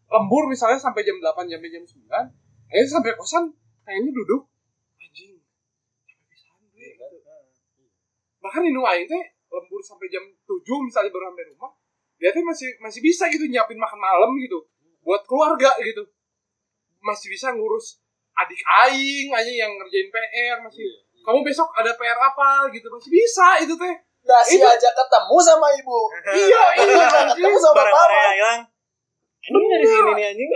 Lembur 0.06 0.46
misalnya 0.46 0.78
sampai 0.78 1.02
jam 1.02 1.18
8 1.18 1.46
sampai 1.46 1.70
jam 1.70 1.82
9 1.82 2.72
aing 2.74 2.88
sampai 2.90 3.12
kosan 3.14 3.54
kayaknya 3.86 4.10
duduk. 4.10 4.46
Anjing 4.98 5.38
Iya 6.76 6.92
kan? 7.00 7.12
bahkan 8.42 8.62
ini 8.62 8.78
aing 8.78 9.06
teh 9.10 9.24
lembur 9.50 9.80
sampai 9.82 10.06
jam 10.10 10.22
7 10.22 10.86
misalnya 10.86 11.10
baru 11.10 11.34
sampai 11.34 11.44
rumah 11.50 11.72
dia 12.16 12.30
teh 12.32 12.40
masih 12.40 12.68
masih 12.80 13.00
bisa 13.04 13.28
gitu 13.28 13.44
nyiapin 13.46 13.76
makan 13.76 14.00
malam 14.00 14.32
gitu. 14.40 14.64
Buat 15.04 15.22
keluarga 15.28 15.74
gitu. 15.82 16.02
Masih 17.02 17.30
bisa 17.30 17.52
ngurus 17.54 18.02
adik 18.36 18.60
aing 18.86 19.32
aja 19.32 19.52
yang 19.52 19.72
ngerjain 19.80 20.08
PR 20.12 20.58
masih 20.60 20.84
Iya, 20.84 20.92
iya. 20.92 21.22
kamu 21.24 21.40
besok 21.44 21.68
ada 21.72 21.92
PR 21.96 22.18
apa? 22.20 22.68
gitu. 22.72 22.86
Masih 22.88 23.10
bisa 23.12 23.46
itu 23.64 23.74
teh 23.76 23.94
Dasi 24.26 24.58
Itu- 24.58 24.66
aja 24.66 24.90
ketemu 24.90 25.36
sama 25.38 25.68
ibu. 25.72 25.98
iya 26.42 26.62
iya 26.82 27.04
anjing 27.06 27.46
ketemu 27.46 27.58
sama 27.62 27.74
papa. 27.78 28.02
yang 28.10 28.34
hilang. 28.34 28.60
Ini 29.46 29.62
dari 29.70 29.86
sini 29.86 30.10
nih 30.10 30.24
anjing. 30.34 30.50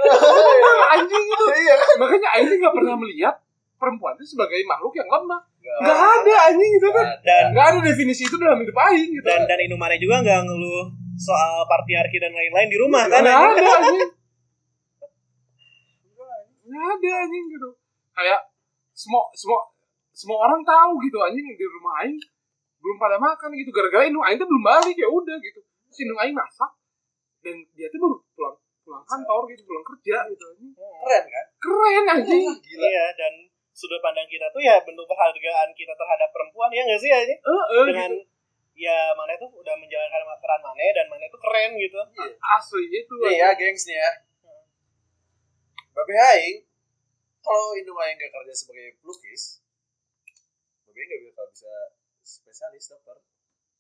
Anjing 0.99 1.25
itu. 1.25 1.45
Iya 1.63 1.75
kan? 1.79 1.95
makanya 2.03 2.29
aing 2.35 2.47
teh 2.51 2.57
nggak 2.59 2.75
pernah 2.75 2.95
melihat 2.99 3.35
perempuan 3.79 4.19
itu 4.19 4.35
sebagai 4.35 4.59
makhluk 4.67 4.91
yang 4.99 5.07
lemah. 5.07 5.41
Nggak 5.63 5.99
ada. 6.19 6.35
anjing 6.51 6.73
itu 6.75 6.89
kan? 6.91 7.07
Dan 7.23 7.45
nggak 7.55 7.67
ada 7.71 7.79
definisi 7.87 8.27
itu 8.27 8.35
dalam 8.35 8.59
hidup 8.59 8.75
aing 8.75 9.09
gitu 9.15 9.23
dan 9.23 9.47
dan 9.47 9.59
Inumare 9.63 9.95
juga 9.97 10.19
nggak 10.19 10.41
ngeluh 10.43 10.91
soal 11.15 11.63
patriarki 11.71 12.19
dan 12.19 12.35
lain-lain 12.35 12.67
di 12.67 12.79
rumah 12.81 13.07
kan 13.07 13.23
nggak 13.23 13.39
anjing? 13.39 13.63
ada 13.63 13.73
anjing. 13.87 14.11
Nggak 16.67 16.87
ada 16.99 17.11
anjing 17.23 17.45
gitu. 17.47 17.69
Kayak 18.11 18.41
semua 18.91 19.23
semua 19.33 19.61
semua 20.11 20.39
orang 20.43 20.61
tahu 20.67 20.99
gitu 21.07 21.19
anjing 21.23 21.47
di 21.47 21.67
rumah 21.79 22.03
aing 22.03 22.19
belum 22.81 22.97
pada 22.97 23.17
makan 23.17 23.51
gitu 23.55 23.71
gara-gara 23.71 24.05
indung 24.05 24.25
aing 24.25 24.37
tuh 24.37 24.49
belum 24.49 24.65
balik 24.65 24.97
ya 24.97 25.07
udah 25.07 25.37
gitu 25.39 25.61
si 25.89 26.05
indung 26.05 26.17
aing 26.17 26.33
masak 26.33 26.71
dan 27.41 27.57
dia 27.73 27.87
tuh 27.89 27.99
baru 27.99 28.17
pulang 28.33 28.57
pulang 28.81 29.05
kantor 29.05 29.43
gitu 29.49 29.63
pulang 29.65 29.85
kerja 29.87 30.17
gitu 30.27 30.45
Keren 30.77 31.25
kan? 31.25 31.47
keren 31.59 32.05
anjing 32.11 32.45
Gila. 32.51 32.85
Iya 32.85 33.07
dan 33.15 33.33
sudut 33.71 34.01
pandang 34.01 34.27
kita 34.27 34.45
tuh 34.51 34.61
ya 34.61 34.77
bentuk 34.81 35.05
penghargaan 35.05 35.71
kita 35.73 35.93
terhadap 35.93 36.29
perempuan 36.31 36.69
ya 36.69 36.83
nggak 36.85 37.01
sih 37.01 37.09
anjing? 37.09 37.39
eh 37.39 37.65
eh, 37.71 37.85
Dengan 37.87 38.11
gitu. 38.13 38.25
ya 38.77 39.13
mana 39.13 39.33
tuh 39.37 39.49
udah 39.51 39.75
menjalankan 39.77 40.21
peran 40.37 40.61
mana 40.61 40.85
dan 40.91 41.07
mana 41.07 41.25
tuh 41.29 41.41
keren 41.41 41.71
gitu. 41.77 41.97
asli 42.51 42.85
itu 42.91 43.15
Nih 43.21 43.37
ya, 43.39 43.53
gengs 43.53 43.85
nih 43.85 43.97
ya. 43.97 44.11
Babe 45.91 46.15
Aing, 46.15 46.57
kalau 47.41 47.75
Indung 47.75 47.99
Aing 47.99 48.15
gak 48.15 48.31
kerja 48.31 48.55
sebagai 48.55 48.95
pelukis, 48.99 49.59
Babe 50.87 50.97
Aing 50.97 51.09
gak 51.09 51.21
bakal 51.29 51.47
bisa 51.51 51.73
spesialis 52.33 52.87
dokter. 52.89 53.19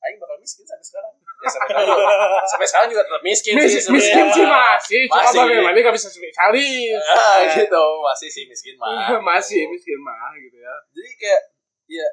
Aing 0.00 0.16
bakal 0.16 0.36
miskin 0.36 0.64
sampai 0.64 0.80
sekarang. 0.82 1.12
Ya 1.38 1.48
sampai 1.48 1.68
sekarang, 1.70 2.00
sampai 2.46 2.66
sekarang 2.66 2.88
juga 2.88 3.02
tetap 3.02 3.22
miskin 3.22 3.52
Mis- 3.54 3.68
sih. 3.70 3.80
miskin 3.86 4.24
sebenarnya. 4.26 4.32
sih 4.32 4.44
masih 4.44 5.00
cuma 5.06 5.20
Masih. 5.22 5.40
bagaimana 5.46 5.76
gak 5.78 5.94
bisa 5.94 6.08
spesialis 6.08 7.00
Ah, 7.06 7.36
gitu, 7.54 7.84
masih 8.00 8.28
sih 8.28 8.44
miskin 8.44 8.74
mah. 8.76 9.16
masih 9.30 9.60
miskin 9.66 9.98
mah 9.98 10.32
gitu 10.34 10.56
ya 10.58 10.74
Jadi 10.90 11.10
kayak, 11.14 11.42
ya 11.86 12.08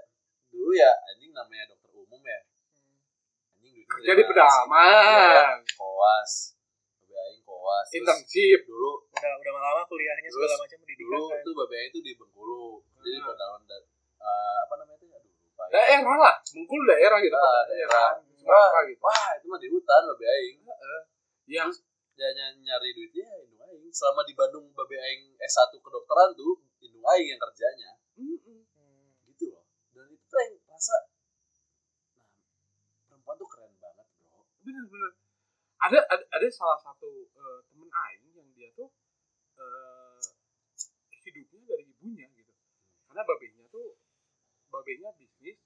dulu 0.50 0.72
ya 0.74 0.92
anjing 1.08 1.32
namanya 1.32 1.64
dokter 1.70 1.92
umum 1.94 2.22
ya. 2.22 2.40
Anjing 3.54 3.72
duitnya 3.74 4.04
jadi 4.06 4.22
jelas. 4.22 4.30
pedaman 4.30 5.56
Koas. 5.74 6.32
Babe 7.00 7.16
Aing 7.18 7.42
koas. 7.42 7.88
Internship 7.94 8.60
Dulu 8.64 8.92
Udah 9.08 9.32
udah 9.34 9.52
lama 9.56 9.82
pendidikannya 9.86 10.28
segala 10.30 10.56
macam 10.58 10.78
pendidikan 10.78 11.08
dulu 11.10 11.26
kan. 11.26 11.40
tuh 11.42 11.54
babe 11.54 11.76
Aing 11.78 11.90
tuh 11.90 12.02
di 12.02 12.12
Bengkulu. 12.14 12.64
Jadi 12.98 13.12
Hmm. 13.14 13.28
pedaman 13.28 13.62
dan 13.66 13.82
eh, 14.20 14.58
apa 14.62 14.74
namanya 14.78 14.98
tuh? 14.98 15.08
Daerah 15.68 16.16
lah 16.22 16.36
Bengkulu 16.53 16.84
daerah 16.86 17.18
gitu 17.20 17.36
Ah, 17.36 17.41
Pak. 17.41 17.64
daerah. 17.74 18.10
Sumatera 18.38 18.80
gitu 18.88 19.01
Wah, 19.03 19.30
itu 19.36 19.45
mah 19.49 19.60
di 19.60 19.68
hutan 19.74 20.01
babe 20.14 20.26
aing. 20.26 20.58
ya 21.47 21.64
Dia 22.18 22.28
ny- 22.34 22.58
nyari 22.66 22.89
duitnya 22.97 23.26
ya 23.26 23.38
indung 23.45 23.62
aing. 23.66 23.89
Selama 23.93 24.22
di 24.26 24.34
Bandung 24.38 24.66
babe 24.74 24.95
aing 24.97 25.36
S1 25.38 25.74
kedokteran 25.82 26.34
tuh 26.38 26.62
indung 26.82 27.03
aing 27.03 27.28
yang 27.36 27.41
kerjanya. 27.41 27.91
Mm-mm. 28.18 28.62
Gitu 29.30 29.53
loh. 29.53 29.66
Dan 29.93 30.10
itu 30.14 30.24
tuh 30.26 30.39
yang 30.41 30.55
rasa 30.66 30.97
nah, 32.18 32.30
perempuan 33.10 33.36
tuh 33.38 33.49
keren 33.49 33.74
banget, 33.82 34.08
Bro. 34.22 34.41
bener-bener 34.62 35.12
ada 35.78 35.99
ada, 36.10 36.24
ada 36.26 36.47
salah 36.49 36.78
satu 36.82 37.30
eh, 37.30 37.60
temen 37.70 37.86
aing 37.86 38.34
yang 38.34 38.49
dia 38.58 38.70
tuh 38.74 38.89
eh, 39.62 40.22
hidupnya 41.22 41.62
dari 41.70 41.86
ibunya 41.86 42.26
gitu 42.34 42.49
karena 43.05 43.22
babenya 43.22 43.66
tuh 43.70 43.93
babenya 44.98 45.14
bisnis 45.16 45.58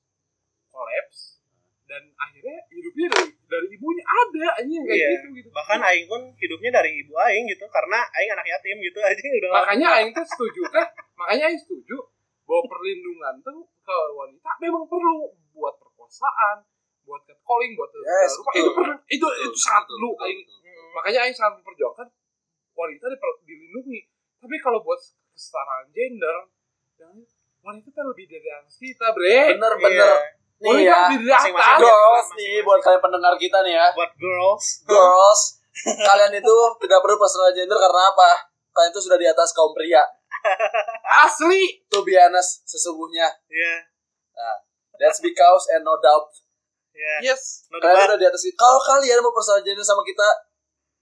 kolaps 0.67 1.39
dan 1.87 2.03
akhirnya 2.17 2.59
hidupnya 2.67 3.07
dari 3.09 3.31
dari 3.45 3.67
ibunya 3.69 4.03
ada 4.03 4.43
aja 4.53 4.63
yang 4.65 4.83
kayak 4.83 4.99
Iya. 5.01 5.09
gitu 5.13 5.27
gitu 5.33 5.49
Bahkan 5.51 5.79
aing 5.81 6.05
pun 6.05 6.21
hidupnya 6.33 6.71
dari 6.73 6.91
ibu 6.97 7.13
aing 7.17 7.45
gitu 7.45 7.63
karena 7.67 7.99
aing 8.09 8.29
anak 8.29 8.43
yatim 8.45 8.77
gitu 8.81 8.99
aja 9.03 9.15
udah 9.23 9.51
makanya 9.55 9.87
aing 9.93 10.09
tuh 10.11 10.23
setuju 10.25 10.61
teh 10.69 10.87
makanya 11.15 11.43
aing 11.47 11.59
setuju 11.61 11.95
bahwa 12.43 12.63
perlindungan 12.65 13.35
tuh 13.41 13.57
ke 13.77 13.97
wanita 14.13 14.51
memang 14.59 14.83
perlu 14.85 15.15
buat 15.49 15.75
perkosaan 15.77 16.67
buat 17.01 17.23
catcalling 17.23 17.71
buat 17.73 17.89
Yes, 17.93 18.35
rupa. 18.35 18.51
itu 18.53 18.69
perlu 18.69 18.93
itu 19.09 19.27
itu 19.41 19.57
sangat 19.57 19.83
perlu 19.85 20.09
aing. 20.21 20.39
Hmm. 20.43 20.89
makanya 20.93 21.19
aing 21.23 21.35
sangat 21.35 21.59
memperjuangkan 21.59 22.07
wanita 22.73 23.05
diper- 23.05 23.39
dilindungi 23.41 23.99
tapi 24.39 24.55
kalau 24.57 24.79
buat 24.81 24.99
kesetaraan 25.29 25.87
gender 25.89 26.37
wanita 27.61 27.89
kan 27.91 28.05
lebih 28.05 28.25
dari 28.25 28.49
atas 28.49 28.75
kita 28.75 29.13
bre 29.13 29.53
Bener, 29.53 29.73
Iya. 29.73 29.81
bener. 29.81 30.09
Nih 30.61 30.85
wanita 30.85 31.25
ya, 31.25 31.37
masing-masing 31.41 31.77
girls 31.79 32.27
nih 32.35 32.53
buat 32.61 32.79
kalian 32.79 33.01
pendengar 33.01 33.33
kita 33.35 33.57
nih 33.61 33.73
ya. 33.73 33.87
Buat 33.93 34.13
girls. 34.15 34.65
Girls, 34.83 35.41
kalian 36.07 36.33
itu 36.33 36.55
tidak 36.79 36.99
perlu 37.01 37.17
personal 37.17 37.49
gender 37.51 37.73
karena 37.75 38.01
apa? 38.07 38.31
Kalian 38.71 38.89
itu 38.89 39.01
sudah 39.01 39.17
di 39.17 39.25
atas 39.25 39.49
kaum 39.51 39.73
pria. 39.73 40.01
asli 41.25 41.85
To 41.87 42.01
be 42.01 42.13
honest, 42.13 42.65
sesungguhnya. 42.65 43.27
Iya. 43.45 43.75
That's 44.97 45.17
because 45.17 45.65
and 45.73 45.81
no 45.81 45.97
doubt. 45.97 46.29
Iya. 46.93 47.33
yes 47.33 47.65
No 47.67 47.81
Kalian 47.81 47.97
debat. 47.97 48.09
udah 48.13 48.19
di 48.19 48.27
atas 48.29 48.41
itu. 48.43 48.53
Kalau 48.53 48.77
kalian 48.77 49.17
mau 49.19 49.33
personal 49.33 49.61
gender 49.61 49.81
sama 49.81 50.01
kita, 50.01 50.27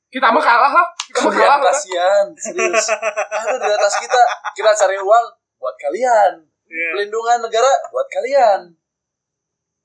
kita 0.10 0.32
mah 0.32 0.40
kalah 0.40 0.72
lah 0.72 0.88
kita 1.04 1.20
mah 1.22 1.34
kalah 1.36 1.60
lah 1.60 1.68
kasihan, 1.68 2.26
serius. 2.34 2.88
Kalian 2.90 3.56
udah 3.60 3.68
di 3.68 3.76
atas 3.76 3.94
kita. 4.00 4.22
Kita 4.56 4.72
cari 4.74 4.96
uang 4.98 5.26
buat 5.60 5.76
kalian. 5.78 6.48
Iya. 6.70 6.90
Pelindungan 6.94 7.40
negara 7.42 7.72
buat 7.90 8.08
kalian. 8.14 8.62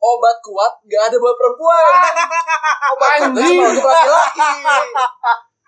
Obat 0.05 0.37
kuat 0.45 0.73
nggak 0.85 1.03
ada 1.09 1.17
buat 1.17 1.37
perempuan. 1.41 1.93
Obat 2.93 3.11
kuat 3.33 3.73
untuk 3.73 3.89
laki-laki. 3.89 4.53